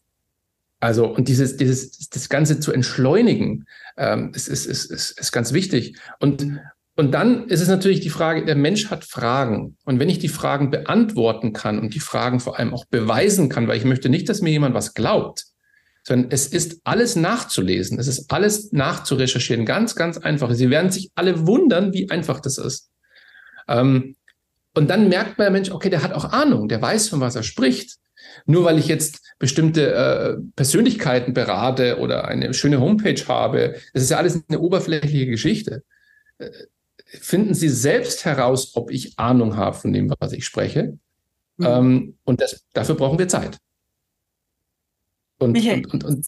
also, 0.82 1.08
und 1.08 1.28
dieses, 1.28 1.58
dieses, 1.58 2.10
das 2.10 2.28
Ganze 2.28 2.60
zu 2.60 2.74
entschleunigen, 2.74 3.66
ähm, 3.98 4.32
ist, 4.34 4.48
ist, 4.48 4.66
ist, 4.66 4.92
ist, 4.92 5.12
ist 5.20 5.32
ganz 5.32 5.54
wichtig. 5.54 5.98
Und, 6.20 6.60
und 6.96 7.12
dann 7.12 7.48
ist 7.48 7.62
es 7.62 7.68
natürlich 7.68 8.00
die 8.00 8.10
Frage, 8.10 8.44
der 8.46 8.56
Mensch 8.56 8.90
hat 8.90 9.06
Fragen. 9.06 9.78
Und 9.86 10.00
wenn 10.00 10.10
ich 10.10 10.18
die 10.18 10.28
Fragen 10.28 10.72
beantworten 10.72 11.54
kann 11.54 11.80
und 11.80 11.94
die 11.94 12.00
Fragen 12.00 12.40
vor 12.40 12.58
allem 12.58 12.74
auch 12.74 12.86
beweisen 12.86 13.48
kann, 13.48 13.68
weil 13.68 13.78
ich 13.78 13.86
möchte 13.86 14.10
nicht, 14.10 14.28
dass 14.28 14.42
mir 14.42 14.50
jemand 14.50 14.74
was 14.74 14.96
glaubt, 14.96 15.46
sondern 16.04 16.32
es 16.32 16.48
ist 16.48 16.82
alles 16.84 17.16
nachzulesen, 17.16 18.00
es 18.00 18.08
ist 18.08 18.34
alles 18.34 18.72
nachzurecherchieren, 18.72 19.68
ganz, 19.68 19.96
ganz 19.96 20.18
einfach. 20.18 20.52
Sie 20.54 20.72
werden 20.72 20.90
sich 20.90 21.12
alle 21.14 21.46
wundern, 21.46 21.94
wie 21.94 22.10
einfach 22.10 22.40
das 22.40 22.58
ist. 22.58 22.90
Ähm, 23.68 24.16
und 24.74 24.90
dann 24.90 25.10
merkt 25.10 25.38
man, 25.38 25.46
der 25.46 25.52
Mensch, 25.52 25.70
okay, 25.70 25.92
der 25.92 26.02
hat 26.02 26.14
auch 26.14 26.26
Ahnung, 26.26 26.68
der 26.70 26.82
weiß, 26.82 27.10
von 27.10 27.20
was 27.20 27.36
er 27.36 27.44
spricht. 27.44 27.98
Nur 28.46 28.64
weil 28.64 28.78
ich 28.78 28.88
jetzt 28.88 29.22
bestimmte 29.40 29.94
äh, 29.94 30.38
Persönlichkeiten 30.56 31.34
berate 31.34 32.00
oder 32.00 32.28
eine 32.28 32.54
schöne 32.54 32.80
Homepage 32.80 33.22
habe, 33.28 33.76
das 33.94 34.04
ist 34.04 34.12
ja 34.12 34.18
alles 34.18 34.42
eine 34.48 34.60
oberflächliche 34.60 35.28
Geschichte. 35.28 35.84
Äh, 36.38 36.50
finden 37.06 37.54
Sie 37.54 37.70
selbst 37.70 38.26
heraus, 38.26 38.76
ob 38.76 38.92
ich 38.92 39.18
Ahnung 39.20 39.58
habe 39.58 39.76
von 39.76 39.92
dem, 39.94 40.14
was 40.20 40.32
ich 40.32 40.46
spreche. 40.46 40.98
Mhm. 41.58 41.66
Ähm, 41.66 42.18
und 42.24 42.42
das, 42.42 42.64
dafür 42.74 42.96
brauchen 42.96 43.20
wir 43.20 43.28
Zeit. 43.28 43.58
Und, 45.40 45.54
Michael, 45.54 45.86
und, 45.86 45.94
und, 45.94 46.04
und 46.04 46.26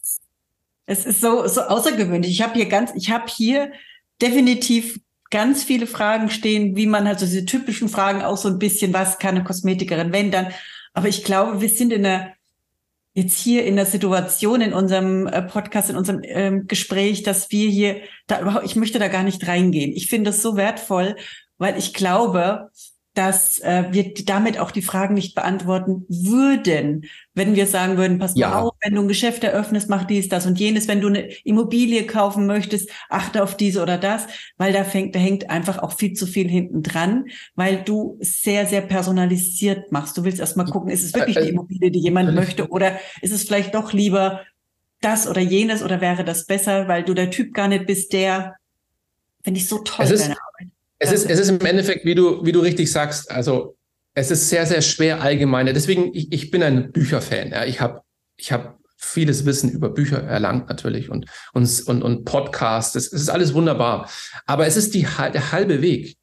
es 0.86 1.06
ist 1.06 1.22
so, 1.22 1.48
so 1.48 1.62
außergewöhnlich. 1.62 2.32
Ich 2.32 2.42
habe 2.42 2.56
hier 2.56 2.68
ganz, 2.68 2.92
ich 2.96 3.10
habe 3.12 3.26
hier 3.28 3.72
definitiv 4.22 5.00
ganz 5.30 5.64
viele 5.64 5.88
Fragen 5.88 6.30
stehen, 6.30 6.76
wie 6.76 6.86
man 6.86 7.08
halt 7.08 7.20
so 7.20 7.26
diese 7.26 7.46
typischen 7.46 7.90
Fragen 7.90 8.22
auch 8.22 8.38
so 8.38 8.50
ein 8.50 8.60
bisschen, 8.60 8.94
was 8.94 9.18
kann 9.18 9.36
eine 9.36 9.44
Kosmetikerin, 9.44 10.12
wenn 10.12 10.32
dann, 10.32 10.48
aber 10.94 11.08
ich 11.08 11.24
glaube, 11.24 11.62
wir 11.62 11.70
sind 11.70 11.92
in 11.92 12.06
einer 12.06 12.34
jetzt 13.14 13.40
hier 13.40 13.66
in 13.66 13.76
der 13.76 13.86
Situation 13.86 14.62
in 14.62 14.74
unserem 14.74 15.28
äh, 15.28 15.44
Podcast, 15.44 15.90
in 15.90 15.96
unserem 15.96 16.22
ähm, 16.24 16.68
Gespräch, 16.68 17.22
dass 17.24 17.52
wir 17.52 17.70
hier 17.70 18.02
da 18.26 18.42
überhaupt, 18.42 18.66
ich 18.66 18.76
möchte 18.76 18.98
da 18.98 19.08
gar 19.08 19.24
nicht 19.24 19.48
reingehen. 19.48 19.92
Ich 19.92 20.08
finde 20.08 20.32
das 20.32 20.42
so 20.42 20.56
wertvoll, 20.56 21.16
weil 21.58 21.78
ich 21.78 21.94
glaube, 21.94 22.72
dass 23.14 23.60
äh, 23.60 23.86
wir 23.92 24.14
damit 24.26 24.58
auch 24.58 24.72
die 24.72 24.82
Fragen 24.82 25.14
nicht 25.14 25.36
beantworten 25.36 26.06
würden, 26.10 27.06
wenn 27.36 27.56
wir 27.56 27.68
sagen 27.68 27.98
würden, 27.98 28.18
pass 28.18 28.34
ja. 28.36 28.50
mal 28.50 28.60
auf, 28.62 28.74
wenn 28.82 28.96
du 28.96 29.02
ein 29.02 29.08
Geschäft 29.08 29.44
eröffnest, 29.44 29.90
mach 29.90 30.06
dies, 30.06 30.30
das 30.30 30.46
und 30.48 30.60
jenes, 30.60 30.88
wenn 30.88 31.02
du 31.02 31.08
eine 31.08 31.32
Immobilie 31.44 32.06
kaufen 32.06 32.48
möchtest, 32.48 32.90
achte 33.10 33.44
auf 33.44 33.56
diese 33.56 33.82
oder 33.82 33.98
das, 33.98 34.26
weil 34.58 34.74
da 34.74 34.84
fängt, 34.84 35.14
da 35.14 35.20
hängt 35.20 35.50
einfach 35.50 35.78
auch 35.80 35.94
viel 35.94 36.14
zu 36.14 36.26
viel 36.26 36.50
hinten 36.50 36.82
dran, 36.82 37.26
weil 37.56 37.84
du 37.84 38.18
sehr, 38.20 38.66
sehr 38.66 38.82
personalisiert 38.82 39.92
machst. 39.92 40.18
Du 40.18 40.24
willst 40.24 40.40
erst 40.40 40.58
mal 40.58 40.66
gucken, 40.66 40.90
ist 40.90 41.04
es 41.04 41.14
wirklich 41.14 41.38
die 41.38 41.50
Immobilie, 41.50 41.92
die 41.92 42.00
jemand 42.00 42.34
möchte, 42.34 42.70
oder 42.70 42.98
ist 43.22 43.34
es 43.34 43.44
vielleicht 43.44 43.76
doch 43.76 43.94
lieber 43.94 44.42
das 45.02 45.28
oder 45.28 45.42
jenes 45.42 45.84
oder 45.84 46.02
wäre 46.02 46.24
das 46.24 46.46
besser, 46.46 46.88
weil 46.88 47.04
du 47.04 47.14
der 47.14 47.30
Typ 47.30 47.54
gar 47.54 47.68
nicht 47.68 47.86
bist, 47.86 48.14
der 48.14 48.56
finde 49.44 49.60
ich 49.60 49.68
so 49.68 49.80
toll, 49.80 50.06
deine 50.08 50.24
Arbeit. 50.24 50.73
Es 51.00 51.12
ist, 51.12 51.30
es 51.30 51.40
ist 51.40 51.50
im 51.50 51.60
Endeffekt, 51.60 52.06
wie 52.06 52.16
du, 52.16 52.46
wie 52.46 52.52
du 52.52 52.60
richtig 52.60 52.92
sagst, 52.92 53.30
also 53.32 53.76
es 54.14 54.32
ist 54.32 54.50
sehr, 54.50 54.66
sehr 54.66 54.82
schwer 54.82 55.22
allgemeine. 55.22 55.74
Deswegen, 55.74 56.14
ich, 56.14 56.32
ich 56.32 56.52
bin 56.52 56.64
ein 56.64 56.92
Bücherfan. 56.92 57.52
Ja. 57.52 57.66
Ich 57.66 57.82
habe 57.82 58.02
ich 58.38 58.52
hab 58.52 58.80
vieles 58.96 59.46
Wissen 59.46 59.70
über 59.70 59.90
Bücher 59.90 60.24
erlangt 60.24 60.70
natürlich 60.70 61.10
und, 61.10 61.26
und, 61.54 61.88
und, 61.88 62.04
und 62.04 62.26
Podcasts. 62.26 62.96
Es 62.96 63.08
ist 63.08 63.30
alles 63.30 63.54
wunderbar. 63.54 64.10
Aber 64.46 64.66
es 64.66 64.78
ist 64.78 64.94
die, 64.94 65.06
der 65.34 65.52
halbe 65.52 65.82
Weg. 65.82 66.16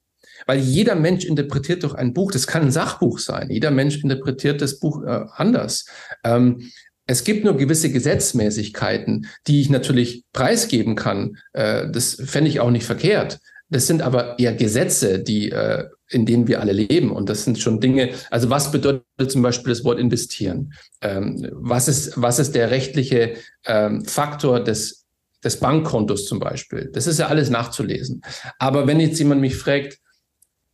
Weil 0.46 0.60
jeder 0.60 0.94
Mensch 0.94 1.24
interpretiert 1.24 1.84
doch 1.84 1.94
ein 1.94 2.14
Buch, 2.14 2.32
das 2.32 2.46
kann 2.46 2.62
ein 2.62 2.72
Sachbuch 2.72 3.18
sein. 3.18 3.50
Jeder 3.50 3.70
Mensch 3.70 4.02
interpretiert 4.02 4.62
das 4.62 4.80
Buch 4.80 5.04
äh, 5.04 5.26
anders. 5.34 5.84
Ähm, 6.24 6.70
es 7.06 7.24
gibt 7.24 7.44
nur 7.44 7.56
gewisse 7.56 7.90
Gesetzmäßigkeiten, 7.90 9.26
die 9.46 9.60
ich 9.60 9.68
natürlich 9.68 10.24
preisgeben 10.32 10.96
kann. 10.96 11.36
Äh, 11.52 11.90
das 11.90 12.22
fände 12.24 12.48
ich 12.48 12.60
auch 12.60 12.70
nicht 12.70 12.86
verkehrt. 12.86 13.40
Das 13.70 13.86
sind 13.86 14.02
aber 14.02 14.38
eher 14.38 14.52
Gesetze, 14.52 15.20
die, 15.20 15.50
äh, 15.52 15.88
in 16.08 16.26
denen 16.26 16.48
wir 16.48 16.60
alle 16.60 16.72
leben. 16.72 17.10
Und 17.12 17.28
das 17.28 17.44
sind 17.44 17.58
schon 17.58 17.80
Dinge, 17.80 18.10
also 18.30 18.50
was 18.50 18.72
bedeutet 18.72 19.30
zum 19.30 19.42
Beispiel 19.42 19.72
das 19.72 19.84
Wort 19.84 20.00
investieren? 20.00 20.74
Ähm, 21.00 21.48
was, 21.52 21.86
ist, 21.86 22.20
was 22.20 22.40
ist 22.40 22.56
der 22.56 22.72
rechtliche 22.72 23.34
ähm, 23.64 24.04
Faktor 24.04 24.62
des, 24.62 25.06
des 25.44 25.56
Bankkontos 25.58 26.26
zum 26.26 26.40
Beispiel? 26.40 26.90
Das 26.92 27.06
ist 27.06 27.20
ja 27.20 27.28
alles 27.28 27.48
nachzulesen. 27.48 28.22
Aber 28.58 28.88
wenn 28.88 28.98
jetzt 28.98 29.18
jemand 29.20 29.40
mich 29.40 29.56
fragt, 29.56 29.98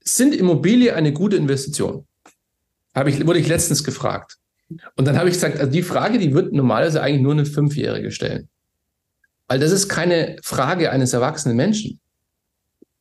sind 0.00 0.34
Immobilien 0.34 0.94
eine 0.94 1.12
gute 1.12 1.36
Investition? 1.36 2.06
Habe 2.94 3.10
ich, 3.10 3.26
wurde 3.26 3.40
ich 3.40 3.48
letztens 3.48 3.84
gefragt. 3.84 4.38
Und 4.96 5.06
dann 5.06 5.18
habe 5.18 5.28
ich 5.28 5.34
gesagt, 5.34 5.60
also 5.60 5.70
die 5.70 5.82
Frage, 5.82 6.18
die 6.18 6.32
wird 6.32 6.52
normalerweise 6.52 7.02
eigentlich 7.02 7.22
nur 7.22 7.32
eine 7.32 7.44
Fünfjährige 7.44 8.10
stellen. 8.10 8.48
Weil 9.48 9.60
das 9.60 9.70
ist 9.70 9.88
keine 9.88 10.36
Frage 10.42 10.90
eines 10.90 11.12
erwachsenen 11.12 11.56
Menschen. 11.56 12.00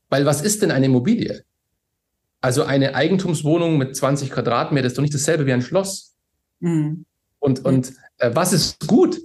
Weil 0.09 0.25
was 0.25 0.41
ist 0.41 0.61
denn 0.61 0.71
eine 0.71 0.85
Immobilie? 0.85 1.43
Also 2.41 2.63
eine 2.63 2.95
Eigentumswohnung 2.95 3.77
mit 3.77 3.95
20 3.95 4.31
Quadratmeter 4.31 4.87
ist 4.87 4.97
doch 4.97 5.01
nicht 5.01 5.13
dasselbe 5.13 5.45
wie 5.45 5.53
ein 5.53 5.61
Schloss. 5.61 6.15
Mhm. 6.59 7.05
Und, 7.39 7.65
und 7.65 7.93
äh, 8.17 8.31
was 8.33 8.53
ist 8.53 8.87
gut? 8.87 9.19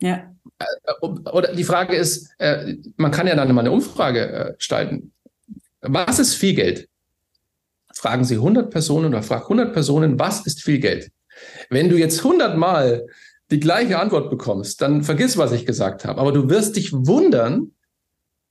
Ja. 0.00 0.34
Äh, 0.58 1.06
oder 1.06 1.54
die 1.54 1.64
Frage 1.64 1.94
ist, 1.94 2.30
äh, 2.38 2.76
man 2.96 3.10
kann 3.10 3.26
ja 3.26 3.36
dann 3.36 3.52
mal 3.54 3.60
eine 3.60 3.70
Umfrage 3.70 4.32
äh, 4.32 4.54
gestalten. 4.54 5.12
Was 5.80 6.18
ist 6.18 6.34
viel 6.34 6.54
Geld? 6.54 6.88
fragen 8.02 8.24
Sie 8.24 8.34
100 8.34 8.70
Personen 8.70 9.06
oder 9.06 9.22
frag 9.22 9.42
100 9.42 9.72
Personen, 9.72 10.18
was 10.18 10.46
ist 10.46 10.62
viel 10.62 10.78
Geld? 10.78 11.10
Wenn 11.70 11.88
du 11.88 11.96
jetzt 11.96 12.18
100 12.18 12.56
Mal 12.56 13.06
die 13.50 13.60
gleiche 13.60 13.98
Antwort 13.98 14.30
bekommst, 14.30 14.80
dann 14.80 15.02
vergiss, 15.02 15.36
was 15.36 15.52
ich 15.52 15.66
gesagt 15.66 16.04
habe. 16.04 16.20
Aber 16.20 16.32
du 16.32 16.48
wirst 16.48 16.76
dich 16.76 16.92
wundern, 16.92 17.72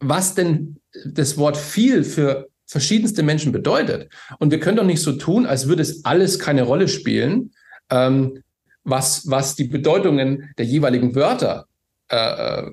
was 0.01 0.35
denn 0.35 0.77
das 1.05 1.37
Wort 1.37 1.57
viel 1.57 2.03
für 2.03 2.49
verschiedenste 2.65 3.23
Menschen 3.23 3.51
bedeutet. 3.51 4.11
Und 4.39 4.51
wir 4.51 4.59
können 4.59 4.77
doch 4.77 4.85
nicht 4.85 5.01
so 5.01 5.13
tun, 5.13 5.45
als 5.45 5.67
würde 5.67 5.81
es 5.81 6.05
alles 6.05 6.39
keine 6.39 6.63
Rolle 6.63 6.87
spielen, 6.87 7.51
ähm, 7.89 8.43
was, 8.83 9.29
was 9.29 9.55
die 9.55 9.65
Bedeutungen 9.65 10.51
der 10.57 10.65
jeweiligen 10.65 11.15
Wörter 11.15 11.65
äh, 12.09 12.15
äh 12.15 12.71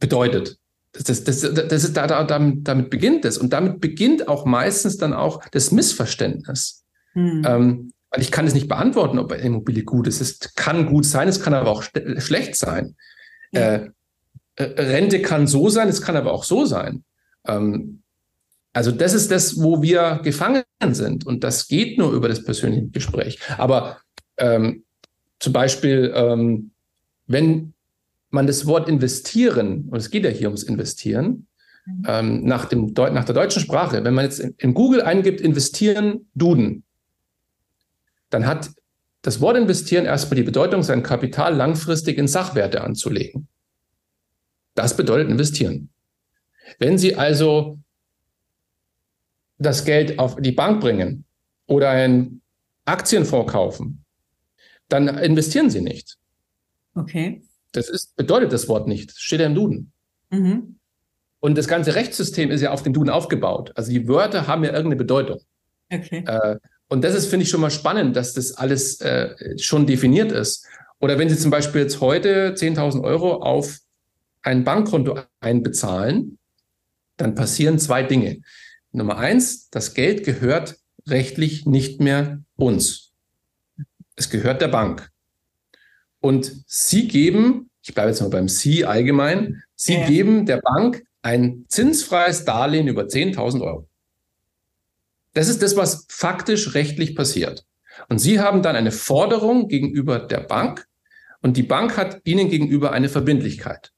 bedeutet. 0.00 0.58
Das, 0.92 1.24
das, 1.24 1.40
das 1.40 1.84
ist 1.84 1.96
da, 1.96 2.06
da, 2.06 2.22
damit, 2.22 2.68
damit 2.68 2.88
beginnt 2.88 3.24
es. 3.24 3.36
Und 3.36 3.52
damit 3.52 3.80
beginnt 3.80 4.28
auch 4.28 4.46
meistens 4.46 4.96
dann 4.96 5.12
auch 5.12 5.44
das 5.50 5.72
Missverständnis. 5.72 6.84
Hm. 7.14 7.42
Ähm, 7.44 7.92
weil 8.10 8.22
ich 8.22 8.30
kann 8.30 8.46
es 8.46 8.54
nicht 8.54 8.68
beantworten, 8.68 9.18
ob 9.18 9.32
eine 9.32 9.42
Immobilie 9.42 9.82
gut 9.82 10.06
ist. 10.06 10.20
Es 10.20 10.54
kann 10.54 10.86
gut 10.86 11.04
sein, 11.04 11.26
es 11.26 11.42
kann 11.42 11.52
aber 11.52 11.70
auch 11.70 11.82
schlecht 12.18 12.56
sein. 12.56 12.94
Ja. 13.52 13.74
Äh, 13.74 13.90
Rente 14.58 15.22
kann 15.22 15.46
so 15.46 15.68
sein, 15.68 15.88
es 15.88 16.02
kann 16.02 16.16
aber 16.16 16.32
auch 16.32 16.44
so 16.44 16.64
sein. 16.64 17.04
Ähm, 17.46 18.02
also 18.72 18.92
das 18.92 19.14
ist 19.14 19.30
das, 19.30 19.60
wo 19.60 19.82
wir 19.82 20.20
gefangen 20.22 20.62
sind. 20.90 21.26
Und 21.26 21.44
das 21.44 21.68
geht 21.68 21.98
nur 21.98 22.12
über 22.12 22.28
das 22.28 22.44
persönliche 22.44 22.88
Gespräch. 22.88 23.38
Aber 23.56 23.98
ähm, 24.36 24.84
zum 25.40 25.52
Beispiel, 25.52 26.12
ähm, 26.14 26.70
wenn 27.26 27.72
man 28.30 28.46
das 28.46 28.66
Wort 28.66 28.88
investieren, 28.88 29.88
und 29.90 29.98
es 29.98 30.10
geht 30.10 30.24
ja 30.24 30.30
hier 30.30 30.48
ums 30.48 30.62
Investieren, 30.62 31.46
mhm. 31.86 32.44
nach, 32.44 32.66
dem, 32.66 32.92
nach 32.94 33.24
der 33.24 33.34
deutschen 33.34 33.62
Sprache, 33.62 34.04
wenn 34.04 34.14
man 34.14 34.26
jetzt 34.26 34.40
in, 34.40 34.54
in 34.58 34.74
Google 34.74 35.00
eingibt, 35.00 35.40
investieren, 35.40 36.28
Duden, 36.34 36.84
dann 38.30 38.46
hat 38.46 38.70
das 39.22 39.40
Wort 39.40 39.56
investieren 39.56 40.04
erstmal 40.04 40.36
die 40.36 40.42
Bedeutung, 40.42 40.82
sein 40.82 41.02
Kapital 41.02 41.54
langfristig 41.54 42.18
in 42.18 42.28
Sachwerte 42.28 42.82
anzulegen. 42.82 43.48
Das 44.78 44.96
bedeutet 44.96 45.28
investieren. 45.28 45.90
Wenn 46.78 46.98
Sie 46.98 47.16
also 47.16 47.80
das 49.58 49.84
Geld 49.84 50.20
auf 50.20 50.36
die 50.36 50.52
Bank 50.52 50.80
bringen 50.80 51.24
oder 51.66 51.90
einen 51.90 52.42
Aktienfonds 52.84 53.50
kaufen, 53.50 54.04
dann 54.88 55.08
investieren 55.08 55.68
Sie 55.68 55.80
nicht. 55.80 56.16
Okay. 56.94 57.42
Das 57.72 57.88
ist, 57.88 58.14
bedeutet 58.14 58.52
das 58.52 58.68
Wort 58.68 58.86
nicht. 58.86 59.10
Das 59.10 59.18
steht 59.18 59.40
ja 59.40 59.46
im 59.46 59.56
Duden. 59.56 59.90
Mhm. 60.30 60.76
Und 61.40 61.58
das 61.58 61.66
ganze 61.66 61.96
Rechtssystem 61.96 62.52
ist 62.52 62.60
ja 62.60 62.70
auf 62.70 62.84
dem 62.84 62.92
Duden 62.92 63.10
aufgebaut. 63.10 63.72
Also 63.74 63.90
die 63.90 64.06
Wörter 64.06 64.46
haben 64.46 64.62
ja 64.62 64.70
irgendeine 64.70 64.94
Bedeutung. 64.94 65.40
Okay. 65.92 66.22
Äh, 66.24 66.56
und 66.86 67.02
das 67.02 67.16
ist, 67.16 67.26
finde 67.26 67.42
ich, 67.42 67.50
schon 67.50 67.62
mal 67.62 67.72
spannend, 67.72 68.14
dass 68.14 68.32
das 68.32 68.52
alles 68.52 69.00
äh, 69.00 69.58
schon 69.58 69.88
definiert 69.88 70.30
ist. 70.30 70.64
Oder 71.00 71.18
wenn 71.18 71.28
Sie 71.28 71.36
zum 71.36 71.50
Beispiel 71.50 71.80
jetzt 71.80 72.00
heute 72.00 72.54
10.000 72.54 73.02
Euro 73.02 73.42
auf 73.42 73.80
ein 74.42 74.64
Bankkonto 74.64 75.20
einbezahlen, 75.40 76.38
dann 77.16 77.34
passieren 77.34 77.78
zwei 77.78 78.02
Dinge. 78.02 78.40
Nummer 78.92 79.18
eins, 79.18 79.68
das 79.70 79.94
Geld 79.94 80.24
gehört 80.24 80.76
rechtlich 81.06 81.66
nicht 81.66 82.00
mehr 82.00 82.42
uns. 82.56 83.12
Es 84.16 84.30
gehört 84.30 84.62
der 84.62 84.68
Bank. 84.68 85.10
Und 86.20 86.64
Sie 86.66 87.08
geben, 87.08 87.70
ich 87.82 87.94
bleibe 87.94 88.10
jetzt 88.10 88.20
mal 88.20 88.30
beim 88.30 88.48
Sie 88.48 88.84
allgemein, 88.84 89.62
Sie 89.74 89.94
ja. 89.94 90.06
geben 90.06 90.46
der 90.46 90.60
Bank 90.60 91.04
ein 91.22 91.64
zinsfreies 91.68 92.44
Darlehen 92.44 92.88
über 92.88 93.02
10.000 93.02 93.62
Euro. 93.62 93.88
Das 95.34 95.48
ist 95.48 95.62
das, 95.62 95.76
was 95.76 96.06
faktisch 96.08 96.74
rechtlich 96.74 97.14
passiert. 97.14 97.64
Und 98.08 98.18
Sie 98.18 98.40
haben 98.40 98.62
dann 98.62 98.76
eine 98.76 98.92
Forderung 98.92 99.68
gegenüber 99.68 100.18
der 100.18 100.40
Bank 100.40 100.86
und 101.40 101.56
die 101.56 101.62
Bank 101.62 101.96
hat 101.96 102.20
Ihnen 102.24 102.48
gegenüber 102.48 102.92
eine 102.92 103.08
Verbindlichkeit. 103.08 103.92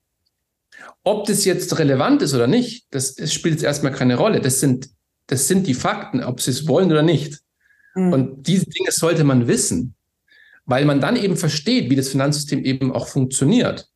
Ob 1.03 1.27
das 1.27 1.45
jetzt 1.45 1.79
relevant 1.79 2.23
ist 2.23 2.35
oder 2.35 2.47
nicht, 2.47 2.87
das, 2.91 3.15
das 3.15 3.33
spielt 3.33 3.55
jetzt 3.55 3.65
erstmal 3.65 3.93
keine 3.93 4.17
Rolle. 4.17 4.41
Das 4.41 4.61
sind, 4.61 4.91
das 5.27 5.49
sind 5.49 5.67
die 5.67 5.75
Fakten, 5.75 6.23
ob 6.23 6.41
Sie 6.41 6.51
es 6.51 6.69
wollen 6.69 6.91
oder 6.91 7.03
nicht. 7.03 7.41
Mhm. 7.95 8.13
Und 8.13 8.47
diese 8.47 8.67
Dinge 8.67 8.93
sollte 8.93 9.25
man 9.25 9.49
wissen 9.49 9.95
weil 10.71 10.85
man 10.85 11.01
dann 11.01 11.17
eben 11.17 11.37
versteht, 11.37 11.91
wie 11.91 11.97
das 11.97 12.11
Finanzsystem 12.11 12.65
eben 12.65 12.93
auch 12.93 13.09
funktioniert, 13.09 13.89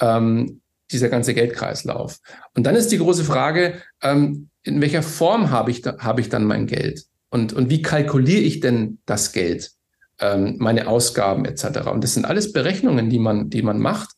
ähm, 0.00 0.62
dieser 0.90 1.10
ganze 1.10 1.34
Geldkreislauf. 1.34 2.18
Und 2.54 2.64
dann 2.64 2.76
ist 2.76 2.90
die 2.90 2.96
große 2.96 3.24
Frage, 3.24 3.74
ähm, 4.02 4.48
in 4.62 4.80
welcher 4.80 5.02
Form 5.02 5.50
habe 5.50 5.70
ich, 5.70 5.82
da, 5.82 5.98
habe 5.98 6.22
ich 6.22 6.30
dann 6.30 6.44
mein 6.44 6.66
Geld? 6.66 7.04
Und, 7.28 7.52
und 7.52 7.68
wie 7.68 7.82
kalkuliere 7.82 8.40
ich 8.40 8.60
denn 8.60 8.98
das 9.04 9.32
Geld, 9.32 9.72
ähm, 10.18 10.56
meine 10.58 10.88
Ausgaben 10.88 11.44
etc.? 11.44 11.88
Und 11.88 12.02
das 12.02 12.14
sind 12.14 12.24
alles 12.24 12.52
Berechnungen, 12.52 13.10
die 13.10 13.18
man, 13.18 13.50
die 13.50 13.62
man 13.62 13.78
macht. 13.78 14.08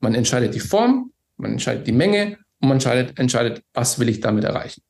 Man 0.00 0.16
entscheidet 0.16 0.52
die 0.52 0.60
Form, 0.60 1.12
man 1.36 1.52
entscheidet 1.52 1.86
die 1.86 1.92
Menge 1.92 2.38
und 2.60 2.68
man 2.68 2.72
entscheidet, 2.72 3.18
entscheidet 3.18 3.62
was 3.72 3.98
will 3.98 4.08
ich 4.08 4.20
damit 4.20 4.44
erreichen. 4.44 4.82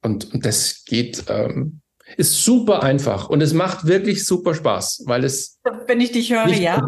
Und, 0.00 0.32
und 0.34 0.44
das 0.44 0.84
geht 0.84 1.24
ähm, 1.28 1.82
ist 2.16 2.44
super 2.44 2.82
einfach 2.82 3.28
und 3.28 3.40
es 3.40 3.54
macht 3.54 3.86
wirklich 3.86 4.26
super 4.26 4.54
Spaß, 4.54 5.04
weil 5.06 5.24
es. 5.24 5.60
Wenn 5.86 6.00
ich 6.00 6.12
dich 6.12 6.32
höre, 6.32 6.48
ja. 6.48 6.84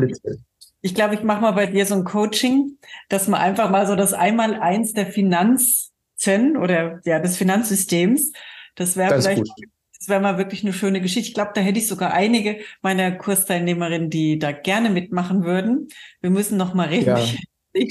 Ich 0.81 0.95
glaube, 0.95 1.15
ich 1.15 1.23
mache 1.23 1.41
mal 1.41 1.53
bei 1.53 1.67
dir 1.67 1.87
so 1.87 1.95
ein 1.95 2.05
Coaching, 2.05 2.79
dass 3.09 3.27
man 3.27 3.41
einfach 3.41 3.71
mal 3.71 3.87
so 3.87 3.97
das 3.97 4.13
Einmaleins 4.13 4.93
der 4.93 5.07
Finanzen 5.07 6.57
oder 6.61 7.01
ja 7.05 7.21
des 7.21 7.39
Finanzsystems, 7.39 8.33
das 8.75 8.97
wäre 8.97 9.21
vielleicht, 9.21 9.45
gut. 9.45 9.65
das 9.99 10.09
wäre 10.09 10.21
mal 10.21 10.37
wirklich 10.37 10.63
eine 10.63 10.75
schöne 10.75 11.01
Geschichte. 11.01 11.29
Ich 11.29 11.35
glaube, 11.35 11.53
da 11.55 11.63
hätte 11.63 11.79
ich 11.79 11.89
sogar 11.89 12.13
einige 12.13 12.59
meiner 12.83 13.13
Kursteilnehmerinnen, 13.13 14.11
die 14.11 14.39
da 14.39 14.53
gerne 14.53 14.91
mitmachen 14.91 15.45
würden. 15.45 15.89
Wir 16.21 16.31
müssen 16.31 16.59
noch 16.59 16.75
mal 16.75 16.89
reden. 16.89 17.07
Ja. 17.07 17.19
Ich 17.19 17.39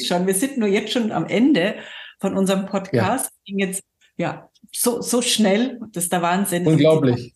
schon. 0.06 0.28
Wir 0.28 0.34
sind 0.34 0.58
nur 0.58 0.68
jetzt 0.68 0.92
schon 0.92 1.12
am 1.12 1.26
Ende 1.26 1.76
von 2.20 2.38
unserem 2.38 2.66
Podcast. 2.66 3.26
Ja. 3.26 3.32
Ging 3.46 3.60
jetzt 3.60 3.84
ja 4.18 4.50
so, 4.72 5.02
so 5.02 5.22
schnell. 5.22 5.80
Das 5.92 6.06
ist 6.06 6.14
der 6.14 6.22
Wahnsinn. 6.22 6.66
Unglaublich. 6.66 7.34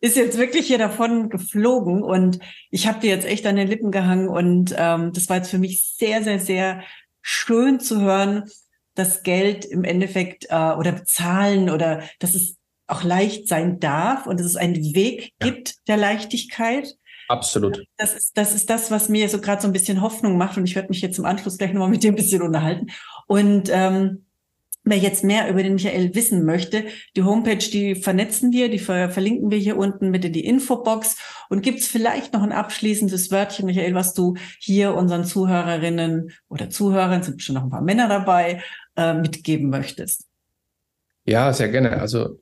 Ist 0.00 0.16
jetzt 0.16 0.38
wirklich 0.38 0.68
hier 0.68 0.78
davon 0.78 1.28
geflogen 1.28 2.04
und 2.04 2.38
ich 2.70 2.86
habe 2.86 3.00
dir 3.00 3.10
jetzt 3.10 3.26
echt 3.26 3.44
an 3.46 3.56
den 3.56 3.66
Lippen 3.66 3.90
gehangen 3.90 4.28
und 4.28 4.72
ähm, 4.78 5.12
das 5.12 5.28
war 5.28 5.38
jetzt 5.38 5.50
für 5.50 5.58
mich 5.58 5.92
sehr, 5.96 6.22
sehr, 6.22 6.38
sehr 6.38 6.84
schön 7.20 7.80
zu 7.80 8.00
hören, 8.00 8.44
dass 8.94 9.24
Geld 9.24 9.64
im 9.64 9.82
Endeffekt 9.82 10.46
äh, 10.50 10.54
oder 10.54 10.92
bezahlen 10.92 11.68
oder 11.68 12.04
dass 12.20 12.36
es 12.36 12.58
auch 12.86 13.02
leicht 13.02 13.48
sein 13.48 13.80
darf 13.80 14.26
und 14.26 14.40
dass 14.40 14.46
es 14.46 14.56
einen 14.56 14.94
Weg 14.94 15.32
ja. 15.40 15.48
gibt 15.48 15.88
der 15.88 15.96
Leichtigkeit. 15.96 16.96
Absolut. 17.28 17.84
Das 17.96 18.14
ist, 18.14 18.36
das 18.36 18.54
ist 18.54 18.70
das, 18.70 18.90
was 18.90 19.08
mir 19.08 19.28
so 19.28 19.40
gerade 19.40 19.60
so 19.60 19.68
ein 19.68 19.72
bisschen 19.72 20.00
Hoffnung 20.00 20.36
macht 20.36 20.56
und 20.56 20.64
ich 20.64 20.74
werde 20.74 20.88
mich 20.88 21.00
jetzt 21.02 21.18
im 21.18 21.24
Anschluss 21.24 21.58
gleich 21.58 21.72
nochmal 21.72 21.90
mit 21.90 22.02
dir 22.02 22.12
ein 22.12 22.16
bisschen 22.16 22.42
unterhalten. 22.42 22.88
Und 23.26 23.68
ähm, 23.70 24.24
Wer 24.88 24.96
jetzt 24.96 25.22
mehr 25.22 25.50
über 25.50 25.62
den 25.62 25.74
Michael 25.74 26.14
wissen 26.14 26.46
möchte, 26.46 26.84
die 27.14 27.22
Homepage, 27.22 27.58
die 27.58 27.94
vernetzen 27.94 28.52
wir, 28.52 28.70
die 28.70 28.78
ver 28.78 29.10
verlinken 29.10 29.50
wir 29.50 29.58
hier 29.58 29.76
unten 29.76 30.10
mit 30.10 30.24
in 30.24 30.32
die 30.32 30.46
Infobox. 30.46 31.16
Und 31.50 31.60
gibt 31.60 31.80
es 31.80 31.88
vielleicht 31.88 32.32
noch 32.32 32.42
ein 32.42 32.52
abschließendes 32.52 33.30
Wörtchen, 33.30 33.66
Michael, 33.66 33.94
was 33.94 34.14
du 34.14 34.36
hier 34.58 34.94
unseren 34.94 35.24
Zuhörerinnen 35.24 36.30
oder 36.48 36.70
Zuhörern, 36.70 37.22
sind 37.22 37.42
schon 37.42 37.56
noch 37.56 37.64
ein 37.64 37.70
paar 37.70 37.82
Männer 37.82 38.08
dabei, 38.08 38.62
äh, 38.96 39.12
mitgeben 39.12 39.68
möchtest? 39.68 40.24
Ja, 41.26 41.52
sehr 41.52 41.68
gerne. 41.68 42.00
Also 42.00 42.40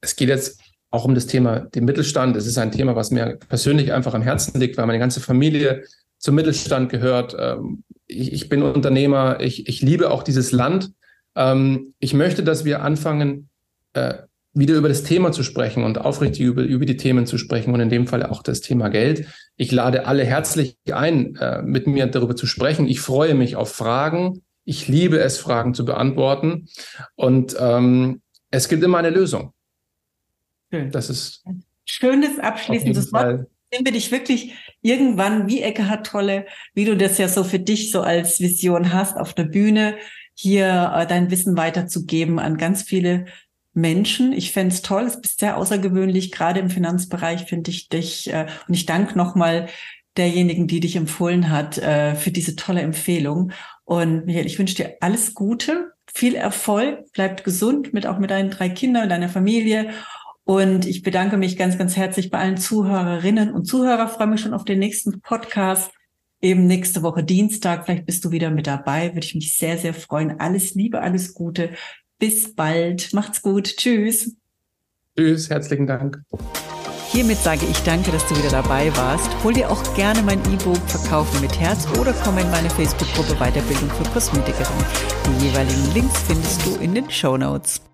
es 0.00 0.16
geht 0.16 0.30
jetzt 0.30 0.62
auch 0.96 1.04
um 1.04 1.14
das 1.14 1.26
Thema 1.26 1.60
den 1.60 1.84
Mittelstand. 1.84 2.36
Es 2.36 2.46
ist 2.46 2.56
ein 2.56 2.72
Thema, 2.72 2.96
was 2.96 3.10
mir 3.10 3.38
persönlich 3.48 3.92
einfach 3.92 4.14
am 4.14 4.22
Herzen 4.22 4.58
liegt, 4.58 4.78
weil 4.78 4.86
meine 4.86 4.98
ganze 4.98 5.20
Familie 5.20 5.84
zum 6.18 6.34
Mittelstand 6.34 6.90
gehört. 6.90 7.36
Ähm, 7.38 7.84
ich, 8.06 8.32
ich 8.32 8.48
bin 8.48 8.62
Unternehmer, 8.62 9.40
ich, 9.40 9.68
ich 9.68 9.82
liebe 9.82 10.10
auch 10.10 10.22
dieses 10.22 10.52
Land. 10.52 10.92
Ähm, 11.34 11.92
ich 11.98 12.14
möchte, 12.14 12.42
dass 12.42 12.64
wir 12.64 12.82
anfangen, 12.82 13.50
äh, 13.92 14.14
wieder 14.54 14.74
über 14.74 14.88
das 14.88 15.02
Thema 15.02 15.32
zu 15.32 15.42
sprechen 15.42 15.84
und 15.84 15.98
aufrichtig 15.98 16.40
über, 16.40 16.62
über 16.62 16.86
die 16.86 16.96
Themen 16.96 17.26
zu 17.26 17.36
sprechen 17.36 17.74
und 17.74 17.80
in 17.80 17.90
dem 17.90 18.06
Fall 18.06 18.22
auch 18.22 18.42
das 18.42 18.62
Thema 18.62 18.88
Geld. 18.88 19.26
Ich 19.56 19.70
lade 19.70 20.06
alle 20.06 20.24
herzlich 20.24 20.78
ein, 20.90 21.36
äh, 21.36 21.60
mit 21.60 21.86
mir 21.86 22.06
darüber 22.06 22.34
zu 22.36 22.46
sprechen. 22.46 22.88
Ich 22.88 23.00
freue 23.00 23.34
mich 23.34 23.54
auf 23.54 23.70
Fragen. 23.70 24.42
Ich 24.64 24.88
liebe 24.88 25.18
es, 25.20 25.36
Fragen 25.36 25.74
zu 25.74 25.84
beantworten. 25.84 26.68
Und 27.16 27.54
ähm, 27.60 28.22
es 28.50 28.68
gibt 28.68 28.82
immer 28.82 28.96
eine 28.98 29.10
Lösung. 29.10 29.52
Schön. 30.76 30.90
Das 30.90 31.10
ist 31.10 31.44
schönes 31.84 32.38
abschließendes 32.38 33.12
Wort. 33.12 33.46
Sehen 33.72 33.84
wir 33.84 33.92
dich 33.92 34.12
wirklich 34.12 34.54
irgendwann 34.82 35.48
wie 35.48 35.62
Eckhard 35.62 36.06
Tolle, 36.06 36.46
wie 36.74 36.84
du 36.84 36.96
das 36.96 37.18
ja 37.18 37.28
so 37.28 37.42
für 37.44 37.58
dich 37.58 37.90
so 37.90 38.02
als 38.02 38.40
Vision 38.40 38.92
hast, 38.92 39.16
auf 39.16 39.34
der 39.34 39.44
Bühne 39.44 39.96
hier 40.34 40.92
äh, 40.94 41.06
dein 41.06 41.30
Wissen 41.30 41.56
weiterzugeben 41.56 42.38
an 42.38 42.58
ganz 42.58 42.82
viele 42.82 43.26
Menschen. 43.72 44.32
Ich 44.32 44.52
fände 44.52 44.74
es 44.74 44.82
toll, 44.82 45.04
es 45.04 45.20
bist 45.20 45.40
sehr 45.40 45.56
außergewöhnlich, 45.56 46.30
gerade 46.30 46.60
im 46.60 46.70
Finanzbereich 46.70 47.44
finde 47.46 47.70
ich 47.70 47.88
dich. 47.88 48.32
Äh, 48.32 48.46
und 48.68 48.74
ich 48.74 48.86
danke 48.86 49.16
nochmal 49.16 49.68
derjenigen, 50.16 50.66
die 50.66 50.80
dich 50.80 50.96
empfohlen 50.96 51.50
hat, 51.50 51.78
äh, 51.78 52.14
für 52.14 52.30
diese 52.30 52.56
tolle 52.56 52.82
Empfehlung. 52.82 53.52
Und 53.84 54.26
Michael, 54.26 54.46
ich 54.46 54.58
wünsche 54.58 54.76
dir 54.76 54.96
alles 55.00 55.34
Gute, 55.34 55.92
viel 56.12 56.34
Erfolg, 56.34 57.12
bleibt 57.12 57.44
gesund 57.44 57.92
mit 57.92 58.06
auch 58.06 58.18
mit 58.18 58.30
deinen 58.30 58.50
drei 58.50 58.68
Kindern, 58.68 59.08
deiner 59.08 59.28
Familie 59.28 59.90
und 60.46 60.86
ich 60.86 61.02
bedanke 61.02 61.36
mich 61.36 61.56
ganz, 61.56 61.76
ganz 61.76 61.96
herzlich 61.96 62.30
bei 62.30 62.38
allen 62.38 62.56
Zuhörerinnen 62.56 63.52
und 63.52 63.64
Zuhörer. 63.64 64.06
Freue 64.06 64.28
mich 64.28 64.40
schon 64.40 64.54
auf 64.54 64.64
den 64.64 64.78
nächsten 64.78 65.20
Podcast. 65.20 65.90
Eben 66.40 66.68
nächste 66.68 67.02
Woche 67.02 67.24
Dienstag. 67.24 67.84
Vielleicht 67.84 68.06
bist 68.06 68.24
du 68.24 68.30
wieder 68.30 68.50
mit 68.50 68.68
dabei. 68.68 69.08
Würde 69.08 69.26
ich 69.26 69.34
mich 69.34 69.58
sehr, 69.58 69.76
sehr 69.76 69.92
freuen. 69.92 70.38
Alles 70.38 70.76
Liebe, 70.76 71.00
alles 71.00 71.34
Gute. 71.34 71.70
Bis 72.20 72.54
bald. 72.54 73.12
Macht's 73.12 73.42
gut. 73.42 73.76
Tschüss. 73.76 74.36
Tschüss. 75.16 75.50
Herzlichen 75.50 75.88
Dank. 75.88 76.22
Hiermit 77.10 77.38
sage 77.38 77.66
ich 77.68 77.78
danke, 77.80 78.12
dass 78.12 78.24
du 78.28 78.36
wieder 78.38 78.50
dabei 78.50 78.96
warst. 78.96 79.28
Hol 79.42 79.52
dir 79.52 79.68
auch 79.68 79.82
gerne 79.96 80.22
mein 80.22 80.38
E-Book 80.52 80.78
Verkaufen 80.86 81.40
mit 81.40 81.58
Herz 81.58 81.88
oder 81.98 82.12
komm 82.22 82.38
in 82.38 82.48
meine 82.52 82.70
Facebook-Gruppe 82.70 83.34
Weiterbildung 83.40 83.90
für 83.90 84.08
Kosmetikerin. 84.10 84.84
Die 85.26 85.46
jeweiligen 85.46 85.92
Links 85.92 86.22
findest 86.22 86.64
du 86.64 86.76
in 86.76 86.94
den 86.94 87.10
Show 87.10 87.36
Notes. 87.36 87.80